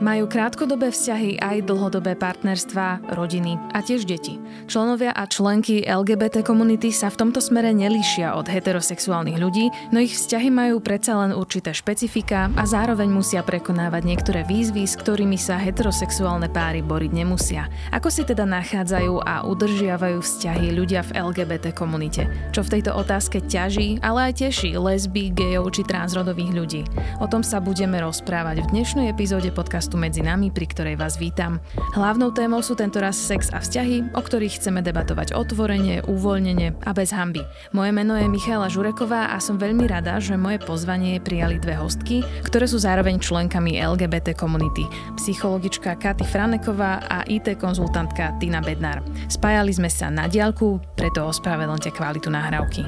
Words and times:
Majú 0.00 0.32
krátkodobé 0.32 0.96
vzťahy 0.96 1.44
aj 1.44 1.68
dlhodobé 1.68 2.16
partnerstva, 2.16 3.12
rodiny 3.12 3.60
a 3.76 3.84
tiež 3.84 4.08
deti. 4.08 4.40
Členovia 4.64 5.12
a 5.12 5.28
členky 5.28 5.84
LGBT 5.84 6.40
komunity 6.40 6.88
sa 6.88 7.12
v 7.12 7.20
tomto 7.20 7.44
smere 7.44 7.76
nelíšia 7.76 8.32
od 8.32 8.48
heterosexuálnych 8.48 9.36
ľudí, 9.36 9.68
no 9.92 10.00
ich 10.00 10.16
vzťahy 10.16 10.48
majú 10.48 10.80
predsa 10.80 11.20
len 11.20 11.36
určité 11.36 11.76
špecifika 11.76 12.48
a 12.56 12.64
zároveň 12.64 13.12
musia 13.12 13.44
prekonávať 13.44 14.02
niektoré 14.08 14.40
výzvy, 14.48 14.88
s 14.88 14.96
ktorými 14.96 15.36
sa 15.36 15.60
heterosexuálne 15.60 16.48
páry 16.48 16.80
boriť 16.80 17.12
nemusia. 17.12 17.68
Ako 17.92 18.08
si 18.08 18.24
teda 18.24 18.48
nachádzajú 18.48 19.20
a 19.20 19.44
udržiavajú 19.52 20.24
vzťahy 20.24 20.80
ľudia 20.80 21.04
v 21.12 21.28
LGBT 21.28 21.76
komunite? 21.76 22.24
Čo 22.56 22.64
v 22.64 22.80
tejto 22.80 22.96
otázke 22.96 23.44
ťaží, 23.44 24.00
ale 24.00 24.32
aj 24.32 24.48
teší 24.48 24.80
lesby, 24.80 25.28
gejov 25.36 25.76
či 25.76 25.84
transrodových 25.84 26.52
ľudí? 26.56 26.82
O 27.20 27.28
tom 27.28 27.44
sa 27.44 27.60
budeme 27.60 28.00
rozprávať 28.00 28.64
v 28.64 28.80
dnešnej 28.80 29.12
epizóde 29.12 29.52
podcastu 29.52 29.89
podcastu 29.90 30.06
Medzi 30.06 30.22
nami, 30.22 30.54
pri 30.54 30.66
ktorej 30.70 30.94
vás 30.94 31.18
vítam. 31.18 31.58
Hlavnou 31.98 32.30
témou 32.30 32.62
sú 32.62 32.78
tentoraz 32.78 33.18
sex 33.18 33.50
a 33.50 33.58
vzťahy, 33.58 34.14
o 34.14 34.22
ktorých 34.22 34.62
chceme 34.62 34.86
debatovať 34.86 35.34
otvorene, 35.34 36.06
uvoľnene 36.06 36.86
a 36.86 36.90
bez 36.94 37.10
hamby. 37.10 37.42
Moje 37.74 37.90
meno 37.90 38.14
je 38.14 38.30
Michála 38.30 38.70
Žureková 38.70 39.34
a 39.34 39.42
som 39.42 39.58
veľmi 39.58 39.90
rada, 39.90 40.22
že 40.22 40.38
moje 40.38 40.62
pozvanie 40.62 41.18
prijali 41.18 41.58
dve 41.58 41.74
hostky, 41.74 42.22
ktoré 42.46 42.70
sú 42.70 42.78
zároveň 42.78 43.18
členkami 43.18 43.82
LGBT 43.82 44.38
komunity. 44.38 44.86
Psychologička 45.18 45.98
Katy 45.98 46.22
Franeková 46.22 47.02
a 47.10 47.26
IT 47.26 47.58
konzultantka 47.58 48.38
Tina 48.38 48.62
Bednár. 48.62 49.02
Spájali 49.26 49.74
sme 49.74 49.90
sa 49.90 50.06
na 50.06 50.30
diálku, 50.30 50.78
preto 50.94 51.26
ospravedlňte 51.26 51.90
kvalitu 51.90 52.30
nahrávky. 52.30 52.86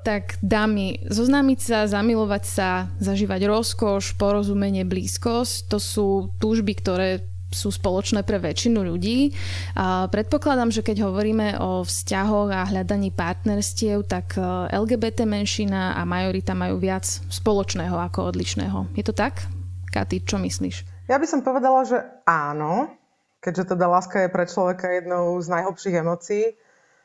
Tak 0.00 0.40
dámy, 0.40 1.04
zoznámiť 1.08 1.58
sa, 1.60 1.78
zamilovať 1.86 2.44
sa, 2.44 2.68
zažívať 2.98 3.46
rozkoš, 3.46 4.16
porozumenie, 4.16 4.88
blízkosť, 4.88 5.68
to 5.68 5.78
sú 5.78 6.08
túžby, 6.40 6.76
ktoré 6.76 7.30
sú 7.50 7.74
spoločné 7.74 8.22
pre 8.22 8.38
väčšinu 8.38 8.86
ľudí. 8.86 9.34
A 9.74 10.06
predpokladám, 10.06 10.70
že 10.70 10.86
keď 10.86 11.10
hovoríme 11.10 11.58
o 11.58 11.82
vzťahoch 11.82 12.50
a 12.54 12.68
hľadaní 12.70 13.10
partnerstiev, 13.10 14.06
tak 14.06 14.38
e, 14.38 14.42
LGBT 14.70 15.26
menšina 15.26 15.98
a 15.98 16.06
majorita 16.06 16.54
majú 16.54 16.78
viac 16.78 17.04
spoločného 17.06 17.98
ako 17.98 18.30
odlišného. 18.30 18.94
Je 18.94 19.02
to 19.02 19.10
tak? 19.10 19.50
Katy, 19.90 20.22
čo 20.22 20.38
myslíš? 20.38 21.10
Ja 21.10 21.18
by 21.18 21.26
som 21.26 21.42
povedala, 21.42 21.82
že 21.82 21.98
áno, 22.22 22.94
keďže 23.42 23.74
teda 23.74 23.86
láska 23.90 24.22
je 24.22 24.30
pre 24.30 24.46
človeka 24.46 24.86
jednou 24.86 25.34
z 25.42 25.50
najhlbších 25.50 25.98
emócií 25.98 26.54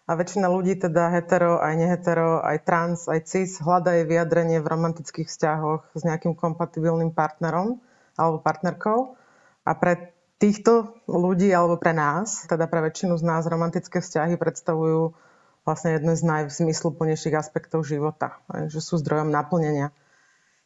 a 0.05 0.11
väčšina 0.13 0.45
ľudí, 0.45 0.77
teda 0.77 1.09
hetero, 1.09 1.57
aj 1.57 1.73
nehetero, 1.73 2.37
aj 2.45 2.57
trans, 2.61 3.09
aj 3.09 3.25
cis, 3.25 3.57
hľadá 3.57 3.97
jej 3.97 4.05
vyjadrenie 4.05 4.61
v 4.61 4.69
romantických 4.69 5.25
vzťahoch 5.25 5.97
s 5.97 6.01
nejakým 6.05 6.37
kompatibilným 6.37 7.09
partnerom 7.09 7.81
alebo 8.13 8.37
partnerkou. 8.37 9.17
A 9.65 9.71
pre 9.73 10.13
týchto 10.37 11.01
ľudí, 11.09 11.49
alebo 11.49 11.81
pre 11.81 11.97
nás, 11.97 12.45
teda 12.45 12.69
pre 12.69 12.85
väčšinu 12.85 13.17
z 13.17 13.23
nás, 13.25 13.49
romantické 13.49 13.97
vzťahy 13.97 14.37
predstavujú 14.37 15.17
vlastne 15.65 15.97
jedno 15.97 16.13
z 16.13 16.21
najzmysluplnejších 16.21 17.33
aspektov 17.33 17.81
života, 17.89 18.37
že 18.69 18.85
sú 18.85 19.01
zdrojom 19.01 19.33
naplnenia. 19.33 19.89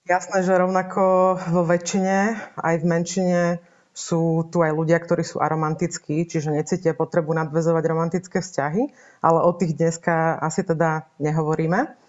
Jasné, 0.04 0.44
že 0.44 0.60
rovnako 0.60 1.40
vo 1.40 1.64
väčšine, 1.64 2.36
aj 2.60 2.76
v 2.84 2.86
menšine 2.86 3.42
sú 3.94 4.48
tu 4.48 4.64
aj 4.64 4.72
ľudia, 4.72 4.98
ktorí 5.02 5.26
sú 5.26 5.42
aromantickí, 5.44 6.24
čiže 6.24 6.56
necítia 6.56 6.96
potrebu 6.96 7.36
nadvezovať 7.36 7.84
romantické 7.90 8.40
vzťahy, 8.40 8.90
ale 9.20 9.40
o 9.44 9.52
tých 9.52 9.76
dneska 9.76 10.40
asi 10.40 10.64
teda 10.64 11.10
nehovoríme. 11.20 12.00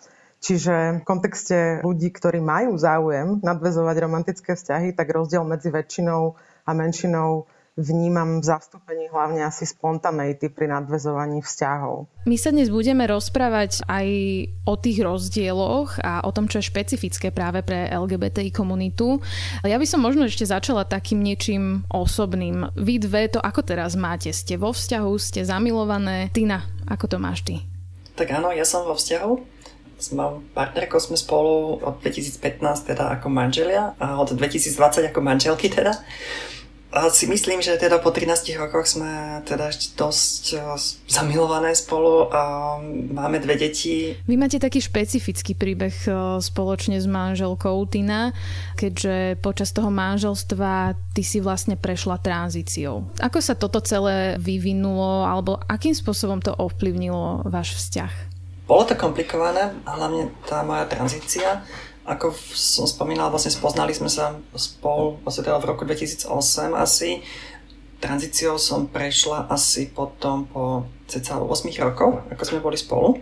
Čiže 0.41 1.05
v 1.05 1.05
kontexte 1.05 1.85
ľudí, 1.85 2.09
ktorí 2.09 2.41
majú 2.41 2.73
záujem 2.81 3.45
nadvezovať 3.45 3.97
romantické 4.01 4.57
vzťahy, 4.57 4.97
tak 4.97 5.13
rozdiel 5.13 5.45
medzi 5.45 5.69
väčšinou 5.69 6.33
a 6.65 6.71
menšinou 6.73 7.45
vnímam 7.81 8.39
v 8.39 8.45
zastúpení 8.45 9.09
hlavne 9.09 9.43
asi 9.43 9.65
spontaneity 9.65 10.53
pri 10.53 10.69
nadvezovaní 10.69 11.41
vzťahov. 11.41 12.07
My 12.29 12.37
sa 12.37 12.53
dnes 12.53 12.69
budeme 12.69 13.09
rozprávať 13.09 13.81
aj 13.89 14.07
o 14.69 14.77
tých 14.77 15.01
rozdieloch 15.01 15.97
a 16.05 16.21
o 16.23 16.31
tom, 16.31 16.47
čo 16.47 16.61
je 16.61 16.69
špecifické 16.69 17.33
práve 17.33 17.65
pre 17.65 17.89
LGBTI 17.89 18.53
komunitu. 18.53 19.25
Ja 19.65 19.81
by 19.81 19.87
som 19.89 20.05
možno 20.05 20.29
ešte 20.29 20.45
začala 20.45 20.85
takým 20.85 21.25
niečím 21.25 21.89
osobným. 21.89 22.69
Vy 22.77 23.01
dve 23.01 23.33
to 23.33 23.41
ako 23.41 23.65
teraz 23.65 23.97
máte? 23.97 24.31
Ste 24.31 24.61
vo 24.61 24.77
vzťahu, 24.77 25.13
ste 25.17 25.41
zamilované? 25.49 26.29
Tina, 26.37 26.69
ako 26.85 27.05
to 27.09 27.17
máš 27.17 27.41
ty? 27.43 27.65
Tak 28.21 28.37
áno, 28.37 28.53
ja 28.53 28.69
som 28.69 28.85
vo 28.85 28.93
vzťahu. 28.93 29.33
S 30.01 30.17
mojou 30.17 30.41
partnerkou 30.57 30.97
sme 30.97 31.13
spolu 31.13 31.77
od 31.81 32.01
2015 32.01 32.61
teda 32.89 33.21
ako 33.21 33.29
manželia 33.29 33.93
a 34.01 34.17
od 34.17 34.33
2020 34.33 35.13
ako 35.13 35.21
manželky 35.21 35.69
teda. 35.69 35.93
Si 36.91 37.31
myslím, 37.31 37.63
že 37.63 37.79
teda 37.79 38.03
po 38.03 38.11
13 38.11 38.51
rokoch 38.59 38.83
sme 38.83 39.47
teda 39.47 39.71
ešte 39.71 39.95
dosť 39.95 40.43
eh, 40.59 40.63
zamilované 41.07 41.71
spolu 41.79 42.27
a 42.35 42.77
máme 43.15 43.39
dve 43.39 43.55
deti. 43.63 44.19
Vy 44.27 44.35
máte 44.35 44.59
taký 44.59 44.83
špecifický 44.83 45.55
príbeh 45.55 45.95
eh, 46.11 46.15
spoločne 46.43 46.99
s 46.99 47.07
manželkou 47.07 47.87
Tina, 47.87 48.35
keďže 48.75 49.39
počas 49.39 49.71
toho 49.71 49.87
manželstva 49.87 50.99
ty 51.15 51.23
si 51.23 51.39
vlastne 51.39 51.79
prešla 51.79 52.19
tranzíciou. 52.19 53.07
Ako 53.23 53.39
sa 53.39 53.55
toto 53.55 53.79
celé 53.79 54.35
vyvinulo 54.43 55.23
alebo 55.23 55.63
akým 55.71 55.95
spôsobom 55.95 56.43
to 56.43 56.51
ovplyvnilo 56.59 57.47
váš 57.47 57.79
vzťah? 57.79 58.13
Bolo 58.67 58.83
to 58.87 58.99
komplikované, 58.99 59.79
hlavne 59.87 60.31
tá 60.47 60.67
moja 60.67 60.91
tranzícia 60.91 61.63
ako 62.11 62.35
som 62.51 62.91
spomínal, 62.91 63.31
vlastne 63.31 63.55
spoznali 63.55 63.95
sme 63.95 64.11
sa 64.11 64.35
spolu 64.59 65.23
vlastne 65.23 65.47
teda 65.47 65.63
v 65.63 65.69
roku 65.71 65.87
2008 65.87 66.75
asi. 66.75 67.23
Tranzíciou 68.01 68.57
som 68.57 68.89
prešla 68.89 69.47
asi 69.53 69.93
potom 69.93 70.49
po 70.49 70.89
cca 71.07 71.39
8 71.39 71.71
rokov, 71.85 72.25
ako 72.33 72.43
sme 72.43 72.65
boli 72.65 72.75
spolu. 72.75 73.21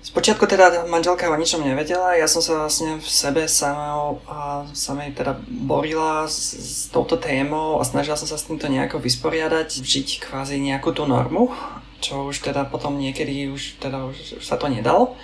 Spočiatku 0.00 0.48
teda 0.48 0.88
manželka 0.88 1.28
o 1.28 1.36
ničom 1.36 1.60
nevedela, 1.60 2.16
ja 2.16 2.24
som 2.24 2.40
sa 2.40 2.64
vlastne 2.64 2.96
v 2.96 3.04
sebe 3.04 3.44
samou, 3.44 4.24
a 4.24 4.64
samej 4.72 5.12
teda 5.12 5.36
borila 5.44 6.24
s, 6.24 6.56
s 6.56 6.74
touto 6.88 7.20
témou 7.20 7.76
a 7.76 7.84
snažila 7.84 8.16
som 8.16 8.24
sa 8.24 8.40
s 8.40 8.48
týmto 8.48 8.72
nejako 8.72 9.04
vysporiadať, 9.04 9.68
žiť 9.84 10.08
kvázi 10.24 10.56
nejakú 10.56 10.96
tú 10.96 11.04
normu, 11.04 11.52
čo 12.00 12.32
už 12.32 12.40
teda 12.40 12.64
potom 12.64 12.96
niekedy 12.96 13.52
už, 13.52 13.76
teda 13.84 14.08
už, 14.08 14.40
už 14.40 14.44
sa 14.48 14.56
to 14.56 14.72
nedalo 14.72 15.18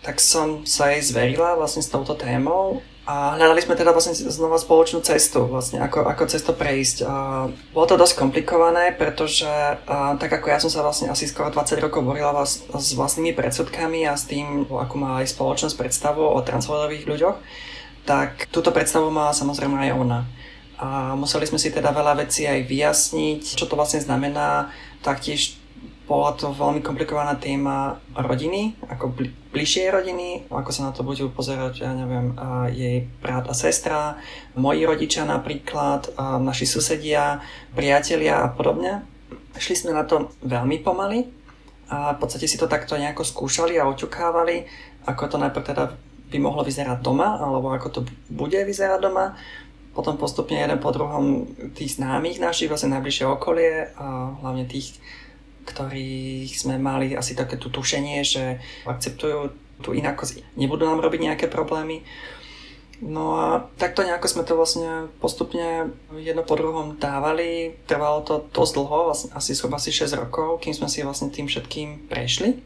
tak 0.00 0.16
som 0.20 0.64
sa 0.64 0.92
jej 0.92 1.04
zverila 1.04 1.56
vlastne 1.60 1.84
s 1.84 1.92
touto 1.92 2.16
témou 2.16 2.80
a 3.10 3.34
hľadali 3.34 3.58
sme 3.58 3.74
teda 3.74 3.90
vlastne 3.90 4.14
znova 4.14 4.54
spoločnú 4.54 5.02
cestu, 5.02 5.42
vlastne 5.50 5.82
ako, 5.82 6.06
ako 6.06 6.30
cesto 6.30 6.52
prejsť. 6.54 6.96
A 7.02 7.48
bolo 7.74 7.86
to 7.90 7.98
dosť 7.98 8.14
komplikované, 8.22 8.94
pretože 8.94 9.48
a, 9.50 10.14
tak 10.14 10.30
ako 10.30 10.46
ja 10.46 10.62
som 10.62 10.70
sa 10.70 10.86
vlastne 10.86 11.10
asi 11.10 11.26
skoro 11.26 11.50
20 11.50 11.82
rokov 11.82 12.06
borila 12.06 12.30
vás, 12.30 12.62
s 12.70 12.88
vlastnými 12.94 13.34
predsudkami 13.34 14.06
a 14.06 14.14
s 14.14 14.30
tým, 14.30 14.62
ako 14.68 14.94
má 14.94 15.20
aj 15.20 15.36
spoločnosť 15.36 15.74
predstavu 15.74 16.22
o 16.22 16.38
transrodových 16.40 17.08
ľuďoch, 17.10 17.36
tak 18.06 18.46
túto 18.54 18.70
predstavu 18.70 19.10
má 19.10 19.34
samozrejme 19.34 19.90
aj 19.90 19.92
ona. 19.96 20.20
A 20.80 21.12
museli 21.12 21.44
sme 21.44 21.60
si 21.60 21.68
teda 21.68 21.92
veľa 21.92 22.24
vecí 22.24 22.48
aj 22.48 22.64
vyjasniť, 22.64 23.42
čo 23.58 23.68
to 23.68 23.76
vlastne 23.76 24.00
znamená, 24.00 24.72
taktiež 25.04 25.59
bola 26.10 26.34
to 26.34 26.50
veľmi 26.50 26.82
komplikovaná 26.82 27.38
téma 27.38 28.02
rodiny, 28.18 28.74
ako 28.90 29.14
bli, 29.14 29.30
bližšie 29.54 29.94
rodiny, 29.94 30.50
ako 30.50 30.70
sa 30.74 30.90
na 30.90 30.92
to 30.92 31.06
budú 31.06 31.30
pozerať, 31.30 31.86
ja 31.86 31.94
neviem, 31.94 32.34
a 32.34 32.66
jej 32.66 33.06
brat 33.22 33.46
a 33.46 33.54
sestra, 33.54 34.18
moji 34.58 34.82
rodičia 34.82 35.22
napríklad, 35.22 36.10
a 36.18 36.42
naši 36.42 36.66
susedia, 36.66 37.38
priatelia 37.78 38.42
a 38.42 38.50
podobne. 38.50 39.06
Šli 39.54 39.86
sme 39.86 39.94
na 39.94 40.02
to 40.02 40.34
veľmi 40.42 40.82
pomaly 40.82 41.30
a 41.86 42.18
v 42.18 42.18
podstate 42.18 42.50
si 42.50 42.58
to 42.58 42.66
takto 42.66 42.98
nejako 42.98 43.22
skúšali 43.22 43.78
a 43.78 43.86
oťukávali, 43.86 44.66
ako 45.06 45.22
to 45.30 45.36
najprv 45.38 45.62
teda 45.62 45.94
by 46.30 46.38
mohlo 46.42 46.66
vyzerať 46.66 46.98
doma, 47.06 47.38
alebo 47.38 47.70
ako 47.70 47.88
to 47.90 48.00
bude 48.26 48.58
vyzerať 48.58 48.98
doma. 48.98 49.38
Potom 49.94 50.18
postupne 50.18 50.58
jeden 50.58 50.78
po 50.82 50.90
druhom 50.90 51.46
tých 51.74 51.98
známych 51.98 52.42
našich, 52.42 52.66
vlastne 52.66 52.94
najbližšie 52.98 53.26
okolie 53.26 53.94
a 53.94 54.38
hlavne 54.42 54.66
tých, 54.66 54.98
ktorých 55.66 56.52
sme 56.54 56.80
mali 56.80 57.12
asi 57.16 57.36
také 57.36 57.56
tu 57.60 57.68
tušenie, 57.68 58.24
že 58.24 58.60
akceptujú 58.86 59.52
tú 59.80 59.96
inakosť, 59.96 60.44
nebudú 60.60 60.84
nám 60.84 61.00
robiť 61.00 61.20
nejaké 61.20 61.46
problémy. 61.48 62.04
No 63.00 63.32
a 63.40 63.64
takto 63.80 64.04
nejako 64.04 64.28
sme 64.28 64.44
to 64.44 64.60
vlastne 64.60 65.08
postupne 65.24 65.88
jedno 66.20 66.44
po 66.44 66.52
druhom 66.52 67.00
dávali. 67.00 67.80
Trvalo 67.88 68.20
to 68.20 68.44
dosť 68.52 68.72
dlho, 68.76 68.98
vlastne 69.08 69.28
asi 69.32 69.56
zhruba 69.56 69.80
asi 69.80 69.88
6 69.88 70.20
rokov, 70.20 70.60
kým 70.60 70.76
sme 70.76 70.84
si 70.84 71.00
vlastne 71.00 71.32
tým 71.32 71.48
všetkým 71.48 72.12
prešli. 72.12 72.60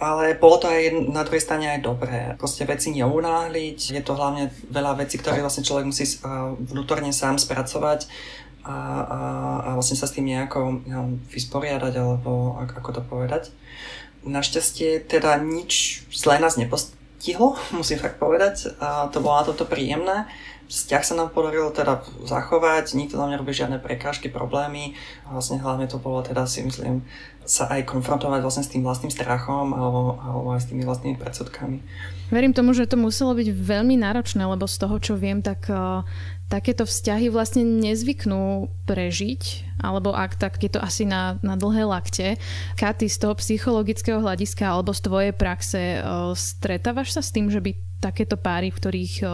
Ale 0.00 0.38
bolo 0.38 0.62
to 0.62 0.70
aj 0.70 0.94
na 1.12 1.26
druhej 1.26 1.42
strane 1.42 1.66
aj 1.66 1.82
dobré. 1.82 2.38
Proste 2.38 2.64
veci 2.64 2.94
neunáhliť. 2.94 3.92
Je 3.92 4.02
to 4.06 4.16
hlavne 4.16 4.54
veľa 4.70 4.96
vecí, 5.02 5.18
ktoré 5.18 5.42
vlastne 5.42 5.66
človek 5.66 5.90
musí 5.90 6.06
vnútorne 6.70 7.10
sám 7.12 7.36
spracovať 7.36 8.06
a, 8.64 8.76
a, 9.02 9.20
a 9.64 9.68
vlastne 9.74 9.96
sa 9.96 10.08
s 10.08 10.14
tým 10.14 10.28
nejako 10.28 10.84
vysporiadať, 11.32 11.94
alebo 11.96 12.60
ako 12.60 12.90
to 12.96 13.02
povedať. 13.04 13.42
Našťastie 14.20 15.04
teda 15.08 15.40
nič 15.40 16.04
zlé 16.12 16.36
nás 16.40 16.60
tihlo, 17.20 17.56
musím 17.76 18.00
fakt 18.00 18.16
povedať. 18.16 18.72
A 18.80 19.12
to 19.12 19.20
bolo 19.20 19.40
na 19.40 19.44
toto 19.44 19.68
príjemné. 19.68 20.26
Vzťah 20.70 21.02
sa 21.02 21.18
nám 21.18 21.34
podarilo 21.34 21.74
teda 21.74 21.98
zachovať, 22.22 22.94
nikto 22.94 23.18
nám 23.18 23.34
nerobí 23.34 23.50
žiadne 23.50 23.82
prekážky, 23.82 24.30
problémy. 24.30 24.94
Vlastne 25.26 25.58
hlavne 25.58 25.90
to 25.90 25.98
bolo 25.98 26.22
teda 26.22 26.46
si 26.46 26.62
myslím 26.62 27.02
sa 27.50 27.66
aj 27.66 27.82
konfrontovať 27.90 28.46
vlastne 28.46 28.62
s 28.62 28.70
tým 28.70 28.86
vlastným 28.86 29.10
strachom 29.10 29.74
alebo, 29.74 30.22
alebo 30.22 30.48
aj 30.54 30.62
s 30.62 30.68
tými 30.70 30.86
vlastnými 30.86 31.18
predsudkami. 31.18 31.82
Verím 32.30 32.54
tomu, 32.54 32.70
že 32.70 32.86
to 32.86 32.94
muselo 32.94 33.34
byť 33.34 33.50
veľmi 33.50 33.98
náročné, 33.98 34.46
lebo 34.46 34.70
z 34.70 34.76
toho, 34.78 34.96
čo 35.02 35.18
viem, 35.18 35.42
tak 35.42 35.66
takéto 36.50 36.82
vzťahy 36.82 37.30
vlastne 37.30 37.62
nezvyknú 37.62 38.66
prežiť, 38.84 39.42
alebo 39.78 40.10
ak 40.10 40.34
tak 40.34 40.58
je 40.58 40.74
to 40.74 40.82
asi 40.82 41.06
na, 41.06 41.38
na 41.46 41.54
dlhé 41.54 41.86
lakte. 41.86 42.36
Katy, 42.74 43.06
z 43.06 43.16
toho 43.22 43.38
psychologického 43.38 44.18
hľadiska 44.18 44.66
alebo 44.66 44.90
z 44.90 45.00
tvojej 45.06 45.32
praxe 45.32 45.80
uh, 46.02 46.34
stretávaš 46.34 47.14
sa 47.14 47.22
s 47.22 47.30
tým, 47.30 47.48
že 47.48 47.62
by 47.62 48.02
takéto 48.02 48.34
páry, 48.34 48.74
v 48.74 48.78
ktorých 48.82 49.14
uh, 49.22 49.30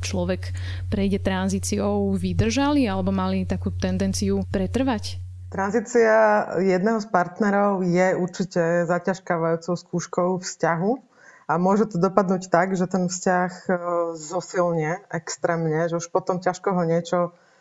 človek 0.00 0.56
prejde 0.88 1.20
tranzíciou, 1.20 2.16
vydržali 2.16 2.88
alebo 2.88 3.12
mali 3.12 3.44
takú 3.44 3.68
tendenciu 3.68 4.40
pretrvať? 4.48 5.20
Tranzícia 5.52 6.50
jedného 6.58 6.98
z 6.98 7.06
partnerov 7.14 7.86
je 7.86 8.18
určite 8.18 8.88
zaťažkávajúcou 8.90 9.74
skúškou 9.78 10.28
vzťahu 10.42 11.13
a 11.44 11.60
môže 11.60 11.92
to 11.92 12.00
dopadnúť 12.00 12.48
tak, 12.48 12.72
že 12.72 12.88
ten 12.88 13.12
vzťah 13.12 13.50
e, 13.52 13.70
zosilne 14.16 15.04
extrémne, 15.12 15.92
že 15.92 16.00
už 16.00 16.08
potom 16.08 16.40
ťažko 16.40 16.72
ho 16.72 16.82
niečo 16.88 17.18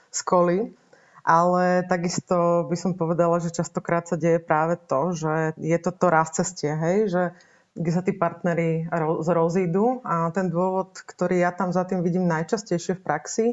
skolí. 0.08 0.72
Ale 1.24 1.88
takisto 1.88 2.68
by 2.68 2.76
som 2.76 3.00
povedala, 3.00 3.40
že 3.40 3.56
častokrát 3.56 4.04
sa 4.04 4.20
deje 4.20 4.44
práve 4.44 4.76
to, 4.76 5.16
že 5.16 5.56
je 5.56 5.78
to 5.80 5.96
to 5.96 6.06
raz 6.12 6.36
cestie, 6.36 6.76
hej? 6.76 7.08
že 7.08 7.24
kde 7.74 7.92
sa 7.96 8.04
tí 8.06 8.14
partnery 8.14 8.86
rozídu 9.24 10.04
a 10.06 10.30
ten 10.36 10.52
dôvod, 10.52 10.94
ktorý 10.94 11.42
ja 11.42 11.56
tam 11.56 11.74
za 11.74 11.88
tým 11.88 12.06
vidím 12.06 12.30
najčastejšie 12.30 13.00
v 13.00 13.06
praxi, 13.08 13.46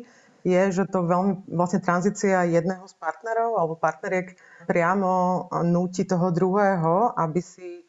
je, 0.44 0.62
že 0.72 0.88
to 0.88 1.04
veľmi 1.04 1.48
vlastne 1.52 1.80
tranzícia 1.84 2.44
jedného 2.48 2.84
z 2.88 2.94
partnerov 2.96 3.60
alebo 3.60 3.74
partneriek 3.76 4.36
priamo 4.64 5.46
núti 5.64 6.08
toho 6.08 6.32
druhého, 6.32 7.12
aby 7.16 7.40
si 7.44 7.84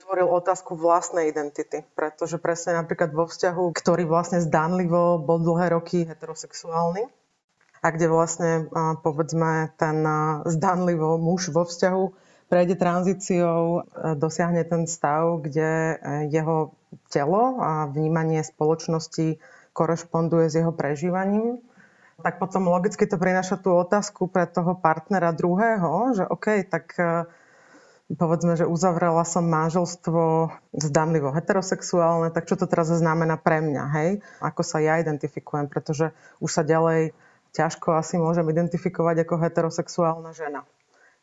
otvoril 0.00 0.32
otázku 0.32 0.80
vlastnej 0.80 1.28
identity, 1.28 1.84
pretože 1.92 2.40
presne 2.40 2.80
napríklad 2.80 3.12
vo 3.12 3.28
vzťahu, 3.28 3.68
ktorý 3.76 4.08
vlastne 4.08 4.40
zdanlivo 4.40 5.20
bol 5.20 5.36
dlhé 5.44 5.76
roky 5.76 6.08
heterosexuálny 6.08 7.04
a 7.84 7.86
kde 7.92 8.06
vlastne 8.08 8.50
povedzme 9.04 9.76
ten 9.76 10.00
zdanlivo 10.48 11.20
muž 11.20 11.52
vo 11.52 11.68
vzťahu 11.68 12.04
prejde 12.48 12.80
tranzíciou, 12.80 13.84
dosiahne 14.16 14.64
ten 14.64 14.88
stav, 14.88 15.38
kde 15.44 15.70
e, 15.70 15.94
jeho 16.34 16.74
telo 17.12 17.62
a 17.62 17.86
vnímanie 17.86 18.42
spoločnosti 18.42 19.38
korešponduje 19.70 20.50
s 20.50 20.58
jeho 20.58 20.74
prežívaním, 20.74 21.62
tak 22.18 22.42
potom 22.42 22.66
logicky 22.66 23.06
to 23.06 23.22
prináša 23.22 23.54
tú 23.62 23.70
otázku 23.78 24.26
pre 24.26 24.50
toho 24.50 24.74
partnera 24.74 25.30
druhého, 25.30 26.18
že 26.18 26.26
OK, 26.26 26.66
tak 26.66 26.90
e, 26.98 27.30
povedzme, 28.18 28.58
že 28.58 28.66
uzavrela 28.66 29.22
som 29.22 29.46
manželstvo 29.46 30.50
zdanlivo 30.74 31.30
heterosexuálne, 31.30 32.34
tak 32.34 32.50
čo 32.50 32.58
to 32.58 32.66
teraz 32.66 32.90
znamená 32.90 33.38
pre 33.38 33.62
mňa, 33.62 33.84
hej? 34.00 34.10
Ako 34.42 34.66
sa 34.66 34.82
ja 34.82 34.98
identifikujem, 34.98 35.70
pretože 35.70 36.10
už 36.42 36.50
sa 36.50 36.62
ďalej 36.66 37.14
ťažko 37.54 37.94
asi 37.98 38.18
môžem 38.18 38.46
identifikovať 38.46 39.26
ako 39.26 39.34
heterosexuálna 39.42 40.30
žena 40.34 40.66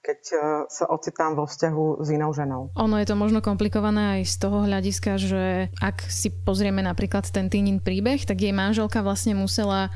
keď 0.08 0.22
e, 0.32 0.36
sa 0.72 0.86
ocitám 0.88 1.36
vo 1.36 1.44
vzťahu 1.44 2.00
s 2.00 2.08
inou 2.16 2.32
ženou. 2.32 2.72
Ono 2.80 2.96
je 2.96 3.08
to 3.08 3.20
možno 3.20 3.44
komplikované 3.44 4.22
aj 4.22 4.30
z 4.30 4.36
toho 4.40 4.64
hľadiska, 4.64 5.20
že 5.20 5.44
ak 5.84 6.08
si 6.08 6.32
pozrieme 6.32 6.80
napríklad 6.80 7.28
ten 7.28 7.52
Tínin 7.52 7.84
príbeh, 7.84 8.24
tak 8.24 8.40
jej 8.40 8.56
manželka 8.56 9.04
vlastne 9.04 9.36
musela 9.36 9.92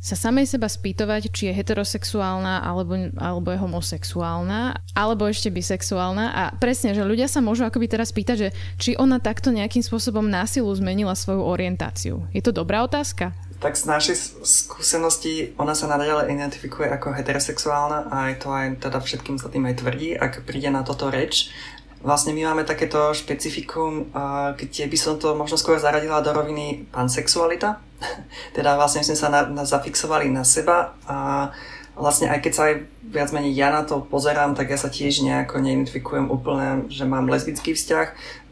sa 0.00 0.16
samej 0.16 0.48
seba 0.48 0.64
spýtovať, 0.64 1.28
či 1.28 1.52
je 1.52 1.56
heterosexuálna 1.60 2.64
alebo, 2.64 3.12
alebo 3.20 3.52
je 3.52 3.60
homosexuálna, 3.60 4.80
alebo 4.96 5.28
ešte 5.28 5.52
bisexuálna. 5.52 6.24
A 6.32 6.42
presne, 6.56 6.96
že 6.96 7.04
ľudia 7.04 7.28
sa 7.28 7.44
môžu 7.44 7.68
akoby 7.68 7.84
teraz 7.84 8.08
pýtať, 8.08 8.36
že 8.36 8.48
či 8.80 8.90
ona 8.96 9.20
takto 9.20 9.52
nejakým 9.52 9.84
spôsobom 9.84 10.24
násilu 10.24 10.72
zmenila 10.72 11.12
svoju 11.12 11.44
orientáciu. 11.44 12.24
Je 12.32 12.40
to 12.40 12.56
dobrá 12.56 12.80
otázka? 12.80 13.36
Tak 13.60 13.76
z 13.76 13.84
našej 13.92 14.16
skúsenosti 14.40 15.52
ona 15.60 15.76
sa 15.76 15.84
nadále 15.84 16.32
identifikuje 16.32 16.88
ako 16.88 17.12
heterosexuálna 17.12 18.08
a 18.08 18.32
aj 18.32 18.34
to 18.40 18.48
aj 18.48 18.66
teda 18.80 18.98
všetkým 19.04 19.36
sa 19.36 19.52
tým 19.52 19.68
aj 19.68 19.84
tvrdí, 19.84 20.16
ak 20.16 20.48
príde 20.48 20.72
na 20.72 20.80
toto 20.80 21.12
reč. 21.12 21.52
Vlastne 22.00 22.32
my 22.32 22.48
máme 22.48 22.64
takéto 22.64 23.12
špecifikum, 23.12 24.08
kde 24.56 24.84
by 24.88 24.96
som 24.96 25.20
to 25.20 25.36
možno 25.36 25.60
skôr 25.60 25.76
zaradila 25.76 26.24
do 26.24 26.32
roviny 26.32 26.88
pansexualita. 26.88 27.84
teda 28.56 28.76
vlastne 28.76 29.04
sme 29.04 29.16
sa 29.16 29.28
na, 29.28 29.46
na, 29.46 29.64
zafixovali 29.64 30.28
na 30.32 30.44
seba 30.44 30.96
a 31.04 31.50
vlastne 31.96 32.32
aj 32.32 32.40
keď 32.40 32.52
sa 32.52 32.62
aj 32.70 32.74
viac 33.04 33.30
menej 33.34 33.52
ja 33.52 33.68
na 33.68 33.82
to 33.84 34.00
pozerám, 34.00 34.56
tak 34.56 34.72
ja 34.72 34.78
sa 34.80 34.88
tiež 34.88 35.20
nejako 35.26 35.60
neidentifikujem 35.60 36.32
úplne, 36.32 36.88
že 36.88 37.04
mám 37.04 37.28
lesbický 37.28 37.76
vzťah, 37.76 38.08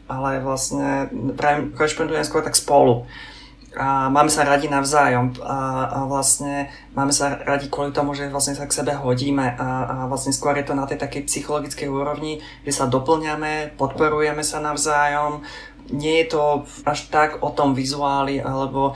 ale 0.09 0.41
vlastne 0.41 1.09
práve 1.37 1.69
korešpondujem 1.73 2.25
skôr 2.25 2.41
tak 2.45 2.57
spolu. 2.57 3.05
A 3.77 4.09
máme 4.09 4.33
sa 4.33 4.41
radi 4.41 4.65
navzájom 4.65 5.45
a, 5.45 5.85
a 5.85 5.99
vlastne 6.09 6.73
máme 6.97 7.13
sa 7.13 7.37
radi 7.37 7.69
kvôli 7.69 7.93
tomu, 7.93 8.17
že 8.17 8.25
vlastne 8.25 8.57
sa 8.57 8.65
k 8.65 8.73
sebe 8.73 8.97
hodíme 8.97 9.45
a, 9.45 9.69
a 9.85 9.95
vlastne 10.09 10.33
skôr 10.33 10.57
je 10.57 10.65
to 10.65 10.73
na 10.73 10.89
tej 10.89 10.97
takej 10.97 11.29
psychologickej 11.29 11.85
úrovni, 11.85 12.41
že 12.65 12.73
sa 12.73 12.89
doplňame, 12.89 13.77
podporujeme 13.77 14.41
sa 14.41 14.57
navzájom, 14.57 15.45
nie 15.93 16.25
je 16.25 16.33
to 16.33 16.65
až 16.85 17.13
tak 17.13 17.41
o 17.45 17.49
tom 17.53 17.77
vizuáli, 17.77 18.41
alebo 18.41 18.93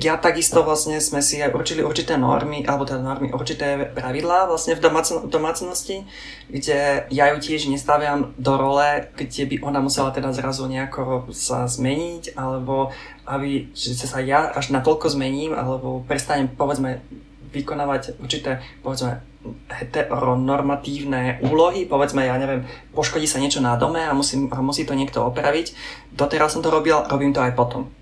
ja 0.00 0.18
takisto 0.18 0.66
vlastne 0.66 0.98
sme 0.98 1.22
si 1.22 1.38
aj 1.38 1.54
určili 1.54 1.86
určité 1.86 2.18
normy, 2.18 2.66
alebo 2.66 2.82
teda 2.82 2.98
normy, 2.98 3.30
určité 3.30 3.90
pravidlá 3.94 4.50
vlastne 4.50 4.74
v 4.74 4.82
domácno, 4.82 5.30
domácnosti, 5.30 6.02
kde 6.50 7.06
ja 7.08 7.24
ju 7.34 7.38
tiež 7.38 7.70
nestaviam 7.70 8.34
do 8.34 8.58
role, 8.58 9.06
kde 9.14 9.44
by 9.46 9.56
ona 9.62 9.78
musela 9.78 10.10
teda 10.10 10.34
zrazu 10.34 10.66
nejako 10.66 11.30
sa 11.30 11.70
zmeniť, 11.70 12.34
alebo 12.34 12.90
aby 13.24 13.70
že 13.72 13.94
sa 13.94 14.18
ja 14.18 14.50
až 14.50 14.74
natoľko 14.74 15.14
zmením, 15.14 15.54
alebo 15.54 16.02
prestanem 16.04 16.50
povedzme 16.50 16.98
vykonávať 17.54 18.18
určité 18.18 18.58
povedzme 18.82 19.22
heteronormatívne 19.68 21.44
úlohy, 21.44 21.84
povedzme, 21.84 22.24
ja 22.24 22.40
neviem, 22.40 22.64
poškodí 22.96 23.28
sa 23.28 23.36
niečo 23.38 23.60
na 23.60 23.76
dome 23.76 24.00
a 24.00 24.16
musí, 24.16 24.40
musí 24.40 24.88
to 24.88 24.96
niekto 24.96 25.20
opraviť. 25.20 25.76
Doteraz 26.16 26.56
som 26.56 26.64
to 26.64 26.72
robil, 26.72 27.04
robím 27.04 27.36
to 27.36 27.44
aj 27.44 27.52
potom. 27.52 27.92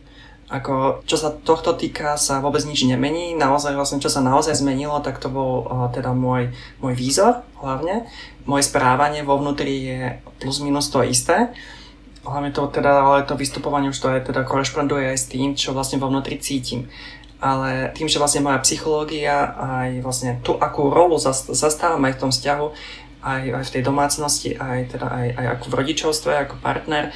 Ako, 0.53 1.01
čo 1.09 1.17
sa 1.17 1.33
tohto 1.33 1.73
týka, 1.73 2.21
sa 2.21 2.45
vôbec 2.45 2.61
nič 2.69 2.85
nemení. 2.85 3.33
Naozaj, 3.33 3.73
vlastne, 3.73 4.05
čo 4.05 4.13
sa 4.13 4.21
naozaj 4.21 4.53
zmenilo, 4.53 5.01
tak 5.01 5.17
to 5.17 5.33
bol 5.33 5.65
uh, 5.65 5.89
teda 5.89 6.13
môj, 6.13 6.53
môj 6.85 6.93
výzor 6.93 7.41
hlavne. 7.65 8.05
Moje 8.45 8.69
správanie 8.69 9.25
vo 9.25 9.41
vnútri 9.41 9.73
je 9.81 10.01
plus 10.37 10.61
minus 10.61 10.93
to 10.93 11.01
isté. 11.01 11.49
Hlavne 12.23 12.53
to 12.53 12.69
teda, 12.69 13.01
ale 13.01 13.25
to 13.25 13.33
vystupovanie 13.33 13.89
už 13.89 13.99
to 13.99 14.13
aj 14.13 14.29
teda 14.29 14.45
korešponduje 14.45 15.11
aj 15.11 15.19
s 15.19 15.27
tým, 15.33 15.57
čo 15.57 15.73
vlastne 15.73 15.97
vo 15.97 16.13
vnútri 16.13 16.37
cítim 16.37 16.93
ale 17.43 17.91
tým, 17.99 18.07
že 18.07 18.23
vlastne 18.23 18.47
moja 18.47 18.63
psychológia 18.63 19.51
aj 19.59 19.99
vlastne 20.07 20.39
tú, 20.47 20.55
akú 20.55 20.95
rolu 20.95 21.19
zastávam 21.19 21.99
aj 22.07 22.15
v 22.15 22.21
tom 22.23 22.31
vzťahu, 22.31 22.67
aj, 23.23 23.43
aj 23.51 23.65
v 23.67 23.73
tej 23.75 23.83
domácnosti, 23.83 24.51
aj, 24.55 24.95
teda 24.95 25.07
aj, 25.11 25.27
aj 25.35 25.47
ako 25.59 25.65
v 25.67 25.77
rodičovstve, 25.83 26.33
ako 26.39 26.55
partner, 26.63 27.11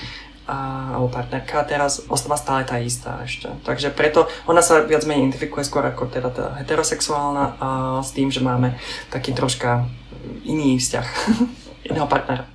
a, 0.47 0.91
alebo 0.95 1.11
partnerka 1.11 1.67
teraz 1.67 2.03
ostáva 2.07 2.39
stále 2.39 2.63
tá 2.63 2.79
istá 2.79 3.21
ešte. 3.27 3.51
Takže 3.67 3.91
preto 3.91 4.31
ona 4.47 4.63
sa 4.63 4.83
viac 4.87 5.03
menej 5.05 5.31
identifikuje 5.31 5.67
skôr 5.67 5.83
ako 5.87 6.07
teda 6.07 6.31
tá 6.31 6.55
heterosexuálna 6.63 7.45
a 7.59 7.69
s 8.01 8.15
tým, 8.15 8.31
že 8.31 8.41
máme 8.41 8.79
taký 9.11 9.35
troška 9.35 9.85
iný 10.47 10.79
vzťah 10.79 11.07
iného 11.91 12.07
partnera. 12.07 12.47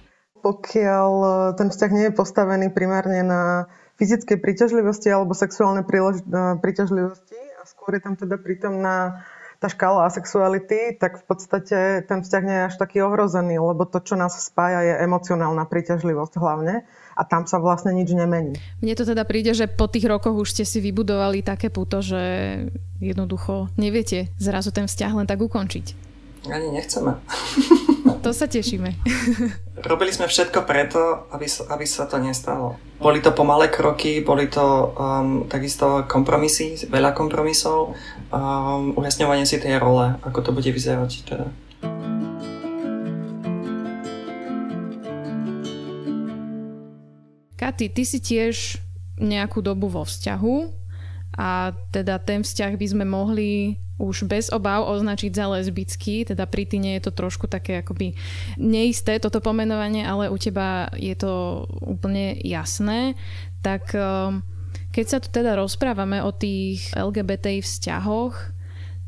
Pokiaľ 0.41 1.11
ten 1.53 1.69
vzťah 1.69 1.91
nie 1.93 2.05
je 2.09 2.17
postavený 2.17 2.73
primárne 2.73 3.21
na 3.21 3.69
fyzickej 4.01 4.41
príťažlivosti 4.41 5.13
alebo 5.13 5.37
sexuálnej 5.37 5.85
príťažlivosti, 6.57 7.37
a 7.61 7.63
skôr 7.69 7.93
je 7.93 8.01
tam 8.01 8.17
teda 8.17 8.41
prítomná 8.41 9.21
tá 9.61 9.69
škála 9.69 10.09
asexuality, 10.09 10.97
tak 10.97 11.21
v 11.21 11.23
podstate 11.29 12.01
ten 12.09 12.25
vzťah 12.25 12.43
nie 12.43 12.57
je 12.57 12.67
až 12.73 12.75
taký 12.81 13.05
ohrozený, 13.05 13.61
lebo 13.61 13.85
to, 13.85 14.01
čo 14.01 14.17
nás 14.17 14.33
spája, 14.33 14.81
je 14.81 14.93
emocionálna 15.05 15.69
príťažlivosť 15.69 16.33
hlavne 16.41 16.81
a 17.13 17.21
tam 17.21 17.45
sa 17.45 17.61
vlastne 17.61 17.93
nič 17.93 18.09
nemení. 18.09 18.57
Mne 18.81 18.97
to 18.97 19.05
teda 19.05 19.21
príde, 19.21 19.53
že 19.53 19.69
po 19.69 19.85
tých 19.85 20.09
rokoch 20.09 20.33
už 20.33 20.57
ste 20.57 20.65
si 20.65 20.81
vybudovali 20.81 21.45
také 21.45 21.69
puto, 21.69 22.01
že 22.01 22.19
jednoducho 22.97 23.69
neviete 23.77 24.33
zrazu 24.41 24.73
ten 24.73 24.89
vzťah 24.89 25.21
len 25.21 25.29
tak 25.29 25.37
ukončiť. 25.37 26.09
Ani 26.49 26.73
nechceme. 26.73 27.21
To 28.25 28.33
sa 28.33 28.49
tešíme. 28.49 28.97
Robili 29.89 30.09
sme 30.09 30.25
všetko 30.25 30.65
preto, 30.65 31.29
aby 31.29 31.45
sa, 31.45 31.69
aby 31.69 31.85
sa 31.85 32.09
to 32.09 32.17
nestalo. 32.17 32.81
Boli 32.97 33.21
to 33.21 33.33
pomalé 33.33 33.69
kroky, 33.69 34.21
boli 34.25 34.45
to 34.45 34.93
um, 34.93 35.45
takisto 35.49 36.05
kompromisy, 36.05 36.77
veľa 36.85 37.17
kompromisov, 37.17 37.97
um, 38.31 38.95
ujasňovanie 38.95 39.45
si 39.45 39.59
tej 39.59 39.77
role, 39.77 40.15
ako 40.23 40.39
to 40.41 40.51
bude 40.55 40.71
vyzerať 40.71 41.11
teda. 41.27 41.47
Katy, 47.59 47.93
ty 47.93 48.03
si 48.03 48.17
tiež 48.17 48.81
nejakú 49.21 49.61
dobu 49.61 49.85
vo 49.85 50.01
vzťahu 50.01 50.55
a 51.37 51.77
teda 51.93 52.17
ten 52.17 52.41
vzťah 52.41 52.73
by 52.73 52.87
sme 52.89 53.05
mohli 53.05 53.77
už 54.01 54.25
bez 54.25 54.49
obav 54.49 54.89
označiť 54.89 55.29
za 55.29 55.45
lesbický, 55.45 56.25
teda 56.25 56.49
pri 56.49 56.65
Tine 56.65 56.97
je 56.97 57.05
to 57.05 57.13
trošku 57.13 57.45
také 57.45 57.85
akoby 57.85 58.17
neisté 58.57 59.21
toto 59.21 59.37
pomenovanie, 59.45 60.01
ale 60.01 60.33
u 60.33 60.37
teba 60.41 60.89
je 60.97 61.13
to 61.13 61.63
úplne 61.85 62.33
jasné. 62.41 63.13
Tak 63.61 63.93
ehm, 63.93 64.41
keď 64.91 65.05
sa 65.07 65.17
tu 65.23 65.31
teda 65.31 65.55
rozprávame 65.55 66.19
o 66.19 66.35
tých 66.35 66.91
LGBTI 66.93 67.63
vzťahoch, 67.63 68.35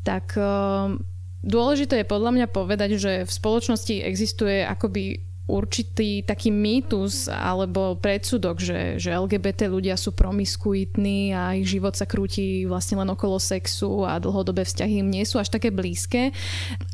tak 0.04 0.36
ehm, 0.36 1.04
dôležité 1.44 2.02
je 2.02 2.08
podľa 2.08 2.30
mňa 2.40 2.46
povedať, 2.48 2.96
že 2.96 3.12
v 3.24 3.30
spoločnosti 3.30 4.00
existuje 4.00 4.64
akoby 4.64 5.20
určitý 5.44 6.24
taký 6.24 6.48
mýtus 6.48 7.28
alebo 7.28 8.00
predsudok, 8.00 8.56
že, 8.56 8.96
že 8.96 9.12
LGBT 9.12 9.68
ľudia 9.68 9.92
sú 10.00 10.16
promiskuitní 10.16 11.36
a 11.36 11.52
ich 11.52 11.68
život 11.68 11.92
sa 11.92 12.08
krúti 12.08 12.64
vlastne 12.64 13.04
len 13.04 13.12
okolo 13.12 13.36
sexu 13.36 14.08
a 14.08 14.16
dlhodobé 14.16 14.64
vzťahy 14.64 15.04
im 15.04 15.12
nie 15.12 15.28
sú 15.28 15.36
až 15.36 15.52
také 15.52 15.68
blízke. 15.68 16.32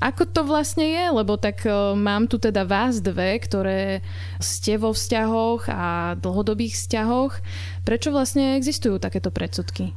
Ako 0.02 0.26
to 0.26 0.42
vlastne 0.42 0.82
je? 0.82 1.04
Lebo 1.14 1.38
tak 1.38 1.62
e, 1.62 1.70
mám 1.94 2.26
tu 2.26 2.42
teda 2.42 2.66
vás 2.66 2.98
dve, 2.98 3.38
ktoré 3.38 4.02
ste 4.42 4.74
vo 4.82 4.90
vzťahoch 4.90 5.70
a 5.70 6.18
dlhodobých 6.18 6.74
vzťahoch. 6.74 7.32
Prečo 7.86 8.10
vlastne 8.10 8.58
existujú 8.58 8.98
takéto 8.98 9.30
predsudky? 9.30 9.94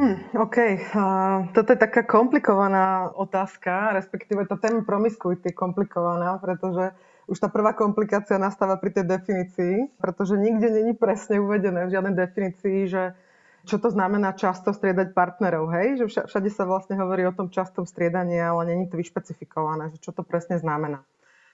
Hmm, 0.00 0.16
OK, 0.32 0.56
uh, 0.96 1.52
toto 1.52 1.76
je 1.76 1.78
taká 1.84 2.08
komplikovaná 2.08 3.12
otázka, 3.12 3.92
respektíve 3.92 4.48
tá 4.48 4.56
téma 4.56 4.80
promiskuity 4.80 5.52
je 5.52 5.60
komplikovaná, 5.60 6.40
pretože 6.40 6.96
už 7.30 7.38
tá 7.38 7.46
prvá 7.46 7.70
komplikácia 7.78 8.42
nastáva 8.42 8.74
pri 8.74 8.90
tej 8.90 9.06
definícii, 9.06 10.02
pretože 10.02 10.34
nikde 10.34 10.66
není 10.66 10.98
presne 10.98 11.38
uvedené 11.38 11.86
v 11.86 11.94
žiadnej 11.94 12.14
definícii, 12.18 12.78
že 12.90 13.14
čo 13.70 13.78
to 13.78 13.92
znamená 13.92 14.34
často 14.34 14.74
striedať 14.74 15.14
partnerov, 15.14 15.70
hej? 15.70 16.02
Že 16.02 16.26
všade 16.26 16.50
sa 16.50 16.66
vlastne 16.66 16.98
hovorí 16.98 17.22
o 17.28 17.36
tom 17.36 17.52
častom 17.52 17.86
striedaní, 17.86 18.40
ale 18.40 18.74
není 18.74 18.90
to 18.90 18.98
vyšpecifikované, 18.98 19.94
že 19.94 20.02
čo 20.02 20.10
to 20.10 20.26
presne 20.26 20.58
znamená. 20.58 21.06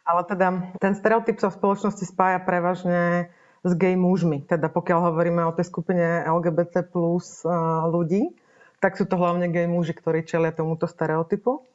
Ale 0.06 0.22
teda 0.24 0.72
ten 0.78 0.94
stereotyp 0.94 1.42
sa 1.42 1.50
v 1.50 1.58
spoločnosti 1.58 2.06
spája 2.06 2.38
prevažne 2.40 3.28
s 3.66 3.72
gay 3.74 3.98
mužmi. 3.98 4.46
Teda 4.46 4.70
pokiaľ 4.70 5.12
hovoríme 5.12 5.42
o 5.44 5.52
tej 5.52 5.66
skupine 5.66 6.22
LGBT 6.24 6.86
plus 6.86 7.42
ľudí, 7.90 8.32
tak 8.78 8.94
sú 8.94 9.04
to 9.04 9.18
hlavne 9.18 9.50
gay 9.50 9.66
muži, 9.66 9.98
ktorí 9.98 10.22
čelia 10.22 10.54
tomuto 10.54 10.86
stereotypu. 10.86 11.66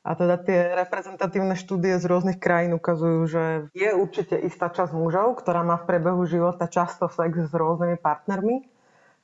A 0.00 0.16
teda 0.16 0.40
tie 0.40 0.72
reprezentatívne 0.80 1.52
štúdie 1.60 2.00
z 2.00 2.04
rôznych 2.08 2.40
krajín 2.40 2.72
ukazujú, 2.72 3.20
že 3.28 3.44
je 3.76 3.92
určite 3.92 4.32
istá 4.40 4.72
časť 4.72 4.96
mužov, 4.96 5.36
ktorá 5.44 5.60
má 5.60 5.76
v 5.76 5.92
priebehu 5.92 6.24
života 6.24 6.64
často 6.72 7.12
sex 7.12 7.36
s 7.36 7.52
rôznymi 7.52 8.00
partnermi. 8.00 8.64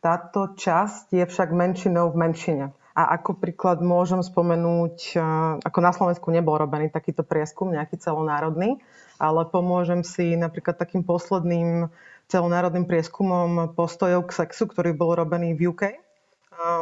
Táto 0.04 0.52
časť 0.52 1.16
je 1.16 1.24
však 1.24 1.48
menšinou 1.56 2.12
v 2.12 2.20
menšine. 2.28 2.66
A 2.92 3.16
ako 3.16 3.40
príklad 3.40 3.80
môžem 3.80 4.20
spomenúť, 4.20 5.16
ako 5.64 5.78
na 5.80 5.92
Slovensku 5.96 6.28
nebol 6.28 6.60
robený 6.60 6.92
takýto 6.92 7.24
prieskum, 7.24 7.72
nejaký 7.72 7.96
celonárodný, 7.96 8.80
ale 9.16 9.48
pomôžem 9.48 10.04
si 10.04 10.36
napríklad 10.36 10.76
takým 10.76 11.04
posledným 11.04 11.88
celonárodným 12.28 12.84
prieskumom 12.84 13.72
postojov 13.72 14.28
k 14.28 14.44
sexu, 14.44 14.68
ktorý 14.68 14.92
bol 14.92 15.16
robený 15.16 15.56
v 15.56 15.72
UK 15.72 15.82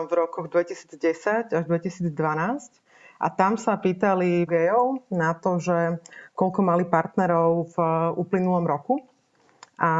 v 0.07 0.13
rokoch 0.15 0.47
2010 0.51 1.51
až 1.51 1.65
2012 1.67 2.11
a 3.19 3.27
tam 3.31 3.55
sa 3.55 3.79
pýtali 3.79 4.47
gejov 4.47 5.07
na 5.11 5.35
to, 5.39 5.63
že 5.63 6.03
koľko 6.35 6.61
mali 6.67 6.85
partnerov 6.87 7.73
v 7.73 7.77
uplynulom 8.19 8.67
roku. 8.67 9.01
A 9.79 9.91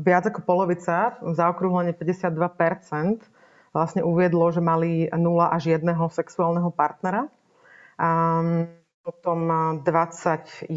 viac 0.00 0.24
ako 0.24 0.40
polovica, 0.44 1.20
zaokrúhlenie 1.20 1.92
52%, 1.92 3.20
vlastne 3.72 4.00
uviedlo, 4.04 4.52
že 4.52 4.60
mali 4.64 5.08
0 5.08 5.20
až 5.48 5.76
1 5.76 5.84
sexuálneho 6.12 6.72
partnera. 6.72 7.28
A 8.00 8.08
potom 9.02 9.50
21% 9.82 10.70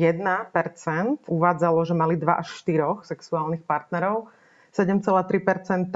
uvádzalo, 1.29 1.79
že 1.85 1.93
mali 1.93 2.17
2 2.17 2.41
až 2.41 2.47
4 2.65 3.05
sexuálnych 3.05 3.63
partnerov. 3.63 4.27
7,3% 4.73 5.87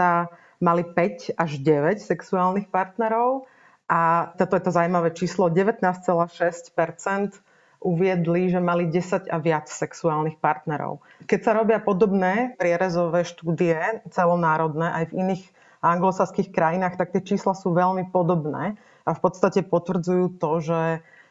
mali 0.63 0.83
5 0.85 1.35
až 1.35 1.51
9 1.59 1.99
sexuálnych 1.99 2.71
partnerov 2.71 3.49
a 3.89 4.31
toto 4.37 4.53
je 4.53 4.63
to 4.63 4.71
zaujímavé 4.71 5.09
číslo, 5.17 5.49
19,6% 5.49 7.33
uviedli, 7.81 8.51
že 8.51 8.59
mali 8.61 8.85
10 8.85 9.31
a 9.31 9.37
viac 9.41 9.65
sexuálnych 9.65 10.37
partnerov. 10.37 11.01
Keď 11.25 11.39
sa 11.41 11.51
robia 11.57 11.81
podobné 11.81 12.53
prierezové 12.59 13.25
štúdie 13.25 14.05
celonárodné 14.13 14.93
aj 14.93 15.03
v 15.09 15.17
iných 15.25 15.43
anglosaských 15.79 16.51
krajinách, 16.51 16.99
tak 16.99 17.15
tie 17.15 17.23
čísla 17.23 17.55
sú 17.55 17.71
veľmi 17.71 18.11
podobné 18.11 18.75
a 19.07 19.11
v 19.15 19.19
podstate 19.23 19.63
potvrdzujú 19.63 20.37
to, 20.37 20.51
že 20.59 20.81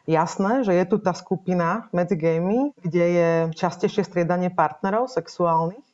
jasné, 0.09 0.65
že 0.65 0.73
je 0.73 0.85
tu 0.89 0.97
tá 0.97 1.13
skupina 1.13 1.85
medzi 1.93 2.17
gaymi, 2.17 2.73
kde 2.81 3.05
je 3.05 3.29
častejšie 3.53 4.01
striedanie 4.01 4.49
partnerov 4.49 5.05
sexuálnych, 5.13 5.85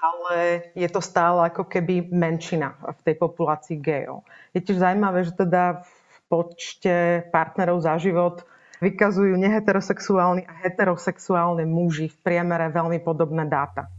ale 0.00 0.72
je 0.72 0.88
to 0.88 1.04
stále 1.04 1.44
ako 1.44 1.68
keby 1.68 2.08
menšina 2.08 2.72
v 2.80 3.00
tej 3.04 3.20
populácii 3.20 3.76
gejov. 3.76 4.24
Je 4.56 4.64
tiež 4.64 4.80
zaujímavé, 4.80 5.28
že 5.28 5.36
teda 5.36 5.84
v 5.84 5.99
počte 6.30 7.26
partnerov 7.34 7.82
za 7.82 7.98
život 7.98 8.46
vykazujú 8.80 9.36
neheterosexuálni 9.36 10.46
a 10.46 10.52
heterosexuálne 10.64 11.68
muži 11.68 12.08
v 12.08 12.16
priemere 12.22 12.72
veľmi 12.72 13.02
podobné 13.02 13.44
dáta. 13.44 13.90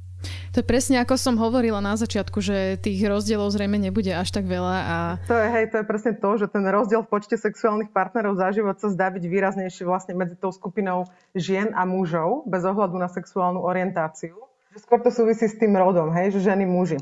To 0.54 0.62
je 0.62 0.68
presne 0.68 1.02
ako 1.02 1.18
som 1.18 1.36
hovorila 1.40 1.82
na 1.82 1.98
začiatku, 1.98 2.44
že 2.44 2.78
tých 2.78 3.02
rozdielov 3.08 3.50
zrejme 3.56 3.80
nebude 3.80 4.12
až 4.12 4.30
tak 4.36 4.46
veľa. 4.46 4.76
A... 4.84 4.98
To 5.26 5.34
je, 5.34 5.48
hej, 5.48 5.66
to 5.72 5.82
je 5.82 5.86
presne 5.88 6.14
to, 6.20 6.30
že 6.38 6.52
ten 6.52 6.62
rozdiel 6.68 7.02
v 7.08 7.10
počte 7.10 7.40
sexuálnych 7.40 7.90
partnerov 7.90 8.38
za 8.38 8.52
život 8.54 8.76
sa 8.78 8.92
zdá 8.92 9.10
byť 9.10 9.24
výraznejší 9.26 9.88
vlastne 9.88 10.14
medzi 10.14 10.36
tou 10.38 10.52
skupinou 10.52 11.08
žien 11.34 11.72
a 11.74 11.88
mužov, 11.88 12.46
bez 12.46 12.62
ohľadu 12.68 13.00
na 13.00 13.08
sexuálnu 13.10 13.64
orientáciu. 13.64 14.38
Skôr 14.76 15.00
to 15.02 15.10
súvisí 15.10 15.48
s 15.48 15.56
tým 15.58 15.74
rodom, 15.74 16.12
hej, 16.14 16.36
že 16.38 16.52
ženy, 16.52 16.68
muži. 16.68 17.00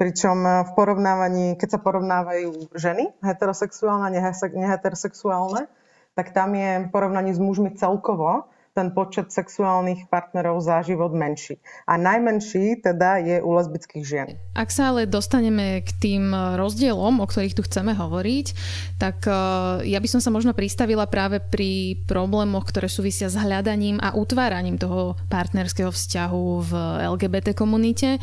Pričom 0.00 0.38
eh, 0.48 0.52
v 0.64 0.70
porovnávaní, 0.72 1.60
keď 1.60 1.76
sa 1.76 1.80
porovnávajú 1.84 2.72
ženy, 2.72 3.12
heterosexuálne 3.20 4.08
a 4.08 4.14
neheterosexuálne, 4.48 5.68
tak 6.16 6.32
tam 6.32 6.56
je 6.56 6.88
v 6.88 6.88
porovnaní 6.88 7.36
s 7.36 7.40
mužmi 7.40 7.76
celkovo 7.76 8.48
ten 8.70 8.94
počet 8.94 9.34
sexuálnych 9.34 10.06
partnerov 10.06 10.62
za 10.62 10.86
život 10.86 11.10
menší. 11.10 11.58
A 11.90 11.98
najmenší 11.98 12.78
teda 12.78 13.18
je 13.18 13.42
u 13.42 13.50
lesbických 13.58 14.04
žien. 14.06 14.28
Ak 14.54 14.70
sa 14.70 14.94
ale 14.94 15.10
dostaneme 15.10 15.82
k 15.82 15.90
tým 15.98 16.30
rozdielom, 16.54 17.18
o 17.18 17.26
ktorých 17.26 17.58
tu 17.58 17.66
chceme 17.66 17.98
hovoriť, 17.98 18.46
tak 19.02 19.26
e, 19.26 19.32
ja 19.90 19.98
by 19.98 20.08
som 20.08 20.22
sa 20.22 20.30
možno 20.30 20.54
pristavila 20.54 21.10
práve 21.10 21.42
pri 21.42 21.98
problémoch, 22.06 22.70
ktoré 22.70 22.86
súvisia 22.86 23.26
s 23.26 23.34
hľadaním 23.34 23.98
a 23.98 24.14
utváraním 24.14 24.78
toho 24.78 25.18
partnerského 25.26 25.90
vzťahu 25.90 26.44
v 26.62 26.72
LGBT 27.10 27.58
komunite, 27.58 28.16
e, 28.16 28.20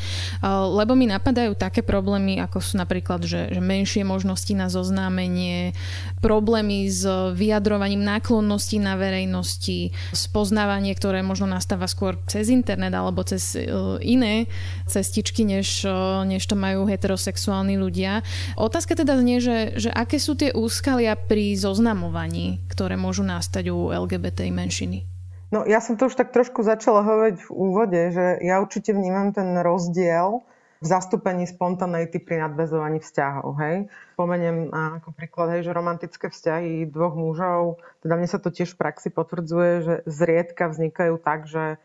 lebo 0.47 0.95
mi 0.95 1.11
napadajú 1.11 1.59
také 1.59 1.83
problémy, 1.83 2.39
ako 2.39 2.63
sú 2.63 2.79
napríklad, 2.79 3.27
že, 3.27 3.51
že 3.51 3.59
menšie 3.59 4.07
možnosti 4.07 4.55
na 4.55 4.71
zoznámenie, 4.71 5.75
problémy 6.23 6.87
s 6.87 7.03
vyjadrovaním 7.35 7.99
náklonností 7.99 8.79
na 8.79 8.95
verejnosti, 8.95 9.91
spoznávanie, 10.37 10.93
ktoré 10.93 11.25
možno 11.25 11.49
nastáva 11.49 11.89
skôr 11.89 12.21
cez 12.29 12.53
internet 12.53 12.93
alebo 12.93 13.25
cez 13.25 13.57
e, 13.57 13.65
iné 14.05 14.45
cestičky, 14.85 15.41
než, 15.41 15.81
e, 15.81 15.89
než 16.29 16.45
to 16.45 16.53
majú 16.53 16.85
heterosexuálni 16.85 17.73
ľudia. 17.73 18.21
Otázka 18.53 18.93
teda 18.93 19.17
znie, 19.17 19.41
že, 19.41 19.81
že 19.81 19.89
aké 19.89 20.21
sú 20.21 20.37
tie 20.37 20.53
úskalia 20.53 21.17
pri 21.17 21.57
zoznamovaní, 21.57 22.61
ktoré 22.69 23.01
môžu 23.01 23.25
nastať 23.25 23.73
u 23.73 23.89
LGBT 23.89 24.45
menšiny? 24.53 25.09
No 25.49 25.65
ja 25.65 25.81
som 25.81 25.97
to 25.97 26.05
už 26.05 26.13
tak 26.13 26.29
trošku 26.29 26.61
začala 26.61 27.01
hovoriť 27.01 27.37
v 27.41 27.49
úvode, 27.49 28.01
že 28.13 28.37
ja 28.45 28.61
určite 28.61 28.93
vnímam 28.93 29.33
ten 29.33 29.57
rozdiel 29.57 30.45
v 30.77 30.85
zastúpení 30.85 31.49
spontaneity 31.49 32.21
pri 32.21 32.45
nadvezovaní 32.45 33.01
vzťahov. 33.01 33.57
Hej. 33.57 33.75
Spomeniem 34.13 34.69
ako 34.69 35.09
príklad, 35.17 35.57
hej, 35.57 35.65
že 35.65 35.73
romantické 35.73 36.29
vzťahy 36.29 36.85
dvoch 36.89 37.17
mužov, 37.17 37.81
teda 38.05 38.13
mne 38.13 38.29
sa 38.29 38.37
to 38.37 38.53
tiež 38.53 38.77
v 38.77 38.79
praxi 38.81 39.09
potvrdzuje, 39.09 39.71
že 39.81 39.95
zriedka 40.05 40.69
vznikajú 40.69 41.17
tak, 41.17 41.49
že 41.49 41.81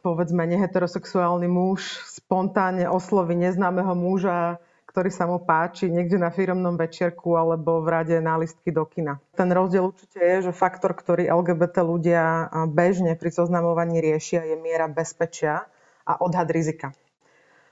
povedzme 0.00 0.46
neheterosexuálny 0.46 1.50
muž 1.50 2.00
spontánne 2.06 2.88
osloví 2.88 3.36
neznámeho 3.36 3.92
muža, 3.98 4.62
ktorý 4.88 5.12
sa 5.12 5.28
mu 5.28 5.36
páči 5.42 5.92
niekde 5.92 6.16
na 6.16 6.32
firmnom 6.32 6.74
večierku 6.74 7.36
alebo 7.36 7.84
v 7.84 7.88
rade 7.92 8.16
na 8.24 8.40
listky 8.40 8.72
do 8.72 8.88
kina. 8.88 9.20
Ten 9.36 9.52
rozdiel 9.52 9.92
určite 9.92 10.16
je, 10.16 10.48
že 10.48 10.52
faktor, 10.56 10.96
ktorý 10.96 11.28
LGBT 11.28 11.84
ľudia 11.84 12.48
bežne 12.72 13.12
pri 13.14 13.28
zoznamovaní 13.28 14.00
riešia, 14.00 14.48
je 14.48 14.56
miera 14.56 14.88
bezpečia 14.88 15.68
a 16.08 16.16
odhad 16.24 16.48
rizika. 16.48 16.96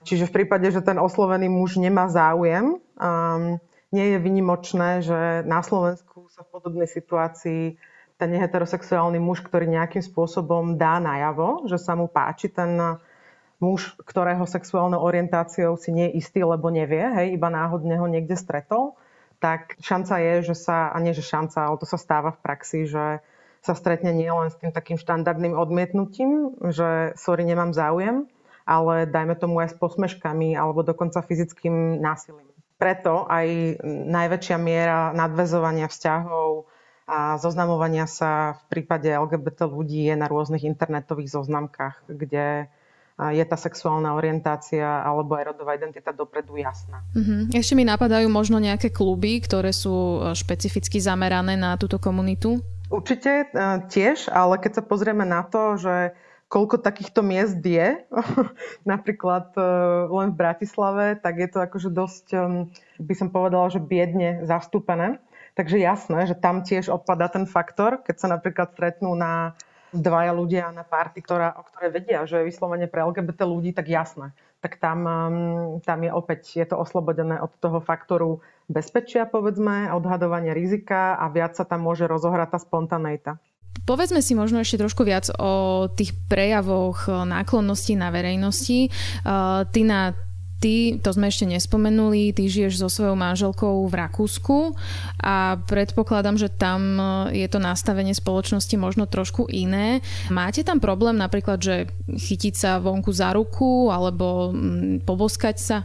Čiže 0.07 0.31
v 0.31 0.35
prípade, 0.43 0.71
že 0.71 0.87
ten 0.87 1.03
oslovený 1.03 1.51
muž 1.51 1.83
nemá 1.83 2.07
záujem, 2.07 2.79
um, 2.79 3.59
nie 3.91 4.07
je 4.15 4.19
vynimočné, 4.23 5.03
že 5.03 5.43
na 5.43 5.67
Slovensku 5.67 6.31
sa 6.31 6.47
v 6.47 6.53
podobnej 6.55 6.87
situácii 6.87 7.75
ten 8.17 8.29
neheterosexuálny 8.33 9.21
muž, 9.21 9.45
ktorý 9.45 9.69
nejakým 9.69 10.01
spôsobom 10.01 10.79
dá 10.81 11.03
najavo, 11.03 11.69
že 11.69 11.77
sa 11.77 11.93
mu 11.99 12.09
páči 12.09 12.49
ten 12.49 12.99
muž, 13.61 13.97
ktorého 14.05 14.45
sexuálnou 14.45 15.01
orientáciou 15.01 15.77
si 15.81 15.93
nie 15.93 16.13
je 16.13 16.23
istý, 16.25 16.45
lebo 16.45 16.69
nevie, 16.69 17.03
hej, 17.03 17.37
iba 17.37 17.49
náhodne 17.49 17.97
ho 17.97 18.07
niekde 18.09 18.37
stretol, 18.37 18.97
tak 19.41 19.77
šanca 19.81 20.17
je, 20.21 20.35
že 20.53 20.55
sa, 20.57 20.93
a 20.93 20.97
nie 21.01 21.13
že 21.13 21.25
šanca, 21.25 21.69
ale 21.69 21.77
to 21.81 21.87
sa 21.89 22.01
stáva 22.01 22.33
v 22.33 22.41
praxi, 22.41 22.89
že 22.89 23.21
sa 23.65 23.75
stretne 23.75 24.13
nielen 24.13 24.49
s 24.53 24.57
tým 24.61 24.73
takým 24.73 24.97
štandardným 24.97 25.57
odmietnutím, 25.57 26.57
že 26.73 27.17
sorry, 27.19 27.45
nemám 27.45 27.73
záujem, 27.73 28.29
ale 28.67 29.07
dajme 29.07 29.39
tomu 29.39 29.63
aj 29.63 29.73
s 29.73 29.77
posmeškami 29.79 30.59
alebo 30.59 30.83
dokonca 30.83 31.23
fyzickým 31.23 32.03
násilím. 32.03 32.51
Preto 32.77 33.25
aj 33.25 33.81
najväčšia 33.87 34.59
miera 34.61 35.15
nadvezovania 35.17 35.89
vzťahov 35.89 36.69
a 37.07 37.39
zoznamovania 37.39 38.05
sa 38.11 38.59
v 38.59 38.63
prípade 38.69 39.09
LGBT 39.09 39.71
ľudí 39.71 40.11
je 40.11 40.19
na 40.19 40.27
rôznych 40.27 40.67
internetových 40.67 41.33
zoznamkách, 41.33 42.11
kde 42.11 42.69
je 43.17 43.45
tá 43.49 43.57
sexuálna 43.57 44.13
orientácia 44.13 44.85
alebo 44.85 45.41
aj 45.41 45.57
rodová 45.57 45.73
identita 45.73 46.13
dopredu 46.13 46.61
jasná. 46.61 47.01
Uh-huh. 47.17 47.49
Ešte 47.49 47.73
mi 47.73 47.89
napadajú 47.89 48.29
možno 48.29 48.61
nejaké 48.61 48.93
kluby, 48.93 49.41
ktoré 49.41 49.73
sú 49.73 50.21
e, 50.21 50.37
špecificky 50.37 51.01
zamerané 51.01 51.57
na 51.57 51.81
túto 51.81 51.97
komunitu? 51.97 52.61
Určite 52.93 53.49
e, 53.49 53.67
tiež, 53.89 54.29
ale 54.29 54.61
keď 54.61 54.73
sa 54.81 54.83
pozrieme 54.85 55.25
na 55.25 55.49
to, 55.49 55.81
že 55.81 56.13
koľko 56.47 56.79
takýchto 56.79 57.21
miest 57.27 57.59
je, 57.61 58.07
napríklad 58.93 59.55
e, 59.59 59.63
len 60.11 60.29
v 60.33 60.39
Bratislave, 60.39 61.19
tak 61.19 61.43
je 61.43 61.49
to 61.51 61.59
akože 61.63 61.91
dosť, 61.91 62.27
by 63.03 63.15
som 63.15 63.29
povedala, 63.35 63.71
že 63.71 63.83
biedne 63.83 64.47
zastúpené. 64.47 65.19
Takže 65.57 65.81
jasné, 65.81 66.29
že 66.29 66.37
tam 66.37 66.61
tiež 66.61 66.93
odpadá 66.93 67.33
ten 67.33 67.49
faktor, 67.49 68.05
keď 68.05 68.17
sa 68.21 68.29
napríklad 68.29 68.77
stretnú 68.77 69.17
na 69.17 69.57
dvaja 69.97 70.33
ľudia 70.37 70.69
na 70.75 70.85
party, 70.85 71.25
ktorá, 71.25 71.57
o 71.57 71.65
ktorej 71.65 71.91
vedia, 71.97 72.29
že 72.29 72.45
je 72.45 72.49
vyslovene 72.53 72.85
pre 72.91 73.01
LGBT 73.01 73.49
ľudí, 73.49 73.73
tak 73.73 73.89
jasné. 73.89 74.37
Tak 74.61 74.77
tam, 74.77 75.05
tam 75.85 75.99
je 76.05 76.11
opäť, 76.13 76.61
je 76.61 76.67
to 76.69 76.77
oslobodené 76.77 77.39
od 77.39 77.53
toho 77.61 77.79
faktoru 77.81 78.45
bezpečia, 78.67 79.29
povedzme, 79.29 79.93
odhadovania 79.95 80.57
rizika 80.57 81.15
a 81.17 81.31
viac 81.31 81.55
sa 81.55 81.63
tam 81.63 81.87
môže 81.87 82.05
rozohrať 82.05 82.57
tá 82.57 82.59
spontaneita. 82.59 83.33
Povedzme 83.87 84.19
si 84.19 84.35
možno 84.35 84.59
ešte 84.59 84.83
trošku 84.83 85.07
viac 85.07 85.31
o 85.39 85.87
tých 85.87 86.11
prejavoch 86.27 87.07
náklonností 87.07 87.95
na 87.95 88.11
verejnosti. 88.11 88.91
Uh, 89.23 89.63
ty 89.71 89.87
na 89.87 90.15
Ty, 90.57 91.05
to 91.05 91.13
sme 91.13 91.29
ešte 91.29 91.45
nespomenuli, 91.45 92.33
ty 92.33 92.49
žiješ 92.49 92.81
so 92.81 92.89
svojou 92.89 93.13
manželkou 93.13 93.85
v 93.85 93.93
Rakúsku 93.93 94.73
a 95.21 95.61
predpokladám, 95.69 96.41
že 96.41 96.49
tam 96.49 96.97
je 97.29 97.45
to 97.45 97.61
nastavenie 97.61 98.17
spoločnosti 98.17 98.73
možno 98.81 99.05
trošku 99.05 99.53
iné. 99.53 100.01
Máte 100.33 100.65
tam 100.65 100.81
problém 100.81 101.21
napríklad, 101.21 101.61
že 101.61 101.93
chytiť 102.09 102.57
sa 102.57 102.81
vonku 102.81 103.13
za 103.13 103.37
ruku 103.37 103.93
alebo 103.93 104.49
mm, 104.57 105.05
poboskať 105.05 105.57
sa? 105.61 105.77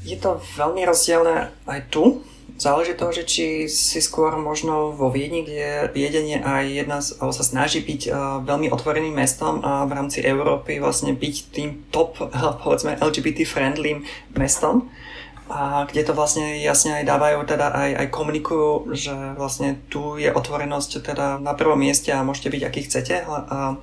Je 0.00 0.16
to 0.16 0.40
veľmi 0.56 0.88
rozdielne 0.88 1.52
aj 1.68 1.80
tu, 1.92 2.24
Záleží 2.54 2.94
toho, 2.94 3.10
že 3.10 3.26
či 3.26 3.66
si 3.66 3.98
skôr 3.98 4.38
možno 4.38 4.94
vo 4.94 5.10
Viedni, 5.10 5.42
kde 5.42 5.90
Viedenie 5.90 6.38
aj 6.38 6.64
jedna 6.70 6.98
alebo 7.18 7.34
sa 7.34 7.42
snaží 7.42 7.82
byť 7.82 8.02
uh, 8.06 8.14
veľmi 8.46 8.70
otvoreným 8.70 9.10
mestom 9.10 9.58
a 9.66 9.82
v 9.82 9.92
rámci 9.98 10.22
Európy 10.22 10.78
vlastne 10.78 11.18
byť 11.18 11.34
tým 11.50 11.90
top, 11.90 12.22
povedzme, 12.62 12.94
LGBT-friendlým 13.02 14.06
mestom. 14.38 14.86
A 15.50 15.84
kde 15.90 16.06
to 16.06 16.14
vlastne 16.14 16.62
jasne 16.62 17.02
aj 17.02 17.10
dávajú, 17.10 17.42
teda 17.42 17.74
aj, 17.74 17.90
aj 18.00 18.06
komunikujú, 18.14 18.94
že 18.94 19.12
vlastne 19.34 19.76
tu 19.90 20.16
je 20.16 20.30
otvorenosť 20.30 20.90
teda 21.04 21.42
na 21.42 21.58
prvom 21.58 21.76
mieste 21.76 22.14
a 22.14 22.24
môžete 22.24 22.54
byť 22.54 22.62
aký 22.64 22.80
chcete. 22.86 23.14
A, 23.28 23.76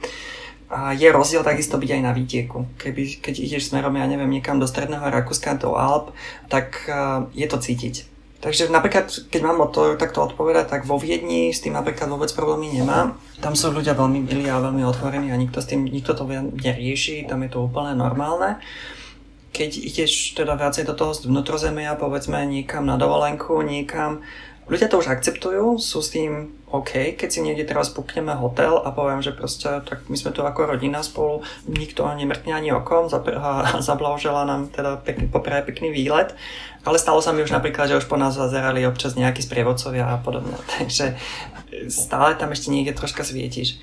a 0.71 0.79
je 0.95 1.11
rozdiel 1.11 1.43
takisto 1.43 1.75
byť 1.75 1.91
aj 1.91 2.01
na 2.07 2.15
výtieku. 2.15 2.71
Keby, 2.79 3.19
keď 3.19 3.35
ideš 3.35 3.67
smerom, 3.69 3.99
ja 3.99 4.07
neviem, 4.07 4.31
niekam 4.31 4.63
do 4.63 4.65
stredného 4.65 5.11
Rakúska, 5.11 5.59
do 5.59 5.75
Alp, 5.75 6.15
tak 6.47 6.87
uh, 6.87 7.27
je 7.35 7.45
to 7.51 7.59
cítiť 7.59 8.10
Takže 8.41 8.73
napríklad, 8.73 9.13
keď 9.29 9.41
mám 9.45 9.61
o 9.61 9.69
to 9.69 9.93
takto 10.01 10.25
odpovedať, 10.25 10.65
tak 10.65 10.89
vo 10.89 10.97
Viedni 10.97 11.53
s 11.53 11.61
tým 11.61 11.77
napríklad 11.77 12.09
vôbec 12.09 12.33
problémy 12.33 12.73
nemám. 12.73 13.13
Tam 13.37 13.53
sú 13.53 13.69
ľudia 13.69 13.93
veľmi 13.93 14.17
milí 14.25 14.49
a 14.49 14.57
veľmi 14.57 14.81
otvorení 14.81 15.29
a 15.29 15.37
nikto, 15.37 15.61
s 15.61 15.69
tým, 15.69 15.85
nikto 15.85 16.17
to 16.17 16.25
nerieši, 16.57 17.29
tam 17.29 17.45
je 17.45 17.53
to 17.53 17.61
úplne 17.61 17.93
normálne. 17.93 18.57
Keď 19.53 19.69
ideš 19.77 20.33
teda 20.33 20.57
viacej 20.57 20.89
do 20.89 20.97
toho 20.97 21.13
vnútrozemia, 21.21 21.93
povedzme 22.01 22.41
niekam 22.49 22.89
na 22.89 22.97
dovolenku, 22.97 23.61
niekam, 23.61 24.25
ľudia 24.65 24.89
to 24.89 24.97
už 24.97 25.13
akceptujú, 25.13 25.77
sú 25.77 26.01
s 26.01 26.09
tým 26.09 26.49
OK, 26.71 27.19
keď 27.19 27.29
si 27.29 27.43
niekde 27.43 27.67
teraz 27.67 27.91
pukneme 27.91 28.31
hotel 28.31 28.79
a 28.79 28.95
poviem, 28.95 29.19
že 29.19 29.35
proste 29.35 29.83
tak 29.83 30.07
my 30.07 30.15
sme 30.15 30.31
tu 30.31 30.39
ako 30.47 30.71
rodina 30.71 31.03
spolu, 31.03 31.43
nikto 31.67 32.07
nemrkne 32.07 32.55
ani 32.55 32.71
okom, 32.71 33.11
zablahožela 33.91 34.47
nám 34.47 34.71
teda 34.71 34.95
pekný, 35.03 35.27
popraje 35.27 35.67
pekný 35.67 35.91
výlet, 35.91 36.31
ale 36.87 36.95
stalo 36.95 37.19
sa 37.19 37.35
mi 37.35 37.43
už 37.43 37.51
napríklad, 37.51 37.91
že 37.91 37.99
už 37.99 38.07
po 38.07 38.15
nás 38.15 38.39
zazerali 38.39 38.87
občas 38.87 39.19
nejakí 39.19 39.43
sprievodcovia 39.43 40.15
a 40.15 40.17
podobne, 40.23 40.55
takže 40.79 41.19
stále 41.91 42.39
tam 42.39 42.55
ešte 42.55 42.71
niekde 42.71 42.95
troška 42.95 43.27
svietíš. 43.27 43.75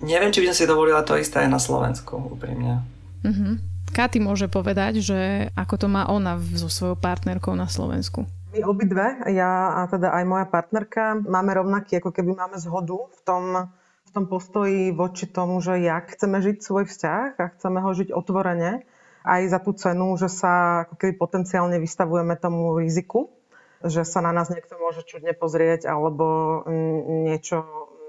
Neviem, 0.00 0.32
či 0.32 0.40
by 0.40 0.48
som 0.50 0.56
si 0.56 0.70
dovolila 0.70 1.04
to 1.04 1.20
isté 1.20 1.44
aj 1.44 1.50
na 1.52 1.60
Slovensku, 1.60 2.16
úprimne. 2.16 2.80
Mm-hmm. 3.20 3.54
Katy 3.92 4.22
môže 4.22 4.46
povedať, 4.46 5.04
že 5.04 5.50
ako 5.58 5.74
to 5.76 5.86
má 5.92 6.08
ona 6.08 6.40
so 6.56 6.72
svojou 6.72 6.96
partnerkou 6.96 7.52
na 7.52 7.68
Slovensku. 7.68 8.24
My 8.50 8.66
obidve, 8.66 9.30
ja 9.30 9.78
a 9.78 9.86
teda 9.86 10.10
aj 10.10 10.24
moja 10.26 10.46
partnerka, 10.50 11.14
máme 11.22 11.54
rovnaký, 11.54 12.02
ako 12.02 12.10
keby 12.10 12.34
máme 12.34 12.58
zhodu 12.58 12.98
v 12.98 13.20
tom, 13.22 13.44
v 13.78 14.10
tom 14.10 14.24
postoji 14.26 14.90
voči 14.90 15.30
tomu, 15.30 15.62
že 15.62 15.78
jak 15.78 16.10
chceme 16.10 16.42
žiť 16.42 16.58
svoj 16.58 16.90
vzťah 16.90 17.38
a 17.38 17.46
chceme 17.54 17.78
ho 17.78 17.90
žiť 17.94 18.10
otvorene, 18.10 18.82
aj 19.22 19.42
za 19.54 19.58
tú 19.62 19.70
cenu, 19.78 20.18
že 20.18 20.26
sa 20.26 20.82
ako 20.82 20.98
keby 20.98 21.12
potenciálne 21.14 21.78
vystavujeme 21.78 22.34
tomu 22.34 22.74
riziku, 22.74 23.30
že 23.86 24.02
sa 24.02 24.18
na 24.18 24.34
nás 24.34 24.50
niekto 24.50 24.74
môže 24.82 25.06
čudne 25.06 25.30
pozrieť 25.30 25.86
alebo 25.86 26.66
niečo 27.30 27.62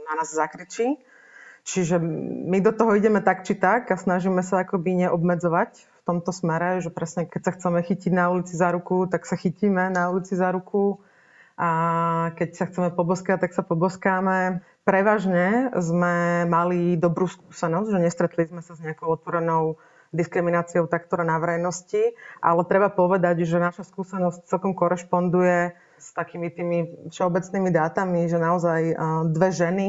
na 0.10 0.18
nás 0.18 0.34
zakričí. 0.34 0.98
Čiže 1.70 2.02
my 2.50 2.58
do 2.66 2.74
toho 2.74 2.98
ideme 2.98 3.22
tak 3.22 3.46
či 3.46 3.54
tak 3.54 3.94
a 3.94 3.96
snažíme 3.96 4.42
sa 4.42 4.66
akoby 4.66 5.06
neobmedzovať 5.06 5.91
v 6.02 6.08
tomto 6.10 6.34
smere, 6.34 6.82
že 6.82 6.90
presne 6.90 7.30
keď 7.30 7.42
sa 7.46 7.52
chceme 7.54 7.86
chytiť 7.86 8.10
na 8.10 8.34
ulici 8.34 8.58
za 8.58 8.74
ruku, 8.74 9.06
tak 9.06 9.30
sa 9.30 9.38
chytíme 9.38 9.94
na 9.94 10.10
ulici 10.10 10.34
za 10.34 10.50
ruku 10.50 11.06
a 11.62 11.70
keď 12.42 12.50
sa 12.58 12.66
chceme 12.66 12.90
poboskať, 12.90 13.46
tak 13.46 13.54
sa 13.54 13.62
poboskáme. 13.62 14.66
Prevažne 14.82 15.70
sme 15.78 16.50
mali 16.50 16.98
dobrú 16.98 17.30
skúsenosť, 17.30 17.94
že 17.94 18.00
nestretli 18.02 18.50
sme 18.50 18.66
sa 18.66 18.74
s 18.74 18.82
nejakou 18.82 19.14
otvorenou 19.14 19.78
diskrimináciou 20.10 20.90
takto 20.90 21.22
na 21.22 21.38
verejnosti, 21.38 22.18
ale 22.42 22.66
treba 22.66 22.90
povedať, 22.90 23.46
že 23.46 23.62
naša 23.62 23.86
skúsenosť 23.86 24.50
celkom 24.50 24.74
korešponduje 24.74 25.78
s 26.02 26.08
takými 26.18 26.50
tými 26.50 26.78
všeobecnými 27.14 27.70
dátami, 27.70 28.26
že 28.26 28.42
naozaj 28.42 28.98
dve 29.30 29.50
ženy 29.54 29.88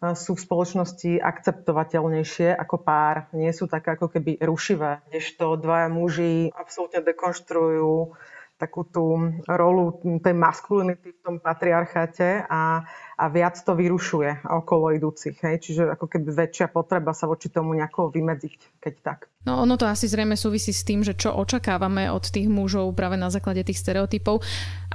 sú 0.00 0.36
v 0.36 0.44
spoločnosti 0.44 1.18
akceptovateľnejšie 1.20 2.52
ako 2.52 2.76
pár. 2.84 3.32
Nie 3.32 3.56
sú 3.56 3.64
také 3.64 3.96
ako 3.96 4.12
keby 4.12 4.40
rušivé, 4.44 5.00
kdežto 5.08 5.56
dvaja 5.56 5.88
muži 5.88 6.52
absolútne 6.52 7.00
dekonštruujú 7.00 8.16
takú 8.56 8.88
tú 8.88 9.36
rolu 9.44 10.00
tej 10.00 10.32
maskulinity 10.32 11.12
v 11.12 11.20
tom 11.20 11.36
patriarcháte 11.36 12.48
a, 12.48 12.88
a 13.20 13.24
viac 13.28 13.60
to 13.60 13.76
vyrušuje 13.76 14.48
okolo 14.48 14.96
idúcich. 14.96 15.36
Hej? 15.44 15.60
Čiže 15.60 15.82
ako 15.92 16.08
keby 16.08 16.28
väčšia 16.32 16.72
potreba 16.72 17.12
sa 17.12 17.28
voči 17.28 17.52
tomu 17.52 17.76
nejako 17.76 18.08
vymedziť, 18.08 18.80
keď 18.80 18.94
tak. 19.04 19.18
No 19.44 19.60
ono 19.60 19.76
to 19.76 19.84
asi 19.84 20.08
zrejme 20.08 20.40
súvisí 20.40 20.72
s 20.72 20.88
tým, 20.88 21.04
že 21.04 21.12
čo 21.12 21.36
očakávame 21.36 22.08
od 22.08 22.24
tých 22.24 22.48
mužov 22.48 22.96
práve 22.96 23.20
na 23.20 23.28
základe 23.28 23.60
tých 23.60 23.76
stereotypov. 23.76 24.40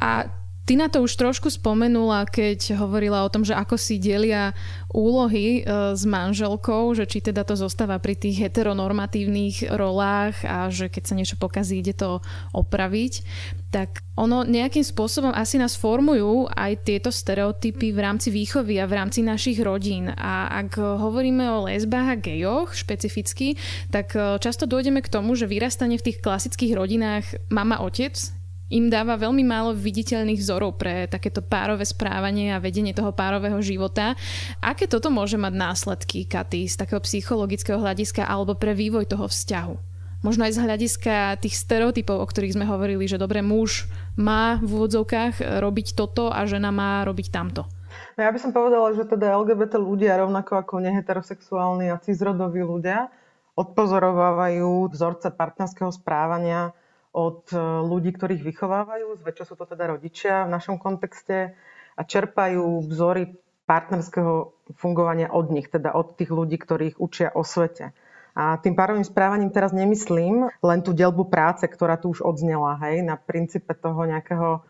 A 0.02 0.41
Ty 0.62 0.78
na 0.78 0.88
to 0.94 1.02
už 1.02 1.18
trošku 1.18 1.50
spomenula, 1.50 2.30
keď 2.30 2.78
hovorila 2.78 3.26
o 3.26 3.32
tom, 3.34 3.42
že 3.42 3.58
ako 3.58 3.82
si 3.82 3.98
delia 3.98 4.54
úlohy 4.94 5.66
e, 5.66 5.98
s 5.98 6.06
manželkou, 6.06 6.94
že 6.94 7.10
či 7.10 7.18
teda 7.18 7.42
to 7.42 7.58
zostáva 7.58 7.98
pri 7.98 8.14
tých 8.14 8.46
heteronormatívnych 8.46 9.74
rolách 9.74 10.38
a 10.46 10.70
že 10.70 10.94
keď 10.94 11.04
sa 11.04 11.18
niečo 11.18 11.42
pokazí, 11.42 11.82
ide 11.82 11.98
to 11.98 12.22
opraviť. 12.54 13.26
Tak 13.74 14.06
ono 14.14 14.46
nejakým 14.46 14.86
spôsobom 14.86 15.34
asi 15.34 15.58
nás 15.58 15.74
formujú 15.74 16.46
aj 16.54 16.86
tieto 16.86 17.10
stereotypy 17.10 17.90
v 17.90 18.00
rámci 18.00 18.30
výchovy 18.30 18.78
a 18.78 18.86
v 18.86 19.02
rámci 19.02 19.26
našich 19.26 19.58
rodín. 19.66 20.14
A 20.14 20.46
ak 20.62 20.78
hovoríme 20.78 21.42
o 21.58 21.66
lesbách 21.74 22.08
a 22.14 22.22
gejoch 22.22 22.78
špecificky, 22.78 23.58
tak 23.90 24.14
e, 24.14 24.38
často 24.38 24.70
dojdeme 24.70 25.02
k 25.02 25.10
tomu, 25.10 25.34
že 25.34 25.50
vyrastanie 25.50 25.98
v 25.98 26.06
tých 26.14 26.22
klasických 26.22 26.78
rodinách 26.78 27.26
mama-otec 27.50 28.41
im 28.72 28.88
dáva 28.88 29.20
veľmi 29.20 29.44
málo 29.44 29.76
viditeľných 29.76 30.40
vzorov 30.40 30.80
pre 30.80 31.12
takéto 31.12 31.44
párové 31.44 31.84
správanie 31.84 32.56
a 32.56 32.64
vedenie 32.64 32.96
toho 32.96 33.12
párového 33.12 33.60
života. 33.60 34.16
Aké 34.64 34.88
toto 34.88 35.12
môže 35.12 35.36
mať 35.36 35.54
následky, 35.54 36.24
Katy, 36.24 36.72
z 36.72 36.80
takého 36.80 37.04
psychologického 37.04 37.78
hľadiska 37.78 38.24
alebo 38.24 38.56
pre 38.56 38.72
vývoj 38.72 39.12
toho 39.12 39.28
vzťahu? 39.28 39.92
Možno 40.22 40.46
aj 40.46 40.54
z 40.54 40.64
hľadiska 40.64 41.16
tých 41.42 41.58
stereotypov, 41.58 42.22
o 42.22 42.30
ktorých 42.30 42.54
sme 42.54 42.70
hovorili, 42.70 43.10
že 43.10 43.18
dobre 43.18 43.42
muž 43.42 43.90
má 44.14 44.62
v 44.62 44.70
úvodzovkách 44.70 45.60
robiť 45.60 45.98
toto 45.98 46.30
a 46.30 46.46
žena 46.46 46.70
má 46.70 47.02
robiť 47.04 47.34
tamto. 47.34 47.66
No 48.16 48.20
ja 48.24 48.32
by 48.32 48.40
som 48.40 48.54
povedala, 48.54 48.94
že 48.94 49.04
teda 49.04 49.36
LGBT 49.42 49.82
ľudia, 49.82 50.22
rovnako 50.22 50.62
ako 50.62 50.80
neheterosexuálni 50.80 51.90
a 51.90 52.00
cizrodoví 52.00 52.62
ľudia, 52.62 53.10
odpozorovávajú 53.58 54.94
vzorce 54.94 55.34
partnerského 55.34 55.92
správania 55.92 56.72
od 57.12 57.52
e, 57.52 57.60
ľudí, 57.60 58.16
ktorých 58.16 58.44
vychovávajú, 58.44 59.20
zväčša 59.20 59.46
sú 59.52 59.56
to 59.60 59.68
teda 59.68 59.92
rodičia 59.92 60.48
v 60.48 60.54
našom 60.56 60.80
kontexte 60.80 61.54
a 61.96 62.02
čerpajú 62.02 62.88
vzory 62.88 63.36
partnerského 63.68 64.52
fungovania 64.76 65.32
od 65.32 65.52
nich, 65.52 65.68
teda 65.68 65.96
od 65.96 66.16
tých 66.16 66.32
ľudí, 66.32 66.60
ktorých 66.60 67.00
učia 67.00 67.32
o 67.32 67.44
svete. 67.44 67.92
A 68.32 68.56
tým 68.64 68.80
párovým 68.80 69.04
správaním 69.04 69.52
teraz 69.52 69.76
nemyslím 69.76 70.48
len 70.64 70.80
tú 70.80 70.96
delbu 70.96 71.28
práce, 71.28 71.68
ktorá 71.68 72.00
tu 72.00 72.16
už 72.16 72.24
odznela, 72.24 72.80
hej, 72.88 73.04
na 73.04 73.20
princípe 73.20 73.76
toho 73.76 74.08
nejakého 74.08 74.64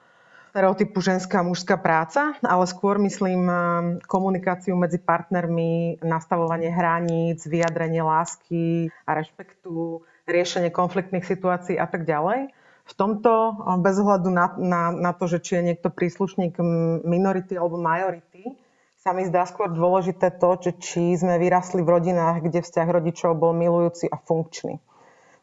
stereotypu 0.51 0.99
ženská 0.99 1.39
a 1.39 1.47
mužská 1.47 1.79
práca, 1.79 2.35
ale 2.43 2.65
skôr 2.67 2.99
myslím 2.99 3.47
eh, 3.47 3.57
komunikáciu 4.03 4.75
medzi 4.75 4.99
partnermi, 4.99 6.03
nastavovanie 6.03 6.67
hraníc, 6.67 7.47
vyjadrenie 7.47 8.03
lásky 8.03 8.91
a 9.07 9.15
rešpektu, 9.15 10.03
riešenie 10.29 10.69
konfliktných 10.69 11.25
situácií 11.25 11.77
a 11.77 11.85
tak 11.89 12.05
ďalej. 12.05 12.51
V 12.85 12.93
tomto, 12.97 13.31
eh, 13.31 13.77
bez 13.79 13.95
ohľadu 14.01 14.29
na, 14.29 14.45
na, 14.57 14.81
na 14.91 15.11
to, 15.13 15.29
že 15.29 15.39
či 15.41 15.51
je 15.59 15.73
niekto 15.73 15.93
príslušník 15.93 16.57
minority 17.05 17.55
alebo 17.55 17.77
majority, 17.79 18.57
sa 19.01 19.17
mi 19.17 19.25
zdá 19.25 19.49
skôr 19.49 19.73
dôležité 19.73 20.29
to, 20.37 20.61
že 20.61 20.71
či 20.77 21.17
sme 21.17 21.41
vyrastli 21.41 21.81
v 21.81 21.89
rodinách, 21.89 22.45
kde 22.45 22.61
vzťah 22.61 22.85
rodičov 22.85 23.33
bol 23.33 23.49
milujúci 23.49 24.05
a 24.05 24.17
funkčný. 24.21 24.77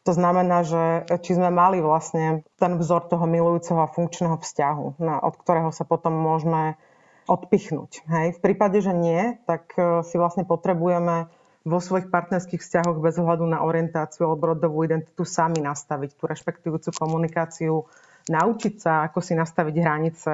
To 0.07 0.15
znamená, 0.15 0.63
že 0.63 1.03
či 1.19 1.35
sme 1.35 1.51
mali 1.51 1.83
vlastne 1.83 2.47
ten 2.55 2.79
vzor 2.79 3.11
toho 3.11 3.27
milujúceho 3.27 3.83
a 3.83 3.91
funkčného 3.91 4.39
vzťahu, 4.39 5.03
na, 5.03 5.19
od 5.19 5.35
ktorého 5.35 5.75
sa 5.75 5.83
potom 5.83 6.15
môžeme 6.15 6.79
odpichnúť. 7.27 8.07
Hej. 8.07 8.39
V 8.39 8.41
prípade, 8.41 8.79
že 8.79 8.95
nie, 8.95 9.37
tak 9.43 9.75
e, 9.75 10.01
si 10.07 10.15
vlastne 10.17 10.47
potrebujeme 10.47 11.29
vo 11.69 11.77
svojich 11.77 12.09
partnerských 12.09 12.57
vzťahoch 12.57 12.97
bez 12.97 13.21
ohľadu 13.21 13.45
na 13.45 13.61
orientáciu 13.61 14.25
alebo 14.25 14.57
rodovú 14.57 14.81
identitu 14.81 15.21
sami 15.21 15.61
nastaviť 15.61 16.17
tú 16.17 16.25
rešpektujúcu 16.25 16.89
komunikáciu, 16.97 17.85
naučiť 18.29 18.73
sa, 18.81 19.05
ako 19.05 19.19
si 19.21 19.37
nastaviť 19.37 19.75
hranice, 19.77 20.33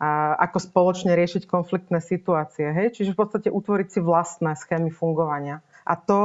a 0.00 0.08
ako 0.36 0.58
spoločne 0.60 1.16
riešiť 1.16 1.48
konfliktné 1.48 2.04
situácie. 2.04 2.68
Hej? 2.68 3.00
Čiže 3.00 3.16
v 3.16 3.20
podstate 3.24 3.48
utvoriť 3.48 3.88
si 3.88 4.00
vlastné 4.04 4.52
schémy 4.60 4.92
fungovania. 4.92 5.64
A 5.84 5.96
to 6.00 6.20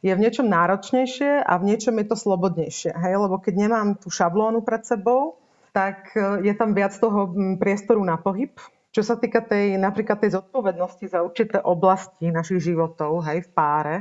je 0.00 0.12
v 0.12 0.22
niečom 0.22 0.48
náročnejšie 0.48 1.44
a 1.44 1.52
v 1.60 1.66
niečom 1.72 1.96
je 2.00 2.06
to 2.08 2.16
slobodnejšie. 2.16 2.92
Hej? 2.92 3.14
Lebo 3.16 3.40
keď 3.40 3.54
nemám 3.68 3.88
tú 4.00 4.08
šablónu 4.12 4.64
pred 4.64 4.84
sebou, 4.84 5.40
tak 5.76 6.14
e, 6.16 6.46
je 6.46 6.54
tam 6.56 6.72
viac 6.72 6.94
toho 6.96 7.28
priestoru 7.60 8.00
na 8.00 8.16
pohyb. 8.16 8.54
Čo 8.94 9.02
sa 9.02 9.18
týka 9.18 9.42
tej, 9.42 9.74
napríklad 9.74 10.22
tej 10.22 10.38
zodpovednosti 10.38 11.10
za 11.10 11.18
určité 11.26 11.58
oblasti 11.58 12.30
našich 12.30 12.62
životov, 12.62 13.26
hej, 13.26 13.42
v 13.42 13.50
páre, 13.50 13.96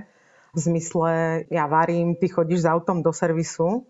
v 0.53 0.59
zmysle 0.69 1.11
ja 1.49 1.65
varím, 1.65 2.13
ty 2.13 2.29
chodíš 2.29 2.61
s 2.61 2.69
autom 2.69 3.01
do 3.01 3.09
servisu, 3.09 3.89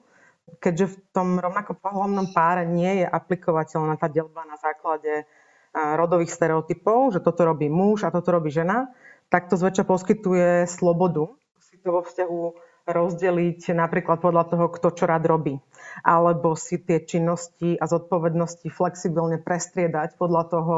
keďže 0.64 0.96
v 0.96 0.98
tom 1.12 1.30
rovnako 1.44 1.76
pohľavnom 1.76 2.32
páre 2.32 2.64
nie 2.64 3.04
je 3.04 3.06
aplikovateľná 3.06 4.00
tá 4.00 4.08
delba 4.08 4.48
na 4.48 4.56
základe 4.56 5.28
rodových 5.76 6.32
stereotypov, 6.32 7.12
že 7.12 7.20
toto 7.20 7.44
robí 7.44 7.68
muž 7.68 8.08
a 8.08 8.14
toto 8.14 8.32
robí 8.32 8.48
žena, 8.48 8.88
tak 9.28 9.52
to 9.52 9.60
zväčša 9.60 9.84
poskytuje 9.84 10.72
slobodu 10.72 11.36
si 11.74 11.82
to 11.82 11.90
vo 11.90 12.06
vzťahu 12.06 12.40
rozdeliť 12.84 13.72
napríklad 13.72 14.20
podľa 14.20 14.52
toho, 14.52 14.66
kto 14.72 14.88
čo 14.92 15.04
rád 15.08 15.24
robí. 15.28 15.56
Alebo 16.04 16.56
si 16.60 16.82
tie 16.84 17.04
činnosti 17.04 17.80
a 17.80 17.86
zodpovednosti 17.88 18.68
flexibilne 18.68 19.40
prestriedať 19.40 20.20
podľa 20.20 20.44
toho, 20.52 20.78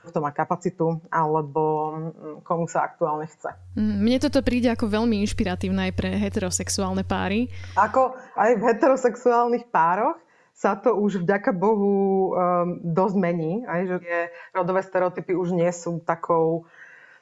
kto 0.00 0.18
má 0.24 0.32
kapacitu 0.32 0.96
alebo 1.12 1.62
mm, 1.92 2.40
komu 2.46 2.64
sa 2.64 2.88
aktuálne 2.88 3.28
chce. 3.28 3.52
Mm, 3.76 3.96
mne 4.00 4.18
toto 4.24 4.40
príde 4.40 4.72
ako 4.72 4.88
veľmi 4.88 5.20
inšpiratívne 5.28 5.90
aj 5.90 5.92
pre 5.92 6.10
heterosexuálne 6.16 7.04
páry. 7.04 7.52
Ako 7.76 8.16
aj 8.38 8.50
v 8.56 8.62
heterosexuálnych 8.64 9.68
pároch 9.68 10.16
sa 10.56 10.76
to 10.76 10.92
už 10.92 11.24
vďaka 11.24 11.56
Bohu 11.56 11.92
um, 11.92 12.80
dosť 12.84 13.16
mení, 13.16 13.64
aj, 13.64 13.80
že 13.88 13.96
tie 14.04 14.18
rodové 14.52 14.84
stereotypy 14.84 15.32
už 15.32 15.56
nie 15.56 15.72
sú 15.72 16.04
takou 16.04 16.68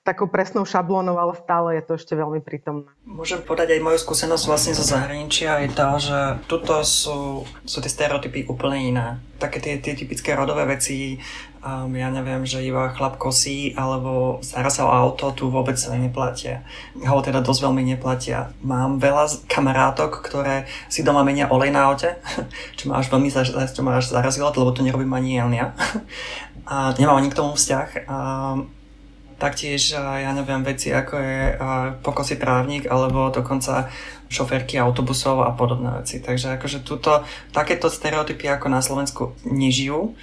takou 0.08 0.24
presnou 0.24 0.64
šablónou, 0.64 1.20
ale 1.20 1.36
stále 1.36 1.76
je 1.76 1.82
to 1.84 1.92
ešte 2.00 2.16
veľmi 2.16 2.40
prítomné. 2.40 2.88
Môžem 3.04 3.44
podať 3.44 3.76
aj 3.76 3.84
moju 3.84 3.98
skúsenosť 4.00 4.44
vlastne 4.48 4.72
zo 4.72 4.80
zahraničia, 4.80 5.60
je 5.68 5.70
to, 5.76 5.88
že 6.00 6.18
tuto 6.48 6.80
sú, 6.80 7.44
sú 7.68 7.78
tie 7.84 7.92
stereotypy 7.92 8.48
úplne 8.48 8.80
iné. 8.80 9.06
Také 9.36 9.60
tie, 9.60 9.76
tie 9.76 9.92
typické 9.92 10.32
rodové 10.32 10.64
veci, 10.64 11.20
um, 11.60 11.92
ja 11.92 12.08
neviem, 12.08 12.48
že 12.48 12.64
iba 12.64 12.88
chlap 12.96 13.20
kosí 13.20 13.76
alebo 13.76 14.40
stará 14.40 14.72
sa 14.72 14.88
o 14.88 14.90
auto, 14.96 15.28
tu 15.36 15.52
vôbec 15.52 15.76
neplatia. 15.76 16.64
Alebo 17.04 17.20
teda 17.20 17.44
dosť 17.44 17.68
veľmi 17.68 17.84
neplatia. 17.84 18.56
Mám 18.64 19.04
veľa 19.04 19.44
kamarátok, 19.44 20.24
ktoré 20.24 20.64
si 20.88 21.04
doma 21.04 21.20
menia 21.20 21.52
olej 21.52 21.68
na 21.68 21.84
aute, 21.92 22.16
čo 22.80 22.88
ma 22.88 23.04
až 23.04 23.12
veľmi 23.12 23.28
čo 23.28 23.84
ma 23.84 24.00
až 24.00 24.08
zarazilo, 24.08 24.48
lebo 24.56 24.72
to 24.72 24.80
nerobím 24.80 25.12
ani 25.12 25.36
ja. 25.36 25.76
A 26.68 26.92
nemám 27.00 27.16
ani 27.16 27.32
k 27.32 27.38
tomu 27.38 27.56
vzťah. 27.56 28.04
Um, 28.04 28.77
Taktiež, 29.38 29.94
ja 29.94 30.30
neviem, 30.34 30.66
veci 30.66 30.90
ako 30.90 31.14
je 31.14 31.40
pokosy 32.02 32.34
trávnik 32.42 32.90
alebo 32.90 33.30
dokonca 33.30 33.86
šoférky 34.26 34.76
autobusov 34.82 35.46
a 35.46 35.54
podobné 35.54 35.94
veci. 36.02 36.18
Takže 36.18 36.58
akože 36.58 36.82
túto, 36.82 37.22
takéto 37.54 37.86
stereotypy 37.86 38.50
ako 38.50 38.66
na 38.66 38.82
Slovensku 38.82 39.38
nežijú, 39.46 40.18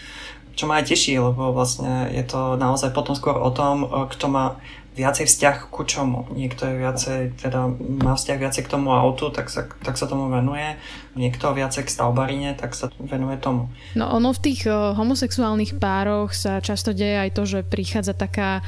čo 0.59 0.67
ma 0.67 0.83
aj 0.83 0.91
teší, 0.91 1.15
lebo 1.15 1.55
vlastne 1.55 2.11
je 2.11 2.27
to 2.27 2.59
naozaj 2.59 2.91
potom 2.91 3.15
skôr 3.15 3.39
o 3.39 3.49
tom, 3.55 3.87
kto 4.11 4.27
má 4.27 4.59
viacej 4.95 5.27
vzťah 5.27 5.75
ku 5.75 5.83
čomu. 5.83 6.23
Niekto 6.31 6.71
je 6.71 6.75
viacej, 6.79 7.19
teda 7.35 7.67
má 7.99 8.15
vzťah 8.15 8.37
viacej 8.39 8.63
k 8.63 8.71
tomu 8.71 8.95
autu, 8.95 9.27
tak 9.27 9.51
sa, 9.51 9.67
tak 9.83 9.99
sa 9.99 10.07
tomu 10.07 10.31
venuje. 10.31 10.79
Niekto 11.19 11.51
viacej 11.51 11.83
k 11.83 11.91
stavbarine, 11.91 12.55
tak 12.55 12.71
sa 12.71 12.87
venuje 13.03 13.35
tomu. 13.35 13.67
No 13.99 14.07
ono 14.07 14.31
v 14.31 14.39
tých 14.39 14.63
homosexuálnych 14.71 15.75
pároch 15.83 16.31
sa 16.31 16.63
často 16.63 16.95
deje 16.95 17.27
aj 17.27 17.35
to, 17.35 17.43
že 17.43 17.67
prichádza 17.67 18.15
taká 18.15 18.63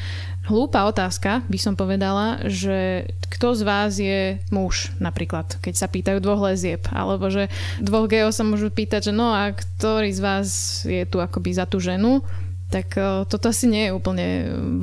hlúpa 0.47 0.87
otázka, 0.87 1.43
by 1.45 1.59
som 1.59 1.75
povedala, 1.75 2.41
že 2.47 3.11
kto 3.27 3.53
z 3.53 3.61
vás 3.67 3.91
je 3.99 4.39
muž 4.49 4.95
napríklad, 4.97 5.59
keď 5.59 5.73
sa 5.75 5.91
pýtajú 5.91 6.23
dvoch 6.23 6.47
lezieb, 6.47 6.87
alebo 6.89 7.27
že 7.27 7.51
dvoch 7.83 8.07
geov 8.07 8.31
sa 8.31 8.47
môžu 8.47 8.71
pýtať, 8.71 9.11
že 9.11 9.13
no 9.13 9.35
a 9.35 9.51
ktorý 9.51 10.09
z 10.09 10.21
vás 10.23 10.47
je 10.87 11.03
tu 11.05 11.19
akoby 11.19 11.51
za 11.53 11.67
tú 11.67 11.83
ženu, 11.83 12.23
tak 12.67 12.95
uh, 12.99 13.23
toto 13.27 13.47
asi 13.47 13.67
nie 13.67 13.87
je 13.87 13.95
úplne 13.95 14.27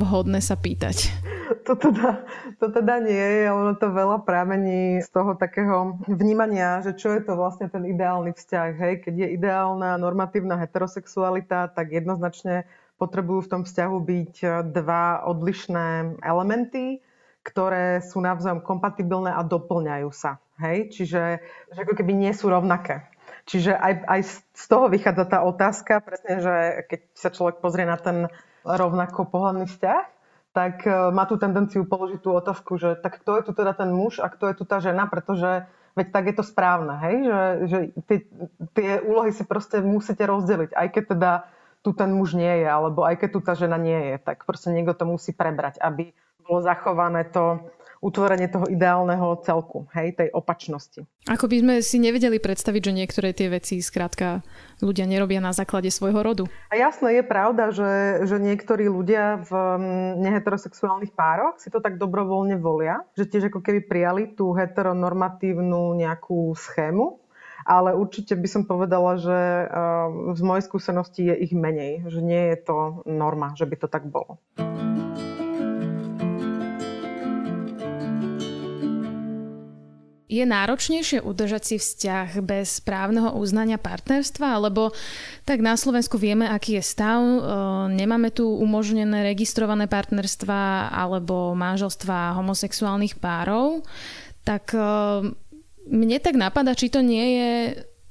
vhodné 0.01 0.41
sa 0.41 0.57
pýtať 0.57 1.13
to 1.65 1.73
teda, 1.75 2.25
to 2.61 2.69
teda 2.69 2.95
nie 3.01 3.25
je, 3.41 3.51
ono 3.51 3.73
to 3.77 3.89
veľa 3.89 4.21
prámení 4.21 5.01
z 5.01 5.09
toho 5.09 5.33
takého 5.33 5.97
vnímania, 6.05 6.81
že 6.85 6.93
čo 6.93 7.13
je 7.13 7.21
to 7.25 7.33
vlastne 7.33 7.69
ten 7.69 7.85
ideálny 7.89 8.33
vzťah. 8.33 8.69
Hej? 8.77 8.93
Keď 9.05 9.13
je 9.13 9.27
ideálna 9.37 9.97
normatívna 9.97 10.57
heterosexualita, 10.61 11.73
tak 11.73 11.89
jednoznačne 11.89 12.69
potrebujú 12.95 13.45
v 13.45 13.51
tom 13.51 13.61
vzťahu 13.67 13.97
byť 13.99 14.33
dva 14.71 15.27
odlišné 15.27 16.19
elementy, 16.23 17.03
ktoré 17.45 18.01
sú 18.01 18.23
navzájom 18.25 18.65
kompatibilné 18.65 19.29
a 19.29 19.45
doplňajú 19.45 20.09
sa. 20.09 20.41
Hej? 20.57 20.95
Čiže 20.95 21.21
že 21.69 21.79
ako 21.85 21.93
keby 21.93 22.17
nie 22.17 22.33
sú 22.33 22.49
rovnaké. 22.49 23.05
Čiže 23.45 23.77
aj, 23.77 23.93
aj 24.09 24.21
z 24.57 24.65
toho 24.65 24.89
vychádza 24.89 25.25
tá 25.29 25.45
otázka, 25.45 26.01
presne, 26.01 26.41
že 26.41 26.55
keď 26.89 26.99
sa 27.13 27.29
človek 27.29 27.61
pozrie 27.61 27.85
na 27.85 28.01
ten 28.01 28.25
rovnako 28.65 29.29
pohľadný 29.29 29.69
vzťah, 29.69 30.03
tak 30.57 30.87
e, 30.87 31.13
má 31.13 31.29
tú 31.29 31.37
tendenciu 31.37 31.85
položiť 31.85 32.19
tú 32.25 32.33
otázku, 32.33 32.81
že 32.81 32.97
tak 32.97 33.21
kto 33.21 33.37
je 33.37 33.43
tu 33.45 33.51
teda 33.53 33.77
ten 33.77 33.93
muž 33.93 34.17
a 34.17 34.31
kto 34.33 34.49
je 34.49 34.55
tu 34.57 34.63
tá 34.65 34.81
žena, 34.81 35.05
pretože 35.05 35.69
veď 35.93 36.07
tak 36.09 36.25
je 36.31 36.35
to 36.41 36.43
správne, 36.43 36.97
hej? 37.05 37.15
že, 37.21 37.41
že 37.69 37.77
tie, 38.09 38.17
tie 38.73 38.91
úlohy 39.05 39.29
si 39.29 39.45
proste 39.45 39.79
musíte 39.85 40.25
rozdeliť, 40.25 40.73
aj 40.73 40.87
keď 40.89 41.03
teda 41.13 41.31
tu 41.85 41.93
ten 41.93 42.09
muž 42.09 42.33
nie 42.33 42.65
je, 42.65 42.67
alebo 42.67 43.05
aj 43.05 43.21
keď 43.21 43.29
tu 43.29 43.39
tá 43.45 43.53
žena 43.53 43.77
nie 43.77 43.93
je, 44.09 44.15
tak 44.17 44.41
proste 44.49 44.73
niekto 44.73 44.97
to 44.97 45.05
musí 45.05 45.37
prebrať, 45.37 45.77
aby 45.77 46.09
bolo 46.41 46.65
zachované 46.65 47.29
to 47.29 47.61
utvorenie 48.05 48.45
toho 48.45 48.69
ideálneho 48.69 49.41
celku, 49.41 49.89
hej, 49.97 50.13
tej 50.13 50.29
opačnosti. 50.29 51.09
Ako 51.25 51.49
by 51.49 51.57
sme 51.65 51.73
si 51.81 51.97
nevedeli 51.97 52.37
predstaviť, 52.37 52.81
že 52.85 52.93
niektoré 52.93 53.33
tie 53.33 53.49
veci 53.49 53.81
skrátka 53.81 54.45
ľudia 54.85 55.09
nerobia 55.09 55.41
na 55.41 55.57
základe 55.57 55.89
svojho 55.89 56.21
rodu. 56.21 56.43
A 56.69 56.77
jasné, 56.77 57.17
je 57.17 57.23
pravda, 57.25 57.73
že, 57.73 58.21
že 58.29 58.37
niektorí 58.37 58.85
ľudia 58.85 59.41
v 59.41 59.51
mm, 59.57 60.21
neheterosexuálnych 60.21 61.17
pároch 61.17 61.57
si 61.57 61.73
to 61.73 61.81
tak 61.81 61.97
dobrovoľne 61.97 62.61
volia, 62.61 63.01
že 63.17 63.25
tiež 63.25 63.49
ako 63.49 63.65
keby 63.65 63.89
prijali 63.89 64.23
tú 64.37 64.53
heteronormatívnu 64.53 65.97
nejakú 65.97 66.53
schému, 66.53 67.24
ale 67.65 67.97
určite 67.97 68.37
by 68.37 68.47
som 68.47 68.63
povedala, 68.69 69.17
že 69.17 69.39
z 70.37 70.41
mojej 70.45 70.63
skúsenosti 70.63 71.33
je 71.33 71.35
ich 71.49 71.53
menej, 71.57 72.05
že 72.05 72.21
nie 72.21 72.53
je 72.53 72.57
to 72.61 72.77
norma, 73.09 73.57
že 73.57 73.65
by 73.65 73.75
to 73.81 73.87
tak 73.89 74.05
bolo. 74.05 74.37
Je 80.35 80.43
náročnejšie 80.43 81.23
udržať 81.23 81.63
si 81.63 81.75
vzťah 81.79 82.43
bez 82.43 82.83
právneho 82.83 83.31
uznania 83.39 83.79
partnerstva, 83.79 84.59
alebo 84.59 84.91
tak 85.47 85.63
na 85.63 85.79
Slovensku 85.79 86.19
vieme, 86.19 86.43
aký 86.43 86.75
je 86.75 86.83
stav. 86.83 87.23
E, 87.23 87.39
nemáme 87.95 88.35
tu 88.35 88.43
umožnené 88.43 89.23
registrované 89.23 89.87
partnerstva 89.87 90.91
alebo 90.91 91.55
manželstva 91.55 92.35
homosexuálnych 92.35 93.15
párov. 93.15 93.87
Tak 94.43 94.75
e, 94.75 94.83
Mne 95.85 96.17
tak 96.17 96.33
napadá, 96.33 96.73
či 96.73 96.89
to 96.89 97.05
nie 97.05 97.25
je 97.37 97.51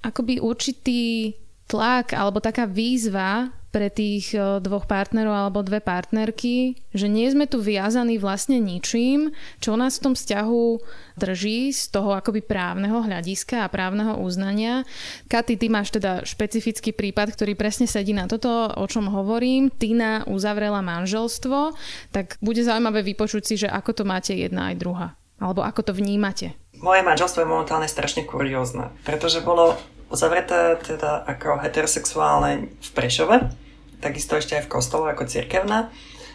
akoby 0.04 0.38
určitý 0.38 1.34
tlak 1.64 2.12
alebo 2.12 2.38
taká 2.44 2.68
výzva 2.68 3.48
pre 3.74 3.90
tých 3.90 4.30
e, 4.38 4.62
dvoch 4.62 4.86
partnerov 4.86 5.34
alebo 5.34 5.66
dve 5.66 5.82
partnerky, 5.82 6.78
že 6.94 7.10
nie 7.10 7.26
sme 7.26 7.50
tu 7.50 7.58
viazaní 7.58 8.22
vlastne 8.22 8.62
ničím, 8.62 9.34
čo 9.58 9.74
nás 9.74 9.98
v 9.98 10.04
tom 10.06 10.14
vzťahu 10.14 10.64
drží 11.18 11.74
z 11.74 11.82
toho 11.90 12.14
akoby 12.14 12.46
právneho 12.46 13.02
hľadiska 13.02 13.66
a 13.66 13.72
právneho 13.72 14.22
uznania. 14.22 14.86
Katy, 15.26 15.58
ty 15.58 15.66
máš 15.66 15.90
teda 15.90 16.22
špecifický 16.22 16.94
prípad, 16.94 17.34
ktorý 17.34 17.58
presne 17.58 17.90
sedí 17.90 18.14
na 18.14 18.30
toto, 18.30 18.70
o 18.78 18.86
čom 18.86 19.10
hovorím. 19.10 19.74
Tina 19.74 20.22
uzavrela 20.30 20.78
manželstvo, 20.78 21.74
tak 22.14 22.38
bude 22.38 22.62
zaujímavé 22.62 23.02
vypočuť 23.02 23.42
si, 23.42 23.54
že 23.58 23.66
ako 23.66 23.90
to 23.90 24.04
máte 24.06 24.38
jedna 24.38 24.70
aj 24.70 24.78
druhá. 24.78 25.08
Alebo 25.42 25.66
ako 25.66 25.90
to 25.90 25.92
vnímate. 25.98 26.63
Moje 26.84 27.00
manželstvo 27.00 27.40
je 27.40 27.48
momentálne 27.48 27.88
strašne 27.88 28.28
kuriózne, 28.28 28.92
pretože 29.08 29.40
bolo 29.40 29.72
uzavreté 30.12 30.76
teda 30.84 31.24
ako 31.24 31.64
heterosexuálne 31.64 32.68
v 32.76 32.90
Prešove 32.92 33.64
takisto 34.04 34.36
ešte 34.36 34.60
aj 34.60 34.68
v 34.68 34.72
kostole 34.76 35.08
ako 35.08 35.24
cirkevná. 35.24 35.88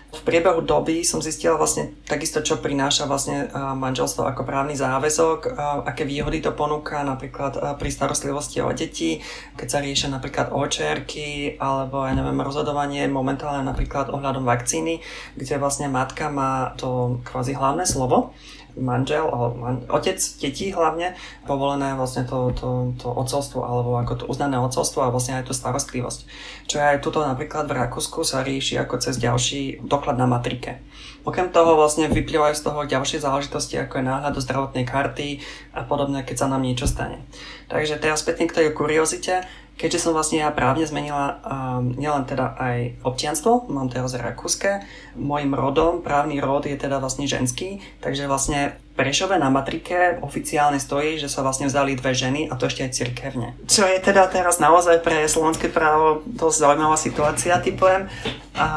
V 0.09 0.25
priebehu 0.25 0.65
doby 0.65 1.05
som 1.05 1.21
zistila 1.21 1.53
vlastne 1.53 1.93
takisto, 2.09 2.41
čo 2.41 2.57
prináša 2.57 3.05
vlastne 3.05 3.45
manželstvo 3.53 4.25
ako 4.25 4.41
právny 4.41 4.73
záväzok, 4.73 5.53
aké 5.85 6.01
výhody 6.01 6.41
to 6.41 6.49
ponúka 6.49 7.05
napríklad 7.05 7.77
pri 7.77 7.93
starostlivosti 7.93 8.57
o 8.65 8.73
deti, 8.73 9.21
keď 9.53 9.67
sa 9.69 9.77
riešia 9.85 10.09
napríklad 10.09 10.49
očerky 10.49 11.61
alebo 11.61 12.09
ja 12.09 12.17
neviem, 12.17 12.41
rozhodovanie 12.41 13.05
momentálne 13.05 13.61
napríklad 13.61 14.09
ohľadom 14.09 14.49
vakcíny, 14.49 15.05
kde 15.37 15.61
vlastne 15.61 15.93
matka 15.93 16.33
má 16.33 16.73
to 16.73 17.21
kvázi 17.29 17.53
hlavné 17.53 17.85
slovo 17.85 18.33
manžel, 18.79 19.27
alebo 19.27 19.55
man, 19.59 19.75
otec 19.91 20.15
detí 20.15 20.71
hlavne, 20.71 21.13
povolené 21.43 21.93
vlastne 21.99 22.23
to, 22.23 22.55
to, 22.55 22.95
to 22.95 23.07
ocovstvo, 23.11 23.67
alebo 23.67 23.99
ako 23.99 24.23
to 24.23 24.25
uznané 24.25 24.55
ocovstvo 24.55 25.03
a 25.03 25.11
vlastne 25.11 25.37
aj 25.37 25.51
tú 25.51 25.53
starostlivosť. 25.53 26.19
Čo 26.65 26.75
aj 26.79 27.03
tuto 27.03 27.21
napríklad 27.21 27.67
v 27.67 27.75
Rakúsku 27.75 28.23
sa 28.23 28.41
rieši 28.41 28.79
ako 28.79 29.03
cez 29.03 29.19
ďalší 29.19 29.83
doklad 29.83 30.15
na 30.15 30.25
matrike. 30.25 30.79
Okrem 31.27 31.51
toho 31.51 31.75
vlastne 31.75 32.07
vyplývajú 32.07 32.55
z 32.55 32.63
toho 32.63 32.79
ďalšie 32.87 33.19
záležitosti, 33.19 33.75
ako 33.75 33.99
je 33.99 34.07
náhľad 34.07 34.33
do 34.33 34.41
zdravotnej 34.41 34.87
karty 34.87 35.43
a 35.75 35.83
podobne, 35.83 36.23
keď 36.23 36.35
sa 36.41 36.47
nám 36.47 36.63
niečo 36.63 36.87
stane. 36.87 37.21
Takže 37.67 37.99
teraz 37.99 38.23
spätne 38.23 38.47
k 38.47 38.55
tej 38.55 38.67
kuriozite 38.71 39.43
keďže 39.79 40.03
som 40.03 40.11
vlastne 40.11 40.43
ja 40.43 40.51
právne 40.51 40.83
zmenila 40.83 41.39
um, 41.39 41.95
nielen 41.95 42.27
teda 42.27 42.59
aj 42.59 42.99
občianstvo, 43.07 43.71
mám 43.71 43.87
teraz 43.87 44.11
rakúske, 44.11 44.83
môjim 45.15 45.55
rodom, 45.55 46.03
právny 46.03 46.43
rod 46.43 46.67
je 46.67 46.75
teda 46.75 46.99
vlastne 46.99 47.23
ženský, 47.23 47.79
takže 48.03 48.27
vlastne 48.27 48.75
Prešove 48.99 49.39
na 49.39 49.47
matrike 49.47 50.19
oficiálne 50.19 50.75
stojí, 50.75 51.15
že 51.15 51.31
sa 51.31 51.39
vlastne 51.39 51.71
vzali 51.71 51.95
dve 51.95 52.11
ženy 52.11 52.51
a 52.51 52.59
to 52.59 52.67
ešte 52.67 52.83
aj 52.83 52.91
cirkevne. 52.91 53.55
Čo 53.63 53.87
je 53.87 53.95
teda 54.03 54.27
teraz 54.27 54.59
naozaj 54.59 54.99
pre 54.99 55.23
slovenské 55.23 55.71
právo 55.71 56.19
dosť 56.27 56.67
zaujímavá 56.67 56.99
situácia, 56.99 57.55
typujem. 57.63 58.11
A 58.59 58.67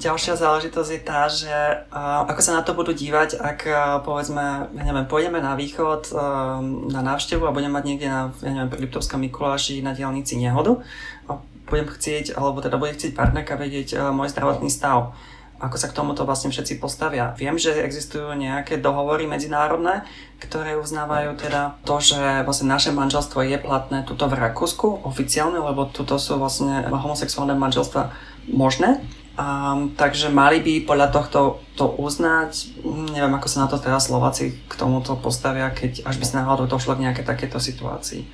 ďalšia 0.00 0.40
záležitosť 0.40 0.90
je 0.96 1.00
tá, 1.04 1.28
že 1.28 1.52
ako 1.92 2.40
sa 2.40 2.56
na 2.56 2.64
to 2.64 2.72
budú 2.72 2.96
dívať, 2.96 3.36
ak 3.36 3.58
povedzme, 4.08 4.72
ja 4.72 4.84
neviem, 4.88 5.04
pôjdeme 5.04 5.44
na 5.44 5.52
východ 5.52 6.08
na 6.88 7.04
návštevu 7.04 7.44
a 7.44 7.52
budeme 7.52 7.76
mať 7.76 7.84
niekde 7.84 8.08
na, 8.08 8.32
ja 8.40 8.56
neviem, 8.56 8.72
pri 8.72 8.80
Liptovskom 8.88 9.20
Mikuláši 9.20 9.84
na 9.84 9.92
diálnici 9.92 10.40
nehodu 10.40 10.80
a 11.28 11.36
budem 11.68 11.84
chcieť, 11.84 12.32
alebo 12.32 12.64
teda 12.64 12.80
bude 12.80 12.96
chcieť 12.96 13.12
partnerka 13.12 13.60
vedieť 13.60 14.08
môj 14.08 14.32
zdravotný 14.32 14.72
stav 14.72 15.12
ako 15.60 15.76
sa 15.76 15.92
k 15.92 15.96
tomuto 15.96 16.24
vlastne 16.24 16.48
všetci 16.48 16.80
postavia. 16.80 17.36
Viem, 17.36 17.60
že 17.60 17.76
existujú 17.76 18.32
nejaké 18.32 18.80
dohovory 18.80 19.28
medzinárodné, 19.28 20.08
ktoré 20.40 20.80
uznávajú 20.80 21.36
teda 21.36 21.76
to, 21.84 22.00
že 22.00 22.48
vlastne 22.48 22.72
naše 22.72 22.90
manželstvo 22.96 23.44
je 23.44 23.60
platné 23.60 24.02
tuto 24.08 24.24
v 24.24 24.40
Rakúsku 24.40 25.04
oficiálne, 25.04 25.60
lebo 25.60 25.84
tuto 25.92 26.16
sú 26.16 26.40
vlastne 26.40 26.88
homosexuálne 26.88 27.52
manželstva 27.52 28.08
možné. 28.48 29.04
Um, 29.40 29.94
takže 29.96 30.28
mali 30.28 30.60
by 30.60 30.84
podľa 30.84 31.08
tohto 31.12 31.60
to 31.76 31.86
uznať. 31.92 32.80
Neviem, 33.14 33.32
ako 33.36 33.48
sa 33.48 33.64
na 33.64 33.68
to 33.68 33.76
teraz 33.80 34.08
Slováci 34.08 34.56
k 34.68 34.72
tomuto 34.74 35.16
postavia, 35.16 35.68
keď 35.72 36.08
až 36.08 36.16
by 36.20 36.24
sa 36.24 36.38
náhodou 36.44 36.68
došlo 36.68 36.96
k 36.96 37.04
nejaké 37.08 37.22
takéto 37.24 37.60
situácii. 37.60 38.24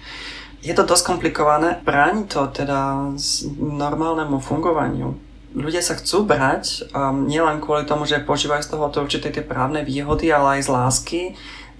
Je 0.67 0.75
to 0.75 0.83
dosť 0.83 1.07
komplikované. 1.07 1.79
Bráni 1.83 2.27
to 2.27 2.51
teda 2.51 3.13
normálnemu 3.61 4.39
fungovaniu 4.43 5.26
ľudia 5.57 5.81
sa 5.81 5.97
chcú 5.97 6.29
brať 6.29 6.93
um, 6.93 7.25
nielen 7.25 7.65
kvôli 7.65 7.89
tomu, 7.89 8.05
že 8.05 8.21
požívajú 8.21 8.63
z 8.63 8.71
toho 8.77 8.93
určité 8.93 9.33
tie 9.33 9.41
právne 9.41 9.81
výhody, 9.81 10.29
ale 10.29 10.61
aj 10.61 10.69
z 10.69 10.71
lásky, 10.71 11.23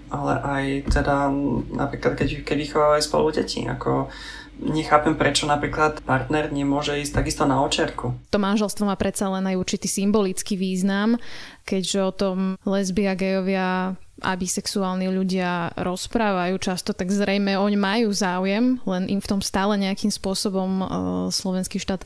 ale 0.09 0.33
aj 0.41 0.63
teda 0.89 1.29
napríklad 1.77 2.17
keď, 2.17 2.41
keď 2.41 2.57
vychovávajú 2.57 3.01
spolu 3.05 3.29
deti. 3.29 3.69
Ako, 3.69 4.09
nechápem, 4.57 5.13
prečo 5.13 5.45
napríklad 5.45 6.01
partner 6.01 6.49
nemôže 6.49 6.97
ísť 6.97 7.21
takisto 7.21 7.45
na 7.45 7.61
očerku. 7.61 8.17
To 8.33 8.41
manželstvo 8.41 8.89
má 8.89 8.97
predsa 8.97 9.29
len 9.29 9.45
aj 9.45 9.59
určitý 9.61 9.85
symbolický 9.85 10.57
význam, 10.57 11.21
keďže 11.61 11.99
o 12.01 12.11
tom 12.11 12.37
lesbia, 12.65 13.13
gejovia 13.13 13.93
a 14.17 14.31
bisexuálni 14.33 15.13
ľudia 15.13 15.77
rozprávajú 15.77 16.57
často, 16.57 16.89
tak 16.97 17.13
zrejme 17.13 17.53
oni 17.53 17.77
majú 17.77 18.09
záujem, 18.09 18.81
len 18.81 19.03
im 19.05 19.21
v 19.21 19.29
tom 19.29 19.45
stále 19.45 19.77
nejakým 19.77 20.09
spôsobom 20.09 20.71
uh, 20.81 20.87
slovenský 21.29 21.77
štát 21.77 22.01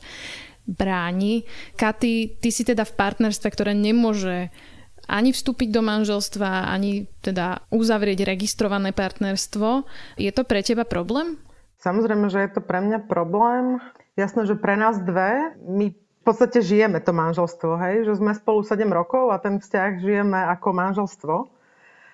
bráni. 0.66 1.44
Katy, 1.74 2.38
ty 2.38 2.48
si 2.54 2.62
teda 2.62 2.86
v 2.86 2.94
partnerstve, 2.94 3.48
ktoré 3.50 3.72
nemôže 3.74 4.54
ani 5.10 5.34
vstúpiť 5.34 5.74
do 5.74 5.82
manželstva, 5.82 6.70
ani 6.70 7.10
teda 7.20 7.66
uzavrieť 7.74 8.22
registrované 8.22 8.94
partnerstvo. 8.94 9.84
Je 10.14 10.30
to 10.30 10.46
pre 10.46 10.62
teba 10.62 10.86
problém? 10.86 11.38
Samozrejme, 11.82 12.30
že 12.30 12.46
je 12.46 12.50
to 12.54 12.62
pre 12.62 12.78
mňa 12.78 13.10
problém. 13.10 13.82
Jasné, 14.14 14.46
že 14.46 14.54
pre 14.54 14.78
nás 14.78 15.02
dve, 15.02 15.58
my 15.58 15.90
v 15.90 16.22
podstate 16.22 16.62
žijeme 16.62 17.02
to 17.02 17.10
manželstvo, 17.10 17.74
hej? 17.82 18.06
že 18.06 18.22
sme 18.22 18.30
spolu 18.30 18.62
7 18.62 18.86
rokov 18.94 19.34
a 19.34 19.42
ten 19.42 19.58
vzťah 19.58 19.98
žijeme 19.98 20.38
ako 20.54 20.68
manželstvo. 20.70 21.34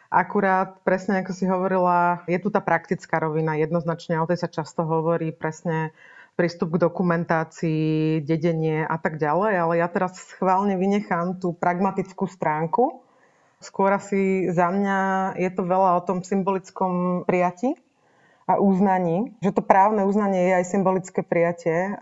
Akurát, 0.08 0.80
presne 0.88 1.20
ako 1.20 1.36
si 1.36 1.44
hovorila, 1.44 2.24
je 2.24 2.40
tu 2.40 2.48
tá 2.48 2.64
praktická 2.64 3.20
rovina, 3.20 3.60
jednoznačne 3.60 4.16
o 4.16 4.24
tej 4.24 4.40
sa 4.40 4.48
často 4.48 4.88
hovorí, 4.88 5.36
presne 5.36 5.92
prístup 6.38 6.78
k 6.78 6.86
dokumentácii, 6.86 8.22
dedenie 8.22 8.86
a 8.86 8.94
tak 8.94 9.18
ďalej, 9.18 9.52
ale 9.58 9.74
ja 9.82 9.90
teraz 9.90 10.14
schválne 10.30 10.78
vynechám 10.78 11.42
tú 11.42 11.50
pragmatickú 11.50 12.30
stránku. 12.30 13.02
Skôr 13.58 13.90
asi 13.90 14.46
za 14.54 14.70
mňa 14.70 14.98
je 15.34 15.50
to 15.50 15.66
veľa 15.66 15.98
o 15.98 16.04
tom 16.06 16.22
symbolickom 16.22 17.26
prijati 17.26 17.74
a 18.46 18.62
uznaní, 18.62 19.34
že 19.42 19.50
to 19.50 19.66
právne 19.66 20.06
uznanie 20.06 20.46
je 20.46 20.54
aj 20.62 20.70
symbolické 20.70 21.26
prijatie 21.26 21.98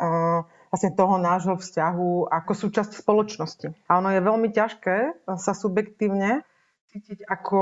vlastne 0.68 0.92
toho 0.92 1.16
nášho 1.16 1.56
vzťahu 1.56 2.28
ako 2.28 2.52
súčasť 2.52 2.92
spoločnosti. 3.00 3.72
A 3.88 4.04
ono 4.04 4.12
je 4.12 4.20
veľmi 4.20 4.52
ťažké 4.52 5.26
sa 5.40 5.56
subjektívne 5.56 6.44
cítiť 6.96 7.28
ako 7.28 7.60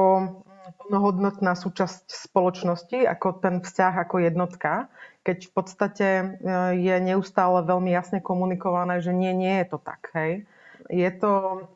plnohodnotná 0.87 1.59
súčasť 1.59 2.07
spoločnosti, 2.07 3.03
ako 3.03 3.43
ten 3.43 3.59
vzťah, 3.59 4.07
ako 4.07 4.23
jednotka, 4.23 4.87
keď 5.27 5.51
v 5.51 5.53
podstate 5.53 6.09
e, 6.09 6.25
je 6.79 6.97
neustále 7.03 7.67
veľmi 7.67 7.91
jasne 7.91 8.23
komunikované, 8.23 9.03
že 9.03 9.11
nie, 9.11 9.35
nie 9.35 9.59
je 9.65 9.75
to 9.75 9.79
tak. 9.83 10.15
Hej. 10.15 10.47
Je 10.87 11.11
to 11.19 11.67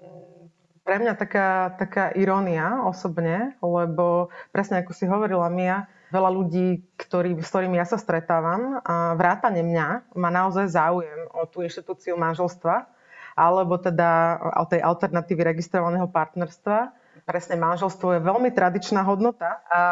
pre 0.86 1.02
mňa 1.02 1.18
taká, 1.18 1.74
taká 1.74 2.14
irónia 2.14 2.86
osobne, 2.86 3.58
lebo 3.58 4.30
presne 4.54 4.86
ako 4.86 4.94
si 4.94 5.10
hovorila 5.10 5.50
Mia, 5.50 5.90
veľa 6.14 6.30
ľudí, 6.30 6.86
ktorý, 6.94 7.36
s 7.42 7.50
ktorými 7.50 7.76
ja 7.76 7.84
sa 7.84 7.98
stretávam, 7.98 8.80
a 8.86 9.18
vrátane 9.18 9.66
mňa, 9.66 10.14
má 10.14 10.30
naozaj 10.30 10.70
záujem 10.70 11.26
o 11.34 11.44
tú 11.44 11.60
inštitúciu 11.66 12.14
manželstva, 12.14 12.86
alebo 13.36 13.76
teda 13.76 14.40
o 14.56 14.64
tej 14.64 14.80
alternatívy 14.80 15.42
registrovaného 15.44 16.08
partnerstva 16.08 16.97
presne 17.28 17.60
manželstvo 17.60 18.16
je 18.16 18.24
veľmi 18.24 18.48
tradičná 18.56 19.04
hodnota 19.04 19.60
a 19.68 19.82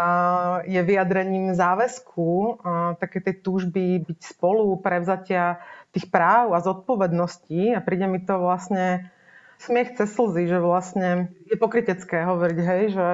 je 0.64 0.80
vyjadrením 0.80 1.52
záväzku 1.52 2.64
také 2.96 3.20
tej 3.20 3.44
túžby 3.44 4.00
byť 4.08 4.20
spolu, 4.32 4.80
prevzatia 4.80 5.60
tých 5.92 6.08
práv 6.08 6.56
a 6.56 6.64
zodpovedností 6.64 7.76
a 7.76 7.84
príde 7.84 8.08
mi 8.08 8.24
to 8.24 8.40
vlastne 8.40 9.12
smiech 9.60 9.96
cez 9.96 10.12
slzy, 10.12 10.48
že 10.48 10.58
vlastne 10.60 11.32
je 11.48 11.56
pokrytecké 11.56 12.24
hovoriť, 12.24 12.58
hej, 12.60 12.82
že 12.92 13.06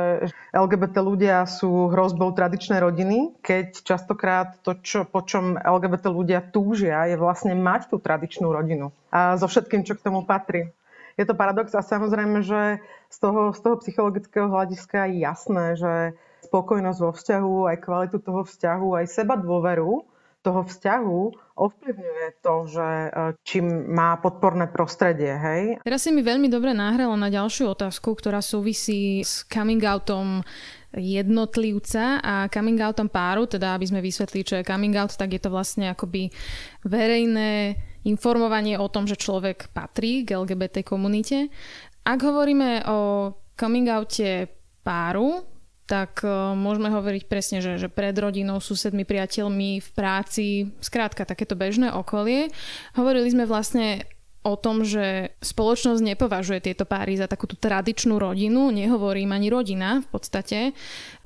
LGBT 0.54 0.98
ľudia 1.02 1.46
sú 1.46 1.90
hrozbou 1.90 2.34
tradičnej 2.34 2.82
rodiny, 2.82 3.38
keď 3.42 3.82
častokrát 3.82 4.58
to, 4.66 4.74
čo, 4.82 5.06
po 5.06 5.22
čom 5.22 5.54
LGBT 5.54 6.10
ľudia 6.10 6.42
túžia, 6.42 7.06
je 7.06 7.14
vlastne 7.14 7.54
mať 7.54 7.94
tú 7.94 8.02
tradičnú 8.02 8.50
rodinu. 8.50 8.90
A 9.14 9.38
so 9.38 9.46
všetkým, 9.46 9.86
čo 9.86 9.94
k 9.94 10.02
tomu 10.02 10.26
patrí 10.26 10.74
je 11.16 11.24
to 11.28 11.34
paradox 11.36 11.74
a 11.76 11.84
samozrejme, 11.84 12.40
že 12.40 12.80
z 13.12 13.16
toho, 13.20 13.52
z 13.52 13.60
toho 13.60 13.76
psychologického 13.80 14.48
hľadiska 14.48 15.12
je 15.12 15.16
jasné, 15.20 15.66
že 15.76 15.94
spokojnosť 16.48 16.98
vo 17.00 17.12
vzťahu, 17.14 17.54
aj 17.70 17.76
kvalitu 17.84 18.16
toho 18.18 18.42
vzťahu, 18.42 18.88
aj 18.98 19.06
seba 19.08 19.34
dôveru 19.38 20.04
toho 20.42 20.66
vzťahu 20.66 21.20
ovplyvňuje 21.54 22.26
to, 22.42 22.54
že 22.66 22.82
e, 22.82 23.08
čím 23.46 23.94
má 23.94 24.18
podporné 24.18 24.66
prostredie. 24.66 25.30
Hej? 25.30 25.62
Teraz 25.86 26.02
si 26.02 26.10
mi 26.10 26.18
veľmi 26.26 26.50
dobre 26.50 26.74
nahrala 26.74 27.14
na 27.14 27.30
ďalšiu 27.30 27.78
otázku, 27.78 28.18
ktorá 28.18 28.42
súvisí 28.42 29.22
s 29.22 29.46
coming 29.46 29.80
outom 29.86 30.42
jednotlivca 30.92 32.20
a 32.20 32.34
coming 32.50 32.82
outom 32.82 33.06
páru, 33.06 33.46
teda 33.46 33.78
aby 33.78 33.86
sme 33.86 34.04
vysvetlili, 34.04 34.42
čo 34.44 34.58
je 34.60 34.66
coming 34.66 34.92
out, 34.98 35.14
tak 35.14 35.30
je 35.30 35.40
to 35.40 35.48
vlastne 35.48 35.88
akoby 35.88 36.28
verejné 36.84 37.78
informovanie 38.04 38.78
o 38.78 38.90
tom, 38.90 39.06
že 39.06 39.20
človek 39.20 39.70
patrí 39.70 40.26
k 40.26 40.34
LGBT 40.38 40.82
komunite. 40.82 41.50
Ak 42.02 42.18
hovoríme 42.22 42.82
o 42.90 42.98
coming 43.54 43.86
oute 43.94 44.50
páru, 44.82 45.46
tak 45.86 46.24
uh, 46.24 46.56
môžeme 46.56 46.88
hovoriť 46.88 47.28
presne, 47.28 47.58
že, 47.60 47.76
že 47.76 47.92
pred 47.92 48.14
rodinou, 48.16 48.62
susedmi, 48.62 49.04
priateľmi, 49.04 49.82
v 49.82 49.90
práci, 49.92 50.72
skrátka 50.80 51.26
takéto 51.28 51.52
bežné 51.52 51.92
okolie. 51.92 52.48
Hovorili 52.96 53.28
sme 53.28 53.44
vlastne 53.44 54.08
o 54.42 54.58
tom, 54.58 54.82
že 54.82 55.36
spoločnosť 55.38 56.02
nepovažuje 56.02 56.58
tieto 56.64 56.82
páry 56.82 57.14
za 57.14 57.30
takúto 57.30 57.54
tradičnú 57.54 58.18
rodinu, 58.18 58.74
nehovorím 58.74 59.30
ani 59.30 59.48
rodina 59.52 60.02
v 60.02 60.08
podstate, 60.10 60.74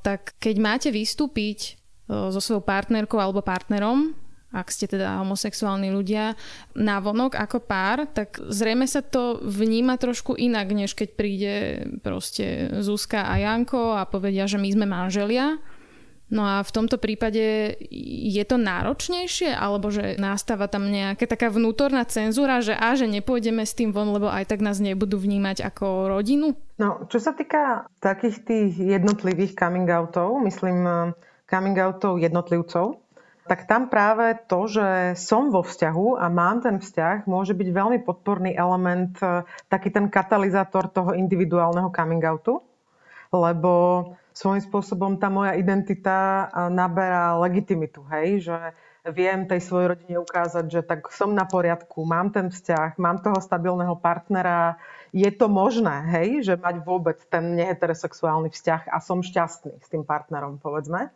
tak 0.04 0.36
keď 0.36 0.56
máte 0.60 0.88
vystúpiť 0.92 1.80
so 2.06 2.38
svojou 2.38 2.62
partnerkou 2.62 3.16
alebo 3.16 3.40
partnerom, 3.40 4.14
ak 4.57 4.73
ste 4.73 4.88
teda 4.88 5.21
homosexuálni 5.21 5.92
ľudia, 5.92 6.33
na 6.73 6.97
vonok 6.99 7.37
ako 7.37 7.61
pár, 7.61 8.09
tak 8.09 8.40
zrejme 8.40 8.88
sa 8.88 9.05
to 9.05 9.40
vníma 9.45 10.01
trošku 10.01 10.33
inak, 10.35 10.73
než 10.73 10.97
keď 10.97 11.09
príde 11.12 11.55
proste 12.01 12.73
Zuzka 12.81 13.29
a 13.29 13.37
Janko 13.37 13.97
a 13.97 14.09
povedia, 14.09 14.49
že 14.49 14.57
my 14.57 14.69
sme 14.73 14.87
manželia 14.88 15.61
No 16.27 16.42
a 16.42 16.66
v 16.66 16.75
tomto 16.75 16.99
prípade 16.99 17.79
je 17.95 18.42
to 18.42 18.59
náročnejšie, 18.59 19.55
alebo 19.55 19.95
že 19.95 20.19
nastáva 20.19 20.66
tam 20.66 20.90
nejaká 20.90 21.23
taká 21.23 21.55
vnútorná 21.55 22.03
cenzúra, 22.03 22.59
že 22.59 22.75
a 22.75 22.99
že 22.99 23.07
nepôjdeme 23.07 23.62
s 23.62 23.79
tým 23.79 23.95
von, 23.95 24.11
lebo 24.11 24.27
aj 24.27 24.51
tak 24.51 24.59
nás 24.59 24.83
nebudú 24.83 25.23
vnímať 25.23 25.62
ako 25.62 26.11
rodinu? 26.11 26.59
No, 26.83 27.07
čo 27.07 27.23
sa 27.23 27.31
týka 27.31 27.87
takých 28.03 28.42
tých 28.42 28.71
jednotlivých 28.75 29.55
coming 29.55 29.87
outov, 29.87 30.42
myslím 30.42 30.83
eh, 30.83 31.14
coming 31.47 31.79
outov 31.79 32.19
jednotlivcov, 32.19 33.06
tak 33.46 33.70
tam 33.70 33.88
práve 33.88 34.37
to, 34.50 34.66
že 34.66 35.16
som 35.16 35.54
vo 35.54 35.62
vzťahu 35.62 36.18
a 36.18 36.26
mám 36.28 36.61
ten 36.61 36.82
vzťah, 36.82 37.30
môže 37.30 37.54
byť 37.54 37.68
veľmi 37.70 37.98
podporný 38.02 38.52
element, 38.54 39.14
eh, 39.22 39.46
taký 39.70 39.94
ten 39.94 40.11
katalizátor 40.11 40.90
toho 40.90 41.14
individuálneho 41.14 41.88
coming 41.94 42.22
outu, 42.26 42.61
lebo 43.30 44.14
svojím 44.37 44.62
spôsobom 44.62 45.16
tá 45.16 45.32
moja 45.32 45.56
identita 45.56 46.46
naberá 46.68 47.40
legitimitu, 47.40 48.04
hej, 48.12 48.44
že 48.44 48.56
viem 49.12 49.46
tej 49.46 49.62
svojej 49.62 49.94
rodine 49.94 50.16
ukázať, 50.18 50.64
že 50.66 50.80
tak 50.82 51.06
som 51.14 51.30
na 51.30 51.46
poriadku, 51.46 52.02
mám 52.02 52.35
ten 52.35 52.50
vzťah, 52.50 52.98
mám 52.98 53.22
toho 53.22 53.38
stabilného 53.38 53.94
partnera, 53.98 54.78
je 55.14 55.28
to 55.30 55.46
možné, 55.46 56.04
hej, 56.18 56.28
že 56.42 56.54
mať 56.59 56.82
vôbec 56.82 57.18
ten 57.30 57.54
neheterosexuálny 57.54 58.50
vzťah 58.50 58.90
a 58.90 58.98
som 58.98 59.22
šťastný 59.22 59.78
s 59.78 59.88
tým 59.88 60.02
partnerom, 60.02 60.59
povedzme. 60.59 61.14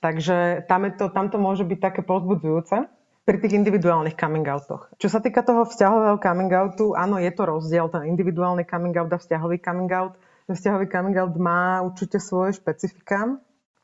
Takže 0.00 0.64
tam, 0.64 0.88
je 0.88 0.92
to, 0.96 1.12
tam 1.12 1.28
to 1.28 1.36
môže 1.36 1.64
byť 1.64 1.78
také 1.78 2.00
pozbudzujúce 2.00 2.88
pri 3.28 3.36
tých 3.36 3.56
individuálnych 3.56 4.16
coming 4.16 4.48
outoch. 4.48 4.88
Čo 4.96 5.12
sa 5.12 5.20
týka 5.20 5.44
toho 5.44 5.68
vzťahového 5.68 6.16
coming 6.18 6.52
outu, 6.56 6.96
áno, 6.96 7.20
je 7.20 7.30
to 7.30 7.44
rozdiel, 7.44 7.92
ten 7.92 8.08
individuálny 8.08 8.64
coming 8.64 8.96
out 8.96 9.12
a 9.12 9.20
vzťahový 9.20 9.60
coming 9.60 9.92
out 9.92 10.16
vzťahový 10.54 10.90
coming 10.90 11.14
out 11.14 11.34
má 11.38 11.78
určite 11.82 12.18
svoje 12.18 12.58
špecifika. 12.58 13.38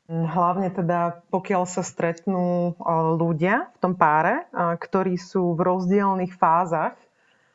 Hlavne 0.07 0.71
teda, 0.71 1.23
pokiaľ 1.31 1.67
sa 1.67 1.83
stretnú 1.83 2.75
ľudia 3.19 3.71
v 3.75 3.77
tom 3.83 3.93
páre, 3.95 4.47
ktorí 4.55 5.19
sú 5.19 5.51
v 5.55 5.63
rozdielných 5.67 6.31
fázach 6.35 6.95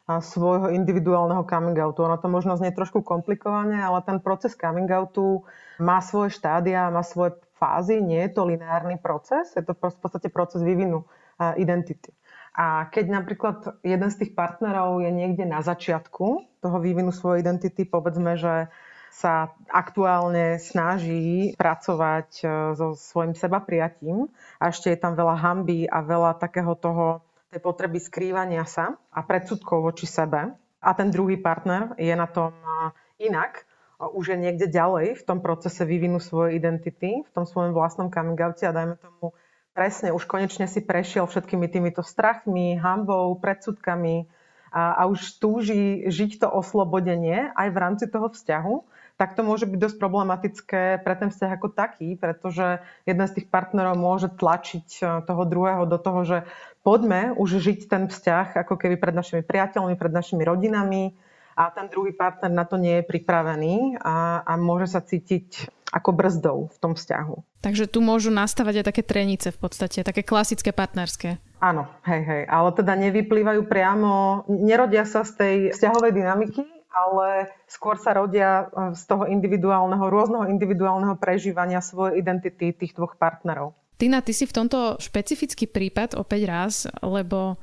svojho 0.04 0.68
individuálneho 0.76 1.48
coming 1.48 1.76
outu. 1.80 2.04
Ono 2.04 2.20
to 2.20 2.28
možno 2.28 2.56
znie 2.60 2.76
trošku 2.76 3.00
komplikovane, 3.00 3.80
ale 3.80 4.04
ten 4.04 4.20
proces 4.20 4.52
coming 4.52 4.88
outu 4.92 5.48
má 5.80 6.04
svoje 6.04 6.36
štádia, 6.36 6.92
má 6.92 7.00
svoje 7.00 7.40
fázy, 7.62 8.02
nie 8.02 8.26
je 8.26 8.34
to 8.34 8.42
lineárny 8.42 8.98
proces, 8.98 9.54
je 9.54 9.62
to 9.62 9.78
v 9.78 9.98
podstate 10.02 10.26
proces 10.34 10.66
vývinu 10.66 11.06
identity. 11.54 12.10
A 12.52 12.90
keď 12.92 13.22
napríklad 13.22 13.80
jeden 13.80 14.10
z 14.12 14.16
tých 14.18 14.32
partnerov 14.36 15.00
je 15.00 15.08
niekde 15.08 15.48
na 15.48 15.64
začiatku 15.64 16.26
toho 16.60 16.78
vývinu 16.82 17.08
svojej 17.08 17.40
identity, 17.40 17.88
povedzme, 17.88 18.36
že 18.36 18.68
sa 19.12 19.52
aktuálne 19.68 20.56
snaží 20.56 21.52
pracovať 21.60 22.28
e, 22.40 22.44
so 22.72 22.96
svojim 22.96 23.36
seba 23.36 23.60
prijatím 23.60 24.32
a 24.56 24.72
ešte 24.72 24.88
je 24.88 24.96
tam 24.96 25.12
veľa 25.12 25.36
hamby 25.36 25.84
a 25.84 26.00
veľa 26.00 26.40
takého 26.40 26.72
toho, 26.80 27.20
tej 27.52 27.60
potreby 27.60 28.00
skrývania 28.00 28.64
sa 28.64 28.96
a 29.12 29.20
predsudkov 29.20 29.84
voči 29.84 30.08
sebe. 30.08 30.56
A 30.80 30.90
ten 30.96 31.12
druhý 31.12 31.36
partner 31.36 31.92
je 32.00 32.12
na 32.16 32.24
tom 32.24 32.56
e, 32.56 33.28
inak, 33.28 33.68
už 34.10 34.34
je 34.34 34.38
niekde 34.38 34.66
ďalej 34.66 35.14
v 35.18 35.22
tom 35.22 35.38
procese 35.38 35.86
vývinu 35.86 36.18
svojej 36.18 36.58
identity, 36.58 37.22
v 37.22 37.30
tom 37.30 37.46
svojom 37.46 37.70
vlastnom 37.70 38.10
coming 38.10 38.38
oute 38.38 38.66
a 38.66 38.74
dajme 38.74 38.98
tomu 38.98 39.30
presne, 39.72 40.10
už 40.10 40.26
konečne 40.26 40.66
si 40.66 40.82
prešiel 40.82 41.30
všetkými 41.30 41.70
týmito 41.70 42.02
strachmi, 42.02 42.74
hambou, 42.76 43.38
predsudkami 43.38 44.26
a, 44.74 44.98
a 44.98 45.02
už 45.06 45.38
túži 45.38 46.08
žiť 46.10 46.42
to 46.42 46.48
oslobodenie 46.50 47.54
aj 47.54 47.68
v 47.70 47.80
rámci 47.80 48.04
toho 48.10 48.32
vzťahu 48.32 48.74
tak 49.22 49.38
to 49.38 49.46
môže 49.46 49.68
byť 49.68 49.78
dosť 49.78 49.96
problematické 50.02 50.82
pre 50.98 51.14
ten 51.14 51.30
vzťah 51.30 51.50
ako 51.54 51.68
taký, 51.70 52.18
pretože 52.18 52.82
jeden 53.06 53.22
z 53.22 53.34
tých 53.38 53.46
partnerov 53.46 53.94
môže 53.94 54.32
tlačiť 54.32 54.88
e, 54.98 55.02
toho 55.22 55.42
druhého 55.46 55.84
do 55.86 55.94
toho, 56.00 56.20
že 56.26 56.38
poďme 56.82 57.30
už 57.36 57.62
žiť 57.62 57.86
ten 57.86 58.10
vzťah 58.10 58.66
ako 58.66 58.74
keby 58.74 58.98
pred 58.98 59.14
našimi 59.14 59.46
priateľmi, 59.46 59.94
pred 59.94 60.10
našimi 60.10 60.42
rodinami 60.42 61.14
a 61.56 61.70
ten 61.70 61.88
druhý 61.92 62.12
partner 62.16 62.50
na 62.50 62.64
to 62.64 62.80
nie 62.80 63.00
je 63.00 63.08
pripravený 63.08 64.00
a, 64.00 64.42
a 64.42 64.52
môže 64.56 64.92
sa 64.92 65.00
cítiť 65.04 65.68
ako 65.92 66.10
brzdou 66.16 66.58
v 66.72 66.78
tom 66.80 66.92
vzťahu. 66.96 67.60
Takže 67.60 67.84
tu 67.84 68.00
môžu 68.00 68.32
nastávať 68.32 68.80
aj 68.80 68.86
také 68.88 69.02
trenice 69.04 69.52
v 69.52 69.58
podstate, 69.60 70.00
také 70.00 70.24
klasické 70.24 70.72
partnerské. 70.72 71.36
Áno, 71.60 71.86
hej, 72.08 72.22
hej, 72.24 72.42
ale 72.48 72.68
teda 72.74 72.96
nevyplývajú 72.98 73.68
priamo, 73.68 74.42
nerodia 74.48 75.06
sa 75.06 75.22
z 75.22 75.32
tej 75.36 75.56
vzťahovej 75.76 76.12
dynamiky, 76.16 76.64
ale 76.92 77.48
skôr 77.68 77.96
sa 77.96 78.12
rodia 78.16 78.68
e, 78.68 78.96
z 78.96 79.02
toho 79.08 79.24
individuálneho, 79.28 80.12
rôzneho 80.12 80.48
individuálneho 80.48 81.16
prežívania 81.16 81.80
svojej 81.80 82.20
identity 82.20 82.76
tých 82.76 82.92
dvoch 82.92 83.16
partnerov. 83.16 83.72
Tina, 83.96 84.18
ty 84.18 84.34
si 84.34 84.44
v 84.44 84.56
tomto 84.56 84.98
špecifický 84.98 85.70
prípad 85.70 86.18
opäť 86.18 86.42
raz, 86.50 86.74
lebo 87.00 87.62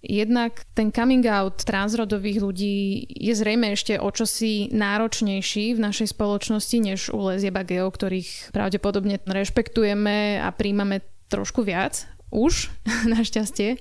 jednak 0.00 0.64
ten 0.72 0.88
coming 0.88 1.24
out 1.28 1.62
transrodových 1.64 2.38
ľudí 2.40 2.76
je 3.08 3.32
zrejme 3.36 3.76
ešte 3.76 4.00
o 4.00 4.08
čosi 4.08 4.72
náročnejší 4.72 5.76
v 5.76 5.80
našej 5.80 6.16
spoločnosti 6.16 6.76
než 6.80 7.00
u 7.12 7.20
lezieb 7.30 7.56
a 7.56 7.64
ktorých 7.64 8.52
pravdepodobne 8.56 9.20
rešpektujeme 9.24 10.40
a 10.40 10.48
príjmame 10.52 11.04
trošku 11.28 11.62
viac 11.62 12.08
už, 12.32 12.72
našťastie. 13.14 13.76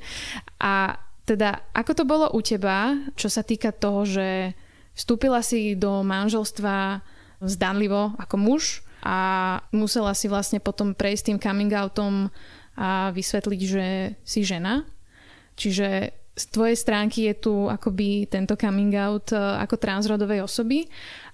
A 0.59 0.99
teda, 1.23 1.61
ako 1.71 1.91
to 1.93 2.03
bolo 2.03 2.25
u 2.33 2.41
teba, 2.41 2.97
čo 3.13 3.29
sa 3.29 3.45
týka 3.45 3.69
toho, 3.69 4.01
že 4.03 4.57
Vstúpila 4.99 5.39
si 5.39 5.79
do 5.79 6.03
manželstva 6.03 6.99
zdanlivo 7.39 8.19
ako 8.19 8.35
muž 8.35 8.83
a 8.99 9.17
musela 9.71 10.11
si 10.11 10.27
vlastne 10.27 10.59
potom 10.59 10.91
prejsť 10.91 11.31
tým 11.31 11.39
coming 11.39 11.71
outom 11.71 12.27
a 12.75 13.07
vysvetliť, 13.15 13.61
že 13.63 13.85
si 14.27 14.43
žena. 14.43 14.83
Čiže 15.59 16.15
z 16.39 16.45
tvojej 16.55 16.77
stránky 16.79 17.27
je 17.27 17.35
tu 17.35 17.53
akoby 17.67 18.31
tento 18.31 18.55
coming 18.55 18.95
out 18.95 19.35
e, 19.35 19.37
ako 19.37 19.75
transrodovej 19.75 20.47
osoby. 20.47 20.87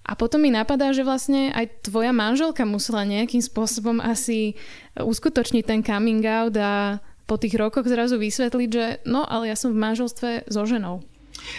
A 0.05 0.17
potom 0.17 0.41
mi 0.41 0.49
napadá, 0.49 0.89
že 0.93 1.05
vlastne 1.05 1.53
aj 1.53 1.85
tvoja 1.85 2.09
manželka 2.09 2.65
musela 2.65 3.05
nejakým 3.05 3.41
spôsobom 3.41 4.01
asi 4.01 4.57
uskutočniť 4.97 5.63
ten 5.65 5.81
coming 5.85 6.25
out 6.25 6.57
a 6.57 6.97
po 7.25 7.37
tých 7.41 7.57
rokoch 7.57 7.85
zrazu 7.89 8.21
vysvetliť, 8.21 8.69
že 8.69 8.85
no, 9.05 9.25
ale 9.25 9.49
ja 9.49 9.57
som 9.57 9.73
v 9.73 9.81
manželstve 9.81 10.29
so 10.49 10.65
ženou. 10.65 11.01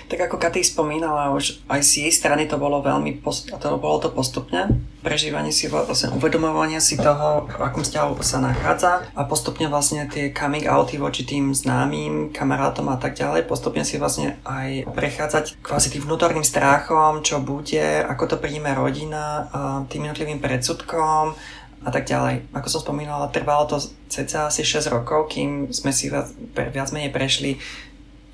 Tak 0.06 0.30
ako 0.30 0.36
Katy 0.38 0.62
spomínala, 0.62 1.34
už 1.34 1.62
aj 1.66 1.80
z 1.82 1.90
jej 2.06 2.12
strany 2.12 2.46
to 2.46 2.56
bolo 2.56 2.82
veľmi, 2.82 3.18
post- 3.20 3.50
to 3.50 3.68
bolo 3.78 3.98
to 3.98 4.08
postupne, 4.12 4.80
prežívanie 5.02 5.54
si, 5.54 5.70
vlastne 5.70 6.10
uvedomovanie 6.14 6.82
si 6.82 6.98
toho, 6.98 7.46
v 7.46 7.62
akom 7.62 7.86
vzťahu 7.86 8.18
sa 8.26 8.42
nachádza 8.42 9.06
a 9.14 9.22
postupne 9.22 9.70
vlastne 9.70 10.06
tie 10.10 10.34
coming 10.34 10.66
outy 10.66 10.98
voči 10.98 11.22
tým 11.22 11.54
známym, 11.54 12.34
kamarátom 12.34 12.90
a 12.90 12.98
tak 12.98 13.14
ďalej, 13.14 13.46
postupne 13.46 13.86
si 13.86 13.98
vlastne 14.02 14.38
aj 14.42 14.90
prechádzať 14.90 15.62
kvasi 15.62 15.94
tým 15.94 16.06
vnútorným 16.06 16.42
strachom, 16.42 17.22
čo 17.22 17.38
bude, 17.38 18.02
ako 18.02 18.34
to 18.34 18.36
príjme 18.42 18.74
rodina, 18.74 19.46
tým 19.86 20.10
jednotlivým 20.10 20.42
predsudkom, 20.42 21.38
a 21.86 21.90
tak 21.94 22.02
ďalej. 22.10 22.50
Ako 22.50 22.66
som 22.66 22.82
spomínala, 22.82 23.30
trvalo 23.30 23.70
to 23.70 23.78
cca 24.10 24.50
asi 24.50 24.66
6 24.66 24.90
rokov, 24.90 25.30
kým 25.30 25.70
sme 25.70 25.94
si 25.94 26.10
viac 26.10 26.88
menej 26.90 27.14
prešli 27.14 27.62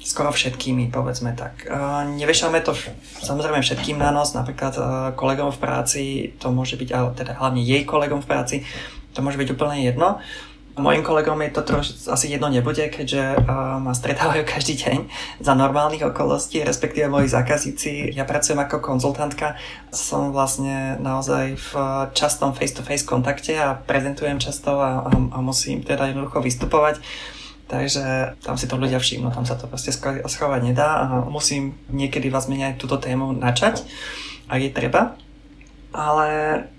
skoro 0.02 0.34
všetkými, 0.34 0.90
povedzme 0.90 1.32
tak. 1.38 1.66
Nevešame 2.18 2.58
to 2.60 2.74
samozrejme 3.22 3.62
všetkým 3.62 4.02
na 4.02 4.10
nos, 4.10 4.34
napríklad 4.34 4.74
kolegom 5.14 5.54
v 5.54 5.58
práci, 5.62 6.02
to 6.42 6.50
môže 6.50 6.74
byť, 6.74 6.88
ale 6.90 7.08
teda 7.14 7.38
hlavne 7.38 7.62
jej 7.62 7.86
kolegom 7.86 8.18
v 8.18 8.28
práci, 8.28 8.56
to 9.14 9.22
môže 9.22 9.38
byť 9.38 9.48
úplne 9.54 9.86
jedno. 9.86 10.18
Mojim 10.72 11.04
kolegom 11.04 11.36
je 11.44 11.52
to 11.52 11.62
trošku 11.68 12.08
asi 12.08 12.32
jedno 12.32 12.48
nebude, 12.48 12.88
keďže 12.88 13.44
uh, 13.44 13.76
ma 13.76 13.92
stretávajú 13.92 14.40
každý 14.56 14.80
deň 14.80 14.98
za 15.44 15.52
normálnych 15.52 16.00
okolností, 16.00 16.64
respektíve 16.64 17.12
moji 17.12 17.28
zákazníci. 17.28 18.16
Ja 18.16 18.24
pracujem 18.24 18.56
ako 18.56 18.80
konzultantka, 18.80 19.60
som 19.92 20.32
vlastne 20.32 20.96
naozaj 20.96 21.60
v 21.60 21.70
častom 22.16 22.56
face-to-face 22.56 23.04
kontakte 23.04 23.52
a 23.60 23.76
prezentujem 23.76 24.40
často 24.40 24.80
a, 24.80 25.04
a, 25.04 25.10
a 25.12 25.38
musím 25.44 25.84
teda 25.84 26.08
jednoducho 26.08 26.40
vystupovať. 26.40 27.04
Takže 27.72 28.36
tam 28.44 28.60
si 28.60 28.68
to 28.68 28.76
ľudia 28.76 29.00
všimnú, 29.00 29.32
tam 29.32 29.48
sa 29.48 29.56
to 29.56 29.64
proste 29.64 29.96
schovať 30.28 30.60
nedá 30.60 30.88
a 31.00 31.04
musím 31.24 31.72
niekedy 31.88 32.28
vás 32.28 32.44
meniať 32.44 32.76
túto 32.76 33.00
tému 33.00 33.32
načať, 33.32 33.80
ak 34.52 34.60
je 34.60 34.68
treba 34.68 35.16
ale 35.92 36.28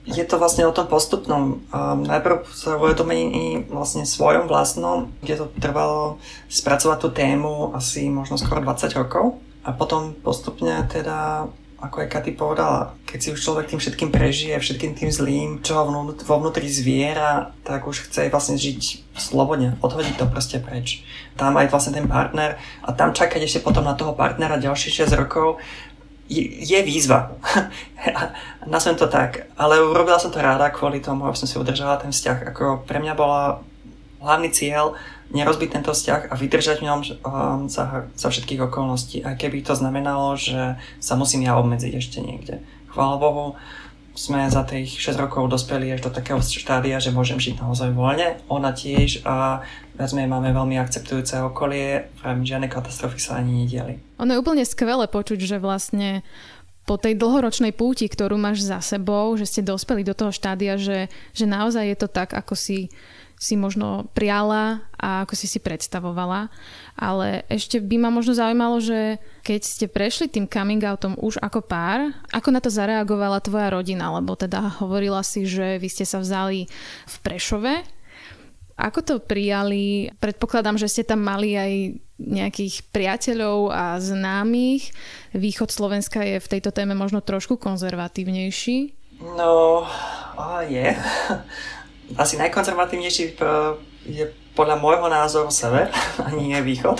je 0.09 0.25
to 0.25 0.41
vlastne 0.41 0.65
o 0.65 0.73
tom 0.73 0.89
postupnom. 0.89 1.61
Um, 1.69 1.99
najprv 2.01 2.49
sa 2.49 2.81
uvedomení 2.81 3.69
vlastne 3.69 4.09
svojom 4.09 4.49
vlastnom, 4.49 5.13
kde 5.21 5.45
to 5.45 5.45
trvalo 5.61 6.17
spracovať 6.49 6.97
tú 6.97 7.09
tému 7.13 7.77
asi 7.77 8.09
možno 8.09 8.41
skoro 8.41 8.65
20 8.65 8.89
rokov 8.97 9.37
a 9.61 9.69
potom 9.71 10.17
postupne 10.17 10.81
teda 10.89 11.47
ako 11.83 11.99
aj 11.99 12.15
Katy 12.15 12.31
povedala, 12.31 12.95
keď 13.03 13.19
si 13.19 13.29
už 13.35 13.43
človek 13.43 13.67
tým 13.67 13.79
všetkým 13.83 14.07
prežije, 14.07 14.55
všetkým 14.55 14.95
tým 14.95 15.11
zlým, 15.11 15.49
čo 15.59 15.75
ho 15.75 15.83
vo 16.15 16.35
vnútri 16.39 16.71
zviera, 16.71 17.51
tak 17.67 17.83
už 17.83 18.07
chce 18.07 18.31
vlastne 18.31 18.55
žiť 18.55 19.11
slobodne, 19.19 19.75
odhodiť 19.83 20.15
to 20.15 20.25
proste 20.31 20.63
preč. 20.63 21.03
Tam 21.35 21.59
aj 21.59 21.67
vlastne 21.67 21.99
ten 21.99 22.07
partner 22.07 22.55
a 22.87 22.95
tam 22.95 23.11
čakať 23.11 23.43
ešte 23.43 23.59
potom 23.59 23.83
na 23.83 23.99
toho 23.99 24.15
partnera 24.15 24.55
ďalších 24.63 25.11
6 25.11 25.19
rokov 25.19 25.59
je 26.31 26.79
výzva. 26.87 27.35
Nazvem 28.73 28.95
to 28.95 29.11
tak. 29.11 29.51
Ale 29.59 29.83
urobila 29.83 30.15
som 30.17 30.31
to 30.31 30.39
ráda 30.39 30.71
kvôli 30.71 31.03
tomu, 31.03 31.27
aby 31.27 31.35
som 31.35 31.51
si 31.51 31.59
udržala 31.59 31.99
ten 31.99 32.15
vzťah. 32.15 32.47
Ako 32.55 32.87
pre 32.87 33.03
mňa 33.03 33.13
bola 33.13 33.59
hlavný 34.23 34.49
cieľ 34.55 34.95
nerozbiť 35.31 35.69
tento 35.79 35.95
vzťah 35.95 36.29
a 36.29 36.33
vydržať 36.35 36.83
v 36.83 36.87
ňom 36.89 36.99
um, 36.99 37.11
za, 37.71 38.09
za 38.13 38.27
všetkých 38.27 38.67
okolností. 38.67 39.23
Aj 39.23 39.39
keby 39.39 39.63
to 39.63 39.77
znamenalo, 39.77 40.35
že 40.35 40.75
sa 40.99 41.15
musím 41.15 41.47
ja 41.47 41.55
obmedziť 41.55 41.93
ešte 41.95 42.19
niekde. 42.19 42.59
Chvála 42.91 43.17
Bohu, 43.17 43.55
sme 44.13 44.45
za 44.45 44.61
tých 44.61 44.93
6 45.01 45.17
rokov 45.17 45.49
dospeli 45.49 45.89
až 45.89 46.05
do 46.05 46.11
takého 46.13 46.37
štádia, 46.37 47.01
že 47.01 47.09
môžem 47.09 47.41
žiť 47.41 47.57
naozaj 47.57 47.89
voľne. 47.97 48.37
Ona 48.45 48.69
tiež 48.69 49.25
a 49.25 49.65
viac 49.97 50.13
máme 50.13 50.53
veľmi 50.53 50.77
akceptujúce 50.77 51.41
okolie, 51.41 52.13
pravím, 52.21 52.45
žiadne 52.45 52.69
katastrofy 52.69 53.17
sa 53.17 53.41
ani 53.41 53.65
nediali. 53.65 53.97
Ono 54.21 54.29
je 54.29 54.41
úplne 54.41 54.61
skvelé 54.69 55.09
počuť, 55.09 55.39
že 55.41 55.57
vlastne 55.57 56.21
po 56.85 56.99
tej 56.99 57.17
dlhoročnej 57.17 57.73
púti, 57.73 58.05
ktorú 58.05 58.37
máš 58.37 58.61
za 58.61 58.83
sebou, 58.83 59.33
že 59.39 59.49
ste 59.49 59.65
dospeli 59.65 60.05
do 60.05 60.13
toho 60.13 60.29
štádia, 60.29 60.77
že, 60.77 61.09
že 61.33 61.49
naozaj 61.49 61.95
je 61.95 61.97
to 61.97 62.07
tak, 62.11 62.35
ako 62.37 62.53
si 62.53 62.93
si 63.43 63.59
možno 63.59 64.07
priala 64.15 64.87
a 64.95 65.27
ako 65.27 65.35
si 65.35 65.51
si 65.51 65.59
predstavovala. 65.59 66.47
Ale 66.95 67.43
ešte 67.51 67.83
by 67.83 67.99
ma 67.99 68.07
možno 68.07 68.31
zaujímalo, 68.31 68.79
že 68.79 69.19
keď 69.43 69.61
ste 69.67 69.85
prešli 69.91 70.31
tým 70.31 70.47
coming 70.47 70.79
outom 70.87 71.19
už 71.19 71.43
ako 71.43 71.59
pár, 71.59 72.15
ako 72.31 72.49
na 72.55 72.63
to 72.63 72.71
zareagovala 72.71 73.43
tvoja 73.43 73.75
rodina? 73.75 74.07
Lebo 74.15 74.39
teda 74.39 74.79
hovorila 74.79 75.19
si, 75.27 75.43
že 75.43 75.75
vy 75.75 75.91
ste 75.91 76.07
sa 76.07 76.23
vzali 76.23 76.71
v 77.03 77.15
Prešove. 77.19 77.83
Ako 78.73 79.05
to 79.05 79.21
prijali? 79.21 80.09
Predpokladám, 80.17 80.81
že 80.81 80.89
ste 80.89 81.03
tam 81.05 81.21
mali 81.21 81.53
aj 81.53 81.99
nejakých 82.17 82.89
priateľov 82.89 83.69
a 83.69 83.99
známych. 84.01 84.89
Východ 85.35 85.69
Slovenska 85.69 86.25
je 86.25 86.41
v 86.41 86.51
tejto 86.57 86.73
téme 86.73 86.97
možno 86.97 87.21
trošku 87.21 87.59
konzervatívnejší. 87.61 89.03
No, 89.37 89.85
je 90.65 90.89
asi 92.17 92.37
najkonzervatívnejší 92.37 93.39
je 94.03 94.25
podľa 94.53 94.77
môjho 94.77 95.07
názoru 95.09 95.49
sever, 95.49 95.89
ani 96.27 96.53
nie 96.53 96.61
východ. 96.61 96.99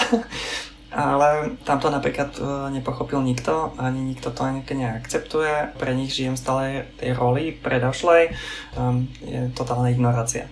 Ale 0.94 1.58
tam 1.66 1.82
to 1.82 1.90
napríklad 1.90 2.38
e, 2.38 2.70
nepochopil 2.70 3.18
nikto, 3.26 3.74
ani 3.82 3.98
nikto 4.14 4.30
to 4.30 4.46
ani 4.46 4.62
neakceptuje. 4.62 5.74
Pre 5.74 5.92
nich 5.98 6.14
žijem 6.14 6.38
stále 6.38 6.86
tej 7.02 7.18
roli 7.18 7.50
predošlej. 7.50 8.30
Tam 8.78 9.10
je 9.26 9.50
totálna 9.58 9.90
ignorácia. 9.90 10.46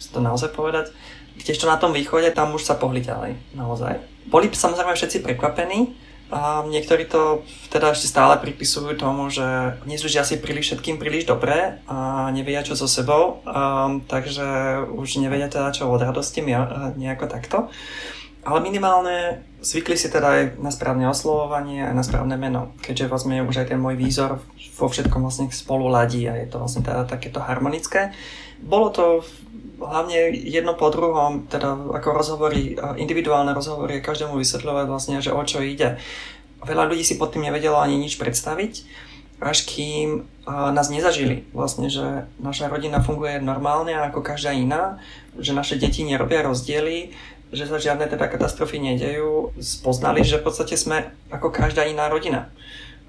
Musím 0.00 0.12
to 0.16 0.20
naozaj 0.24 0.50
povedať. 0.56 0.96
Kdežto 1.36 1.68
na 1.68 1.76
tom 1.76 1.92
východe, 1.92 2.32
tam 2.32 2.56
už 2.56 2.64
sa 2.64 2.80
pohli 2.80 3.04
ďalej. 3.04 3.36
Naozaj. 3.52 4.00
Boli 4.32 4.48
samozrejme 4.48 4.96
všetci 4.96 5.20
prekvapení, 5.20 5.92
a 6.32 6.64
niektorí 6.64 7.04
to 7.04 7.44
teda 7.68 7.92
ešte 7.92 8.08
stále 8.08 8.40
pripisujú 8.40 8.96
tomu, 8.96 9.28
že 9.28 9.76
nezúžia 9.84 10.24
si 10.24 10.40
príliš 10.40 10.72
všetkým 10.72 10.96
príliš 10.96 11.28
dobre 11.28 11.84
a 11.84 12.32
nevedia 12.32 12.64
čo 12.64 12.72
so 12.72 12.88
sebou, 12.88 13.44
um, 13.44 14.00
takže 14.08 14.80
už 14.96 15.20
nevedia 15.20 15.52
teda 15.52 15.76
čo 15.76 15.92
od 15.92 16.00
radosti 16.00 16.40
nejako 16.96 17.28
takto. 17.28 17.68
Ale 18.42 18.58
minimálne 18.58 19.44
zvykli 19.60 19.94
si 19.94 20.10
teda 20.10 20.28
aj 20.34 20.42
na 20.58 20.74
správne 20.74 21.06
oslovovanie 21.06 21.84
a 21.86 21.94
na 21.94 22.02
správne 22.02 22.34
meno, 22.34 22.74
keďže 22.80 23.06
vlastne 23.12 23.44
už 23.44 23.62
aj 23.62 23.76
ten 23.76 23.78
môj 23.78 23.94
výzor 23.94 24.42
vo 24.74 24.88
všetkom 24.88 25.22
vlastne 25.22 25.46
spolu 25.52 25.86
ladí 25.86 26.26
a 26.26 26.34
je 26.40 26.48
to 26.50 26.58
vlastne 26.58 26.82
teda 26.82 27.06
takéto 27.06 27.38
harmonické. 27.38 28.10
Bolo 28.58 28.88
to 28.90 29.04
hlavne 29.86 30.30
jedno 30.34 30.78
po 30.78 30.90
druhom, 30.90 31.46
teda 31.50 31.74
ako 31.74 32.08
rozhovory, 32.14 32.78
individuálne 32.96 33.50
rozhovory, 33.50 33.98
každému 33.98 34.38
vysvetľovať 34.38 34.86
vlastne, 34.86 35.18
že 35.18 35.34
o 35.34 35.42
čo 35.42 35.62
ide. 35.62 35.98
Veľa 36.62 36.86
ľudí 36.90 37.02
si 37.02 37.18
pod 37.18 37.34
tým 37.34 37.50
nevedelo 37.50 37.78
ani 37.78 37.98
nič 37.98 38.16
predstaviť, 38.22 38.86
až 39.42 39.58
kým 39.66 40.26
nás 40.46 40.86
nezažili. 40.86 41.42
Vlastne, 41.50 41.90
že 41.90 42.30
naša 42.38 42.70
rodina 42.70 43.02
funguje 43.02 43.42
normálne 43.42 43.90
ako 43.98 44.22
každá 44.22 44.54
iná, 44.54 45.02
že 45.34 45.50
naše 45.50 45.74
deti 45.78 46.06
nerobia 46.06 46.46
rozdiely, 46.46 47.10
že 47.50 47.66
sa 47.66 47.82
žiadne 47.82 48.06
teda 48.06 48.30
katastrofy 48.30 48.78
nedejú. 48.78 49.50
Spoznali, 49.58 50.22
že 50.22 50.38
v 50.38 50.46
podstate 50.46 50.78
sme 50.78 51.10
ako 51.34 51.50
každá 51.50 51.82
iná 51.84 52.06
rodina 52.06 52.48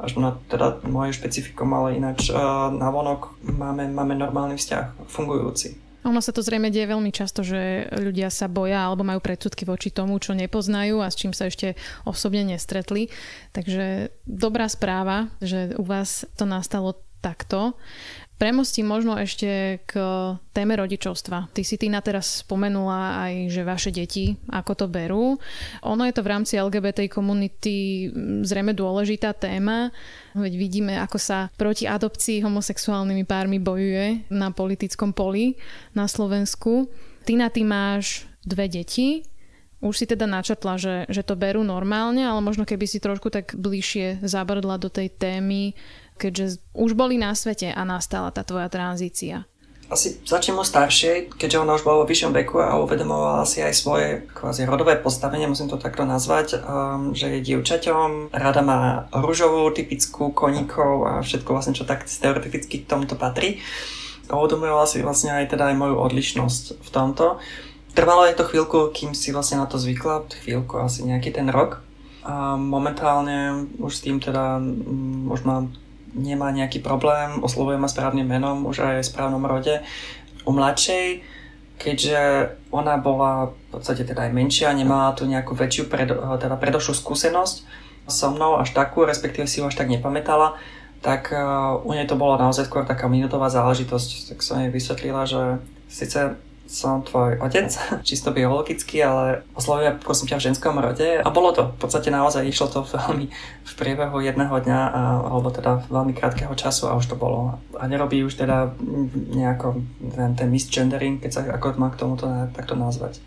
až 0.01 0.17
na 0.17 0.35
teda 0.49 0.81
moje 0.89 1.13
špecifikom, 1.13 1.69
ale 1.69 2.01
ináč 2.01 2.33
na 2.73 2.89
vonok 2.89 3.37
máme, 3.45 3.85
máme 3.93 4.17
normálny 4.17 4.57
vzťah, 4.57 5.05
fungujúci. 5.05 5.77
Ono 6.03 6.19
sa 6.19 6.35
to 6.35 6.43
zrejme 6.43 6.67
deje 6.67 6.87
veľmi 6.91 7.11
často, 7.15 7.41
že 7.43 7.87
ľudia 7.95 8.27
sa 8.27 8.51
boja 8.51 8.87
alebo 8.87 9.07
majú 9.07 9.23
predsudky 9.23 9.63
voči 9.63 9.89
tomu, 9.89 10.19
čo 10.19 10.35
nepoznajú 10.35 10.99
a 10.99 11.07
s 11.07 11.19
čím 11.19 11.31
sa 11.31 11.47
ešte 11.47 11.79
osobne 12.03 12.43
nestretli. 12.43 13.07
Takže 13.55 14.11
dobrá 14.27 14.67
správa, 14.67 15.31
že 15.39 15.75
u 15.79 15.83
vás 15.87 16.27
to 16.35 16.43
nastalo 16.43 16.99
takto. 17.23 17.79
Premostím 18.43 18.91
možno 18.91 19.15
ešte 19.15 19.79
k 19.87 19.95
téme 20.51 20.75
rodičovstva. 20.75 21.55
Ty 21.55 21.63
si 21.63 21.79
Tina 21.79 22.03
teraz 22.03 22.43
spomenula 22.43 23.23
aj, 23.23 23.33
že 23.47 23.63
vaše 23.63 23.87
deti, 23.87 24.35
ako 24.51 24.83
to 24.83 24.85
berú. 24.91 25.39
Ono 25.79 26.03
je 26.03 26.11
to 26.11 26.27
v 26.27 26.31
rámci 26.35 26.59
LGBT 26.59 27.07
komunity 27.07 28.11
zrejme 28.43 28.75
dôležitá 28.75 29.31
téma. 29.31 29.95
Veď 30.35 30.59
vidíme, 30.59 30.99
ako 30.99 31.15
sa 31.23 31.55
proti 31.55 31.87
adopcii 31.87 32.43
homosexuálnymi 32.43 33.23
pármi 33.23 33.63
bojuje 33.63 34.27
na 34.27 34.51
politickom 34.51 35.15
poli 35.15 35.55
na 35.95 36.11
Slovensku. 36.11 36.91
Tina, 37.23 37.47
ty 37.47 37.63
máš 37.63 38.27
dve 38.43 38.67
deti. 38.67 39.23
Už 39.79 40.03
si 40.03 40.03
teda 40.03 40.27
načatla, 40.27 40.75
že, 40.75 40.95
že 41.07 41.23
to 41.23 41.39
berú 41.39 41.63
normálne, 41.63 42.27
ale 42.27 42.43
možno 42.43 42.67
keby 42.67 42.91
si 42.91 42.99
trošku 42.99 43.31
tak 43.31 43.55
bližšie 43.55 44.19
zabrdla 44.19 44.79
do 44.79 44.91
tej 44.91 45.11
témy, 45.15 45.75
keďže 46.17 46.61
už 46.73 46.93
boli 46.97 47.17
na 47.19 47.33
svete 47.37 47.71
a 47.71 47.81
nastala 47.83 48.29
tá 48.29 48.41
tvoja 48.41 48.69
tranzícia? 48.69 49.45
Asi 49.93 50.17
začnem 50.25 50.57
o 50.57 50.65
staršej, 50.65 51.37
keďže 51.37 51.61
ona 51.61 51.77
už 51.77 51.85
bola 51.85 52.01
vo 52.01 52.09
vyššom 52.09 52.33
veku 52.33 52.57
a 52.63 52.81
uvedomovala 52.81 53.45
si 53.45 53.61
aj 53.61 53.77
svoje 53.77 54.07
kvázi 54.31 54.65
rodové 54.65 54.97
postavenie, 54.97 55.45
musím 55.45 55.69
to 55.69 55.77
takto 55.77 56.01
nazvať, 56.01 56.57
um, 56.57 57.13
že 57.13 57.29
je 57.29 57.45
dievčaťom, 57.45 58.33
rada 58.33 58.65
má 58.65 59.05
rúžovú, 59.13 59.69
typickú 59.69 60.33
koníkov 60.33 61.05
a 61.05 61.11
všetko 61.21 61.49
vlastne, 61.51 61.77
čo 61.77 61.85
tak 61.85 62.09
stereotypicky 62.09 62.81
k 62.81 62.89
tomuto 62.89 63.13
patrí. 63.19 63.61
Uvedomovala 64.33 64.89
si 64.89 65.03
vlastne 65.03 65.35
aj 65.35 65.53
teda 65.53 65.69
aj 65.69 65.77
moju 65.77 65.95
odlišnosť 65.99 66.63
v 66.79 66.89
tomto. 66.89 67.37
Trvalo 67.93 68.25
je 68.25 68.33
to 68.33 68.49
chvíľku, 68.49 68.89
kým 68.95 69.13
si 69.13 69.29
vlastne 69.29 69.61
na 69.61 69.69
to 69.69 69.77
zvykla, 69.77 70.25
chvíľku, 70.41 70.79
asi 70.81 71.05
nejaký 71.05 71.37
ten 71.37 71.51
rok. 71.53 71.85
A 72.25 72.55
momentálne 72.57 73.67
už 73.77 73.91
s 73.93 74.01
tým 74.01 74.17
teda 74.17 74.57
um, 74.57 75.27
už 75.29 75.45
mám 75.45 75.75
nemá 76.13 76.53
nejaký 76.53 76.79
problém, 76.79 77.41
oslovuje 77.41 77.77
ma 77.77 77.89
správnym 77.89 78.25
menom, 78.25 78.69
už 78.69 78.85
aj 78.85 78.95
v 79.01 79.09
správnom 79.09 79.43
rode. 79.43 79.81
U 80.45 80.51
mladšej, 80.53 81.25
keďže 81.81 82.53
ona 82.69 83.01
bola 83.01 83.51
v 83.51 83.55
podstate 83.73 84.05
teda 84.05 84.29
aj 84.29 84.31
menšia, 84.31 84.77
nemala 84.77 85.17
tu 85.17 85.25
nejakú 85.25 85.57
väčšiu 85.57 85.89
predo, 85.89 86.21
teda 86.37 86.55
predošlú 86.55 86.93
skúsenosť 86.93 87.83
so 88.07 88.27
mnou 88.31 88.59
až 88.59 88.75
takú, 88.75 89.07
respektíve 89.07 89.47
si 89.47 89.63
ju 89.63 89.67
až 89.67 89.79
tak 89.79 89.87
nepamätala, 89.87 90.59
tak 91.03 91.31
uh, 91.35 91.79
u 91.83 91.91
nej 91.91 92.07
to 92.07 92.19
bolo 92.19 92.39
naozaj 92.39 92.67
skôr 92.67 92.87
taká 92.87 93.11
minútová 93.11 93.51
záležitosť. 93.51 94.35
Tak 94.35 94.39
som 94.39 94.63
jej 94.63 94.71
vysvetlila, 94.71 95.27
že 95.27 95.59
síce 95.91 96.39
som 96.67 97.03
tvoj 97.03 97.37
otec, 97.43 97.69
čisto 98.07 98.31
biologicky, 98.31 99.03
ale 99.03 99.43
oslovuje 99.53 99.99
prosím 100.01 100.33
ťa 100.33 100.37
v 100.39 100.45
ženskom 100.51 100.75
rode 100.79 101.21
a 101.21 101.29
bolo 101.29 101.51
to. 101.51 101.69
V 101.75 101.79
podstate 101.79 102.09
naozaj 102.09 102.47
išlo 102.47 102.67
to 102.71 102.79
veľmi 102.95 103.29
v 103.63 103.73
priebehu 103.77 104.17
jedného 104.23 104.53
dňa 104.53 104.81
a, 104.89 105.01
alebo 105.27 105.51
teda 105.51 105.85
veľmi 105.87 106.13
krátkeho 106.15 106.53
času 106.55 106.89
a 106.89 106.97
už 106.97 107.13
to 107.13 107.15
bolo. 107.15 107.59
A 107.77 107.83
nerobí 107.87 108.23
už 108.23 108.39
teda 108.39 108.71
nejako 109.33 109.83
ten, 110.15 110.31
ten 110.35 110.49
misgendering, 110.49 111.19
keď 111.19 111.31
sa 111.31 111.41
ako 111.51 111.75
má 111.79 111.91
k 111.91 111.99
tomuto 111.99 112.25
takto 112.55 112.73
nazvať. 112.79 113.19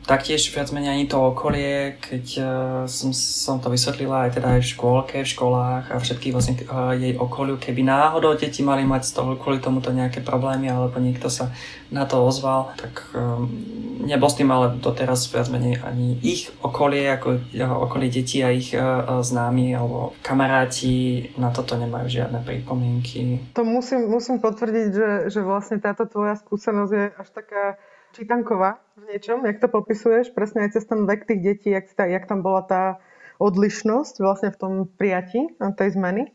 Taktiež 0.00 0.48
viac 0.50 0.72
menej 0.74 0.90
ani 0.90 1.06
to 1.06 1.20
okolie, 1.20 2.00
keď 2.00 2.24
uh, 2.40 2.46
som, 2.88 3.12
som 3.14 3.62
to 3.62 3.70
vysvetlila 3.70 4.26
aj 4.26 4.40
teda 4.40 4.58
aj 4.58 4.60
v 4.64 4.70
škôlke, 4.74 5.16
v 5.22 5.32
školách 5.32 5.84
a 5.92 5.96
všetky 6.00 6.34
vlastne 6.34 6.56
uh, 6.66 6.96
jej 6.96 7.14
okoliu, 7.14 7.60
keby 7.60 7.84
náhodou 7.84 8.34
deti 8.34 8.64
mali 8.64 8.82
mať 8.82 9.06
z 9.06 9.12
toho 9.20 9.36
kvôli 9.36 9.60
tomuto 9.60 9.92
nejaké 9.92 10.24
problémy 10.24 10.72
alebo 10.72 10.98
niekto 10.98 11.28
sa 11.30 11.54
na 11.92 12.08
to 12.08 12.22
ozval, 12.26 12.74
tak 12.80 13.06
um, 13.12 13.50
nebol 14.02 14.30
s 14.30 14.38
tým 14.38 14.50
ale 14.50 14.78
doteraz 14.80 15.26
viac 15.30 15.52
menej 15.52 15.82
ani 15.84 16.16
ich 16.24 16.48
okolie, 16.64 17.06
ako 17.14 17.42
okolie 17.86 18.08
detí 18.08 18.40
a 18.42 18.50
ich 18.50 18.74
uh, 18.74 19.20
známi 19.20 19.76
alebo 19.76 20.16
kamaráti 20.24 21.28
na 21.36 21.52
toto 21.52 21.76
nemajú 21.76 22.08
žiadne 22.08 22.40
pripomienky. 22.42 23.52
To 23.54 23.62
musím, 23.62 24.08
musím 24.10 24.40
potvrdiť, 24.40 24.88
že, 24.90 25.10
že 25.28 25.40
vlastne 25.44 25.78
táto 25.78 26.08
tvoja 26.08 26.34
skúsenosť 26.40 26.92
je 26.94 27.04
až 27.14 27.28
taká 27.30 27.64
čítanková 28.12 28.82
v 28.98 29.16
niečom, 29.16 29.46
jak 29.46 29.58
to 29.62 29.68
popisuješ, 29.70 30.34
presne 30.34 30.66
aj 30.66 30.78
cez 30.78 30.84
ten 30.86 31.06
vek 31.06 31.24
tých 31.26 31.40
detí, 31.40 31.68
jak, 31.70 31.88
tá, 31.94 32.04
jak 32.06 32.26
tam 32.26 32.42
bola 32.44 32.62
tá 32.62 32.82
odlišnosť 33.40 34.20
vlastne 34.20 34.50
v 34.52 34.60
tom 34.60 34.72
prijati 34.84 35.48
tej 35.58 35.88
zmeny. 35.96 36.30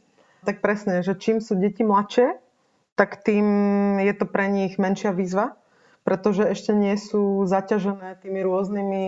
Tak 0.46 0.62
presne, 0.62 1.02
že 1.02 1.18
čím 1.18 1.42
sú 1.42 1.58
deti 1.58 1.86
mladšie, 1.86 2.38
tak 2.98 3.22
tým 3.22 3.46
je 4.02 4.14
to 4.16 4.26
pre 4.26 4.48
nich 4.50 4.80
menšia 4.80 5.12
výzva, 5.12 5.58
pretože 6.08 6.46
ešte 6.46 6.72
nie 6.72 6.96
sú 6.96 7.46
zaťažené 7.46 8.22
tými 8.24 8.42
rôznymi 8.46 9.04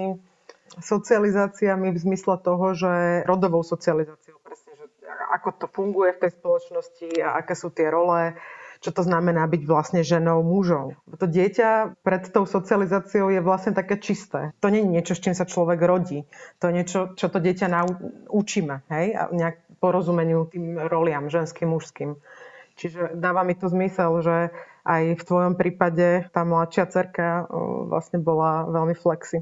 socializáciami 0.82 1.93
v 1.95 1.97
zmysle 1.97 2.36
toho, 2.43 2.76
že 2.76 3.24
rodovou 3.24 3.63
socializáciou, 3.63 4.38
presne, 4.43 4.76
že 4.76 4.86
ako 5.34 5.49
to 5.55 5.65
funguje 5.72 6.11
v 6.18 6.22
tej 6.28 6.32
spoločnosti 6.36 7.09
a 7.24 7.39
aké 7.39 7.53
sú 7.55 7.72
tie 7.72 7.88
role, 7.88 8.36
čo 8.80 8.94
to 8.94 9.02
znamená 9.02 9.46
byť 9.50 9.62
vlastne 9.66 10.02
ženou, 10.06 10.42
mužom. 10.46 10.96
To 11.18 11.26
dieťa 11.26 12.00
pred 12.02 12.24
tou 12.30 12.46
socializáciou 12.46 13.30
je 13.34 13.42
vlastne 13.42 13.74
také 13.74 13.98
čisté. 13.98 14.54
To 14.62 14.70
nie 14.70 14.86
je 14.86 14.92
niečo, 14.94 15.14
s 15.18 15.24
čím 15.24 15.36
sa 15.38 15.50
človek 15.50 15.82
rodí. 15.82 16.26
To 16.62 16.70
je 16.70 16.74
niečo, 16.74 17.00
čo 17.18 17.28
to 17.30 17.38
dieťa 17.42 17.68
naučíme, 17.70 18.86
hej? 18.94 19.08
A 19.18 19.30
nejak 19.34 19.62
porozumeniu 19.78 20.50
tým 20.50 20.78
roliam, 20.90 21.30
ženským, 21.30 21.70
mužským. 21.70 22.18
Čiže 22.78 23.18
dáva 23.18 23.42
mi 23.42 23.58
to 23.58 23.70
zmysel, 23.70 24.22
že 24.22 24.54
aj 24.86 25.18
v 25.18 25.24
tvojom 25.26 25.54
prípade 25.58 26.30
tá 26.30 26.46
mladšia 26.46 26.86
cerka 26.90 27.50
vlastne 27.90 28.22
bola 28.22 28.70
veľmi 28.70 28.94
flexi. 28.94 29.42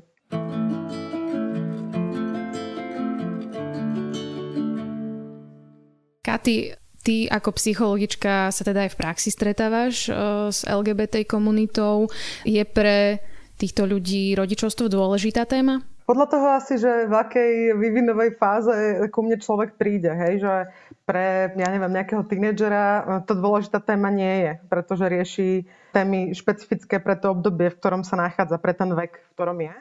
Katy, 6.25 6.84
Ty 7.05 7.29
ako 7.29 7.53
psychologička 7.53 8.49
sa 8.49 8.63
teda 8.65 8.89
aj 8.89 8.97
v 8.97 8.99
praxi 8.99 9.29
stretávaš 9.29 10.09
uh, 10.09 10.49
s 10.49 10.65
LGBT 10.65 11.21
komunitou. 11.29 12.09
Je 12.41 12.65
pre 12.65 13.21
týchto 13.61 13.85
ľudí 13.85 14.33
rodičovstvo 14.33 14.89
dôležitá 14.89 15.45
téma? 15.45 15.85
Podľa 16.05 16.27
toho 16.29 16.47
asi, 16.53 16.77
že 16.77 17.09
v 17.09 17.13
akej 17.17 17.51
vývinovej 17.81 18.37
fáze 18.37 18.69
ku 19.09 19.25
mne 19.25 19.41
človek 19.41 19.73
príde, 19.73 20.13
hej, 20.13 20.37
že 20.37 20.53
pre, 21.01 21.49
ja 21.57 21.69
neviem, 21.73 21.97
nejakého 21.97 22.21
tínedžera 22.29 22.85
e, 22.85 23.01
to 23.25 23.33
dôležitá 23.33 23.81
téma 23.81 24.13
nie 24.13 24.45
je, 24.45 24.51
pretože 24.69 25.01
rieši 25.09 25.49
témy 25.97 26.37
špecifické 26.37 27.01
pre 27.01 27.17
to 27.17 27.33
obdobie, 27.33 27.73
v 27.73 27.79
ktorom 27.81 28.05
sa 28.05 28.21
nachádza, 28.21 28.61
pre 28.61 28.77
ten 28.77 28.93
vek, 28.93 29.17
v 29.17 29.29
ktorom 29.33 29.57
je. 29.65 29.73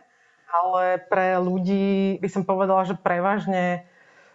Ale 0.48 0.82
pre 1.12 1.36
ľudí 1.36 2.16
by 2.16 2.28
som 2.32 2.48
povedala, 2.48 2.88
že 2.88 2.96
prevažne 2.96 3.84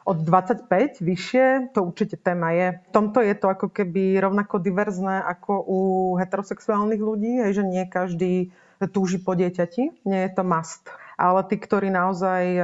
od 0.09 0.25
25 0.25 1.05
vyššie, 1.05 1.77
to 1.77 1.85
určite 1.85 2.17
téma 2.17 2.49
je. 2.57 2.67
V 2.81 2.89
tomto 2.89 3.21
je 3.21 3.37
to 3.37 3.53
ako 3.53 3.69
keby 3.69 4.17
rovnako 4.17 4.57
diverzné 4.57 5.21
ako 5.21 5.61
u 5.69 5.79
heterosexuálnych 6.17 6.97
ľudí, 6.97 7.45
hej, 7.45 7.61
že 7.61 7.63
nie 7.63 7.85
každý 7.85 8.49
túži 8.89 9.21
po 9.21 9.37
dieťati, 9.37 10.09
nie 10.09 10.19
je 10.25 10.31
to 10.33 10.41
must. 10.41 10.89
Ale 11.19 11.45
tí, 11.45 11.61
ktorí 11.61 11.93
naozaj 11.93 12.43
um, 12.57 12.63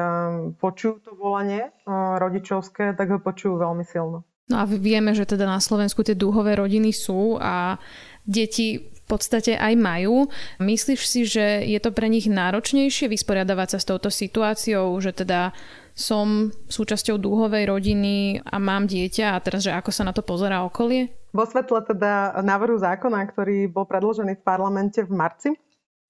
počujú 0.58 1.04
to 1.04 1.12
volanie 1.14 1.70
uh, 1.86 2.18
rodičovské, 2.18 2.96
tak 2.98 3.12
ho 3.14 3.20
počujú 3.22 3.60
veľmi 3.60 3.84
silno. 3.86 4.26
No 4.48 4.62
a 4.62 4.64
vieme, 4.66 5.12
že 5.12 5.26
teda 5.26 5.46
na 5.46 5.60
Slovensku 5.60 6.06
tie 6.06 6.16
dúhové 6.16 6.56
rodiny 6.56 6.94
sú 6.94 7.36
a 7.42 7.82
deti 8.24 8.78
v 8.78 9.02
podstate 9.06 9.58
aj 9.58 9.74
majú. 9.78 10.30
Myslíš 10.58 11.02
si, 11.06 11.22
že 11.30 11.62
je 11.66 11.78
to 11.82 11.94
pre 11.94 12.10
nich 12.10 12.26
náročnejšie 12.26 13.10
vysporiadavať 13.10 13.78
sa 13.78 13.80
s 13.82 13.90
touto 13.90 14.10
situáciou, 14.10 14.94
že 15.02 15.14
teda 15.14 15.54
som 15.96 16.52
súčasťou 16.68 17.16
dúhovej 17.16 17.72
rodiny 17.72 18.44
a 18.44 18.60
mám 18.60 18.84
dieťa 18.86 19.34
a 19.34 19.42
teraz, 19.42 19.64
že 19.64 19.72
ako 19.72 19.90
sa 19.96 20.04
na 20.04 20.12
to 20.12 20.20
pozerá 20.22 20.68
okolie? 20.68 21.08
Vo 21.32 21.48
svetle 21.48 21.80
teda 21.88 22.44
návrhu 22.44 22.76
zákona, 22.76 23.24
ktorý 23.32 23.72
bol 23.72 23.88
predložený 23.88 24.40
v 24.40 24.44
parlamente 24.44 25.02
v 25.08 25.12
marci, 25.16 25.50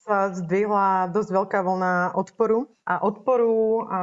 sa 0.06 0.30
zdvihla 0.30 1.10
dosť 1.10 1.30
veľká 1.34 1.58
vlna 1.66 2.14
odporu 2.14 2.70
a 2.86 3.02
odporu 3.02 3.86
a 3.90 4.02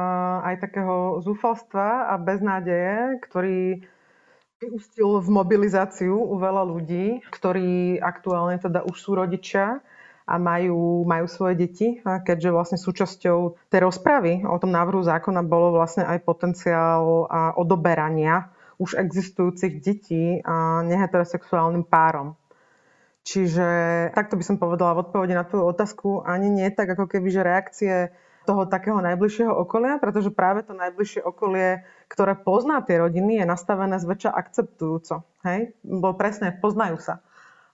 aj 0.52 0.68
takého 0.68 1.24
zúfalstva 1.24 2.12
a 2.12 2.20
beznádeje, 2.20 3.24
ktorý 3.24 3.80
vyústil 4.60 5.20
v 5.20 5.28
mobilizáciu 5.32 6.16
u 6.16 6.36
veľa 6.36 6.64
ľudí, 6.68 7.24
ktorí 7.32 8.00
aktuálne 8.00 8.60
teda 8.60 8.84
už 8.84 8.96
sú 8.96 9.16
rodičia 9.16 9.80
a 10.24 10.40
majú, 10.40 11.04
majú 11.04 11.28
svoje 11.28 11.54
deti, 11.60 12.00
keďže 12.00 12.48
vlastne 12.48 12.78
súčasťou 12.80 13.68
tej 13.68 13.80
rozpravy 13.84 14.48
o 14.48 14.56
tom 14.56 14.72
návrhu 14.72 15.04
zákona 15.04 15.44
bolo 15.44 15.76
vlastne 15.76 16.08
aj 16.08 16.24
potenciál 16.24 17.28
odoberania 17.60 18.48
už 18.80 18.96
existujúcich 18.96 19.84
detí 19.84 20.40
neheterosexuálnym 20.88 21.84
párom. 21.84 22.40
Čiže 23.24 23.64
takto 24.12 24.40
by 24.40 24.44
som 24.44 24.56
povedala 24.56 24.96
v 24.96 25.02
odpovedi 25.08 25.32
na 25.36 25.44
tvoju 25.44 25.64
otázku, 25.72 26.08
ani 26.24 26.48
nie 26.48 26.68
tak 26.72 26.92
ako 26.92 27.08
keby, 27.08 27.28
že 27.28 27.40
reakcie 27.44 27.92
toho 28.44 28.68
takého 28.68 29.00
najbližšieho 29.00 29.48
okolia, 29.48 29.96
pretože 29.96 30.28
práve 30.28 30.64
to 30.64 30.76
najbližšie 30.76 31.24
okolie, 31.24 31.84
ktoré 32.12 32.36
pozná 32.36 32.84
tie 32.84 33.00
rodiny, 33.00 33.40
je 33.40 33.48
nastavené 33.48 33.96
zväčša 33.96 34.28
akceptujúco. 34.28 35.24
Hej? 35.48 35.72
Bo 35.80 36.12
presne, 36.12 36.52
poznajú 36.52 37.00
sa 37.00 37.24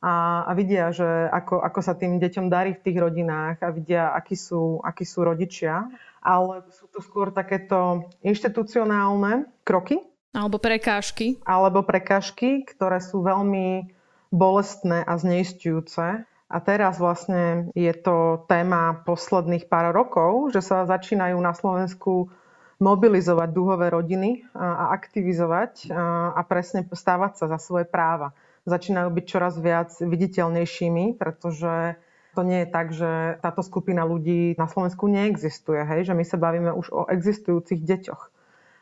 a, 0.01 0.49
a 0.49 0.53
vidia, 0.57 0.89
že 0.97 1.05
ako, 1.29 1.61
ako 1.61 1.81
sa 1.85 1.93
tým 1.93 2.17
deťom 2.17 2.49
darí 2.49 2.73
v 2.73 2.85
tých 2.89 2.99
rodinách 3.05 3.61
a 3.61 3.69
vidia, 3.69 4.17
akí 4.17 4.33
sú, 4.33 4.81
akí 4.81 5.05
sú 5.05 5.29
rodičia. 5.29 5.93
Ale 6.25 6.65
sú 6.73 6.89
to 6.89 7.05
skôr 7.05 7.33
takéto 7.33 8.09
inštitucionálne 8.25 9.49
kroky. 9.65 10.01
Alebo 10.33 10.57
prekážky. 10.57 11.37
Alebo 11.45 11.85
prekážky, 11.85 12.65
ktoré 12.65 13.01
sú 13.01 13.21
veľmi 13.21 13.93
bolestné 14.33 15.05
a 15.05 15.21
zneistujúce. 15.21 16.25
A 16.51 16.57
teraz 16.65 16.97
vlastne 16.97 17.69
je 17.77 17.93
to 17.93 18.49
téma 18.49 19.05
posledných 19.05 19.69
pár 19.69 19.93
rokov, 19.93 20.51
že 20.57 20.65
sa 20.65 20.89
začínajú 20.89 21.37
na 21.39 21.53
Slovensku 21.53 22.33
mobilizovať 22.81 23.49
dúhové 23.53 23.93
rodiny 23.93 24.49
a 24.57 24.97
aktivizovať 24.97 25.93
a 26.33 26.41
presne 26.49 26.89
stávať 26.89 27.45
sa 27.45 27.47
za 27.53 27.59
svoje 27.61 27.85
práva 27.85 28.33
začínajú 28.71 29.11
byť 29.11 29.25
čoraz 29.27 29.59
viac 29.59 29.91
viditeľnejšími, 29.99 31.19
pretože 31.19 31.99
to 32.39 32.47
nie 32.47 32.63
je 32.63 32.69
tak, 32.71 32.95
že 32.95 33.43
táto 33.43 33.67
skupina 33.67 34.07
ľudí 34.07 34.55
na 34.55 34.71
Slovensku 34.71 35.11
neexistuje, 35.11 35.83
hej? 35.83 36.07
že 36.07 36.15
my 36.15 36.23
sa 36.23 36.39
bavíme 36.39 36.71
už 36.71 36.87
o 36.95 37.03
existujúcich 37.11 37.83
deťoch 37.83 38.23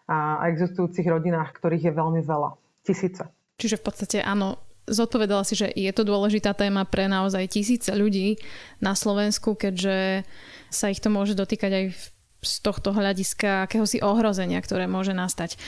a 0.08 0.44
existujúcich 0.52 1.08
rodinách, 1.08 1.56
ktorých 1.56 1.88
je 1.88 1.92
veľmi 1.92 2.20
veľa. 2.24 2.56
Tisíce. 2.84 3.24
Čiže 3.60 3.80
v 3.80 3.84
podstate 3.84 4.18
áno, 4.24 4.60
zodpovedala 4.88 5.44
si, 5.44 5.56
že 5.56 5.68
je 5.68 5.92
to 5.92 6.08
dôležitá 6.08 6.56
téma 6.56 6.88
pre 6.88 7.08
naozaj 7.08 7.52
tisíce 7.52 7.92
ľudí 7.92 8.40
na 8.80 8.96
Slovensku, 8.96 9.52
keďže 9.56 10.24
sa 10.72 10.88
ich 10.88 11.00
to 11.04 11.12
môže 11.12 11.36
dotýkať 11.36 11.72
aj 11.72 11.84
z 12.38 12.54
tohto 12.62 12.94
hľadiska 12.94 13.68
akéhosi 13.68 14.00
ohrozenia, 14.00 14.62
ktoré 14.62 14.86
môže 14.86 15.12
nastať. 15.12 15.58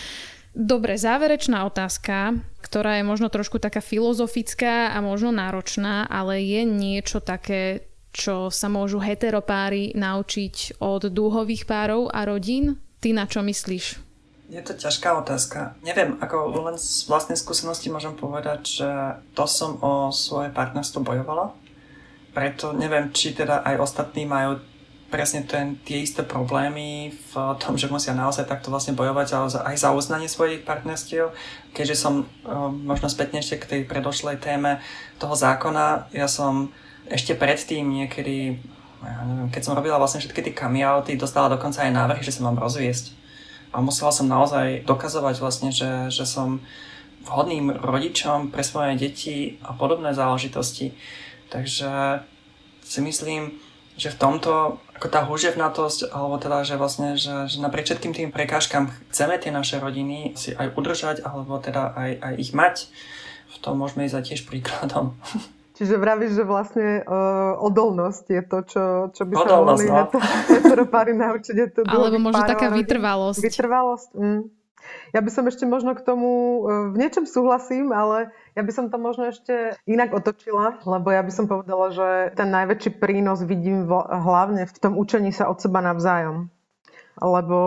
Dobre, 0.50 0.98
záverečná 0.98 1.62
otázka, 1.62 2.34
ktorá 2.58 2.98
je 2.98 3.04
možno 3.06 3.30
trošku 3.30 3.62
taká 3.62 3.78
filozofická 3.78 4.90
a 4.90 4.98
možno 4.98 5.30
náročná, 5.30 6.10
ale 6.10 6.42
je 6.42 6.66
niečo 6.66 7.22
také, 7.22 7.86
čo 8.10 8.50
sa 8.50 8.66
môžu 8.66 8.98
heteropáry 8.98 9.94
naučiť 9.94 10.82
od 10.82 11.06
dúhových 11.06 11.70
párov 11.70 12.10
a 12.10 12.26
rodín? 12.26 12.82
Ty 12.98 13.14
na 13.14 13.30
čo 13.30 13.46
myslíš? 13.46 14.10
Je 14.50 14.58
to 14.66 14.74
ťažká 14.74 15.14
otázka. 15.22 15.78
Neviem, 15.86 16.18
ako 16.18 16.66
len 16.66 16.74
z 16.74 17.06
vlastnej 17.06 17.38
skúsenosti 17.38 17.86
môžem 17.86 18.18
povedať, 18.18 18.82
že 18.82 18.90
to 19.38 19.46
som 19.46 19.78
o 19.78 20.10
svoje 20.10 20.50
partnerstvo 20.50 21.06
bojovala. 21.06 21.54
Preto 22.34 22.74
neviem, 22.74 23.14
či 23.14 23.30
teda 23.38 23.62
aj 23.62 23.78
ostatní 23.78 24.26
majú 24.26 24.58
presne 25.10 25.42
ten, 25.42 25.76
tie 25.82 26.06
isté 26.06 26.22
problémy 26.22 27.10
v 27.10 27.32
tom, 27.58 27.74
že 27.74 27.90
musia 27.90 28.14
naozaj 28.14 28.46
takto 28.46 28.70
vlastne 28.70 28.94
bojovať 28.94 29.58
aj 29.66 29.76
za 29.76 29.90
uznanie 29.90 30.30
svojich 30.30 30.62
partnerstiev. 30.62 31.34
Keďže 31.74 31.98
som 31.98 32.30
možno 32.86 33.10
spätne 33.10 33.42
ešte 33.42 33.58
k 33.58 33.68
tej 33.68 33.80
predošlej 33.90 34.38
téme 34.38 34.78
toho 35.18 35.34
zákona, 35.34 36.14
ja 36.14 36.30
som 36.30 36.70
ešte 37.10 37.34
predtým 37.34 37.82
niekedy, 37.82 38.62
ja 39.02 39.20
neviem, 39.26 39.50
keď 39.50 39.62
som 39.66 39.74
robila 39.74 39.98
vlastne 39.98 40.22
všetky 40.22 40.46
tie 40.46 40.54
kamiauty, 40.54 41.18
dostala 41.18 41.50
dokonca 41.50 41.82
aj 41.82 41.90
návrhy, 41.90 42.22
že 42.22 42.38
sa 42.38 42.46
mám 42.46 42.56
rozviesť. 42.56 43.18
A 43.74 43.82
musela 43.82 44.14
som 44.14 44.30
naozaj 44.30 44.86
dokazovať 44.86 45.42
vlastne, 45.42 45.70
že, 45.74 46.06
že 46.10 46.22
som 46.22 46.62
vhodným 47.26 47.74
rodičom 47.82 48.54
pre 48.54 48.62
svoje 48.62 48.94
deti 48.96 49.58
a 49.66 49.74
podobné 49.74 50.14
záležitosti. 50.14 50.94
Takže 51.50 52.22
si 52.80 53.00
myslím, 53.02 53.58
že 53.98 54.10
v 54.10 54.20
tomto 54.20 54.80
ako 55.00 55.08
tá 55.08 55.24
húževnatosť, 55.24 56.12
alebo 56.12 56.36
teda, 56.36 56.60
že 56.60 56.76
vlastne, 56.76 57.16
že, 57.16 57.48
že 57.48 57.56
napriek 57.64 57.88
všetkým 57.88 58.12
tým 58.12 58.28
prekážkam 58.28 58.92
chceme 59.08 59.40
tie 59.40 59.48
naše 59.48 59.80
rodiny 59.80 60.36
si 60.36 60.52
aj 60.52 60.76
udržať, 60.76 61.24
alebo 61.24 61.56
teda 61.56 61.96
aj, 61.96 62.10
aj 62.20 62.34
ich 62.36 62.52
mať, 62.52 62.92
v 63.48 63.56
tom 63.64 63.80
môžeme 63.80 64.04
ísť 64.04 64.16
aj 64.20 64.24
tiež 64.28 64.40
príkladom. 64.44 65.16
Čiže 65.80 65.96
vravíš, 65.96 66.36
že 66.36 66.44
vlastne 66.44 67.00
uh, 67.00 67.56
odolnosť 67.56 68.24
je 68.28 68.42
to, 68.44 68.58
čo, 68.68 68.84
čo 69.16 69.22
by 69.24 69.32
odolnosť, 69.40 69.80
sa 69.80 69.88
mohli 69.88 69.88
no. 69.88 70.20
heteropáry 70.52 71.12
naučiť. 71.24 71.54
Je 71.56 71.68
to 71.72 71.80
Alebo 71.88 72.20
možno 72.20 72.44
taká 72.44 72.68
vytrvalosť. 72.68 73.40
Vytrvalosť, 73.40 74.10
mm. 74.12 74.40
Ja 75.16 75.20
by 75.24 75.30
som 75.32 75.44
ešte 75.48 75.64
možno 75.64 75.96
k 75.96 76.04
tomu, 76.04 76.28
e, 76.68 76.92
v 76.92 76.96
niečom 77.00 77.24
súhlasím, 77.24 77.96
ale 77.96 78.28
ja 78.56 78.62
by 78.62 78.72
som 78.74 78.86
to 78.90 78.98
možno 78.98 79.30
ešte 79.30 79.78
inak 79.86 80.10
otočila, 80.10 80.82
lebo 80.82 81.10
ja 81.14 81.22
by 81.22 81.32
som 81.32 81.46
povedala, 81.46 81.94
že 81.94 82.08
ten 82.34 82.50
najväčší 82.50 82.98
prínos 82.98 83.42
vidím 83.46 83.86
hlavne 84.08 84.66
v 84.66 84.74
tom 84.78 84.98
učení 84.98 85.30
sa 85.30 85.46
od 85.46 85.62
seba 85.62 85.80
navzájom. 85.80 86.50
Lebo 87.20 87.58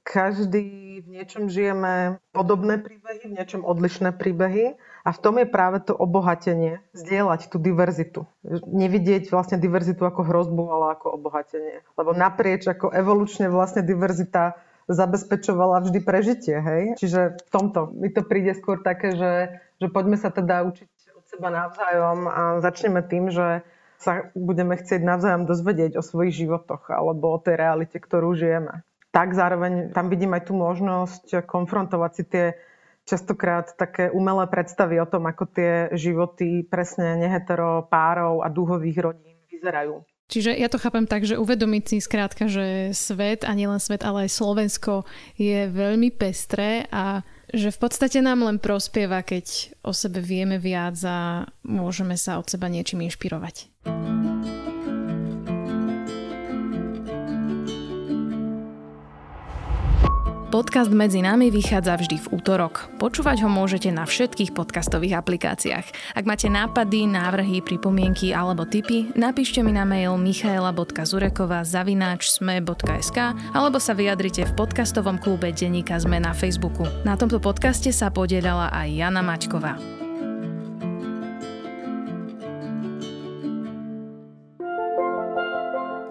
každý 0.00 0.90
v 1.00 1.06
niečom 1.06 1.48
žijeme 1.48 2.18
podobné 2.34 2.82
príbehy, 2.82 3.30
v 3.30 3.36
niečom 3.36 3.62
odlišné 3.64 4.16
príbehy 4.16 4.74
a 5.06 5.10
v 5.14 5.18
tom 5.22 5.40
je 5.40 5.46
práve 5.48 5.80
to 5.80 5.96
obohatenie, 5.96 6.82
zdieľať 6.92 7.48
tú 7.48 7.56
diverzitu. 7.56 8.28
Nevidieť 8.68 9.32
vlastne 9.32 9.56
diverzitu 9.56 10.04
ako 10.04 10.26
hrozbu, 10.26 10.62
ale 10.68 10.86
ako 10.98 11.16
obohatenie. 11.20 11.84
Lebo 11.96 12.10
naprieč 12.12 12.68
ako 12.68 12.92
evolučne 12.92 13.48
vlastne 13.48 13.80
diverzita 13.80 14.60
zabezpečovala 14.90 15.86
vždy 15.86 15.98
prežitie, 16.02 16.58
hej? 16.58 16.82
Čiže 16.98 17.38
v 17.38 17.50
tomto 17.50 17.94
mi 17.94 18.10
to 18.10 18.26
príde 18.26 18.58
skôr 18.58 18.82
také, 18.82 19.14
že, 19.14 19.62
že 19.78 19.86
poďme 19.86 20.18
sa 20.18 20.34
teda 20.34 20.66
učiť 20.66 20.88
od 21.14 21.24
seba 21.30 21.48
navzájom 21.54 22.18
a 22.26 22.42
začneme 22.58 23.00
tým, 23.06 23.30
že 23.30 23.62
sa 24.00 24.32
budeme 24.32 24.74
chcieť 24.74 25.00
navzájom 25.04 25.44
dozvedieť 25.46 26.00
o 26.00 26.02
svojich 26.02 26.44
životoch 26.44 26.90
alebo 26.90 27.36
o 27.36 27.38
tej 27.38 27.60
realite, 27.60 28.00
ktorú 28.00 28.34
žijeme. 28.34 28.82
Tak 29.14 29.36
zároveň 29.36 29.94
tam 29.94 30.10
vidím 30.10 30.34
aj 30.34 30.50
tú 30.50 30.54
možnosť 30.56 31.44
konfrontovať 31.44 32.12
si 32.14 32.24
tie 32.26 32.46
častokrát 33.04 33.74
také 33.74 34.08
umelé 34.08 34.46
predstavy 34.46 35.02
o 35.02 35.06
tom, 35.06 35.26
ako 35.26 35.44
tie 35.50 35.72
životy 35.94 36.62
presne 36.64 37.18
nehetero 37.18 37.86
párov 37.90 38.40
a 38.40 38.48
dúhových 38.48 38.98
rodín 39.02 39.36
vyzerajú. 39.50 40.00
Čiže 40.30 40.54
ja 40.54 40.70
to 40.70 40.78
chápem 40.78 41.10
tak, 41.10 41.26
že 41.26 41.34
uvedomiť 41.34 41.82
si 41.90 41.96
skrátka, 41.98 42.46
že 42.46 42.94
svet 42.94 43.42
a 43.42 43.50
nielen 43.50 43.82
svet, 43.82 44.06
ale 44.06 44.30
aj 44.30 44.38
Slovensko 44.38 45.02
je 45.34 45.66
veľmi 45.66 46.14
pestré 46.14 46.86
a 46.94 47.26
že 47.50 47.74
v 47.74 47.78
podstate 47.82 48.22
nám 48.22 48.46
len 48.46 48.62
prospieva, 48.62 49.26
keď 49.26 49.74
o 49.82 49.90
sebe 49.90 50.22
vieme 50.22 50.62
viac 50.62 50.94
a 51.02 51.50
môžeme 51.66 52.14
sa 52.14 52.38
od 52.38 52.46
seba 52.46 52.70
niečím 52.70 53.02
inšpirovať. 53.10 53.66
Podcast 60.50 60.90
Medzi 60.90 61.22
nami 61.22 61.46
vychádza 61.46 61.94
vždy 61.94 62.26
v 62.26 62.42
útorok. 62.42 62.90
Počúvať 62.98 63.46
ho 63.46 63.48
môžete 63.48 63.94
na 63.94 64.02
všetkých 64.02 64.50
podcastových 64.50 65.22
aplikáciách. 65.22 66.18
Ak 66.18 66.26
máte 66.26 66.50
nápady, 66.50 67.06
návrhy, 67.06 67.62
pripomienky 67.62 68.34
alebo 68.34 68.66
tipy, 68.66 69.14
napíšte 69.14 69.62
mi 69.62 69.70
na 69.70 69.86
mail 69.86 70.18
michaela.zurekova 70.18 71.62
zavináč 71.62 72.34
sme.sk 72.34 73.18
alebo 73.54 73.78
sa 73.78 73.94
vyjadrite 73.94 74.42
v 74.50 74.56
podcastovom 74.58 75.22
klube 75.22 75.54
Deníka 75.54 75.94
Sme 76.02 76.18
na 76.18 76.34
Facebooku. 76.34 76.82
Na 77.06 77.14
tomto 77.14 77.38
podcaste 77.38 77.94
sa 77.94 78.10
podielala 78.10 78.74
aj 78.74 78.90
Jana 78.90 79.22
Maťková. 79.22 79.99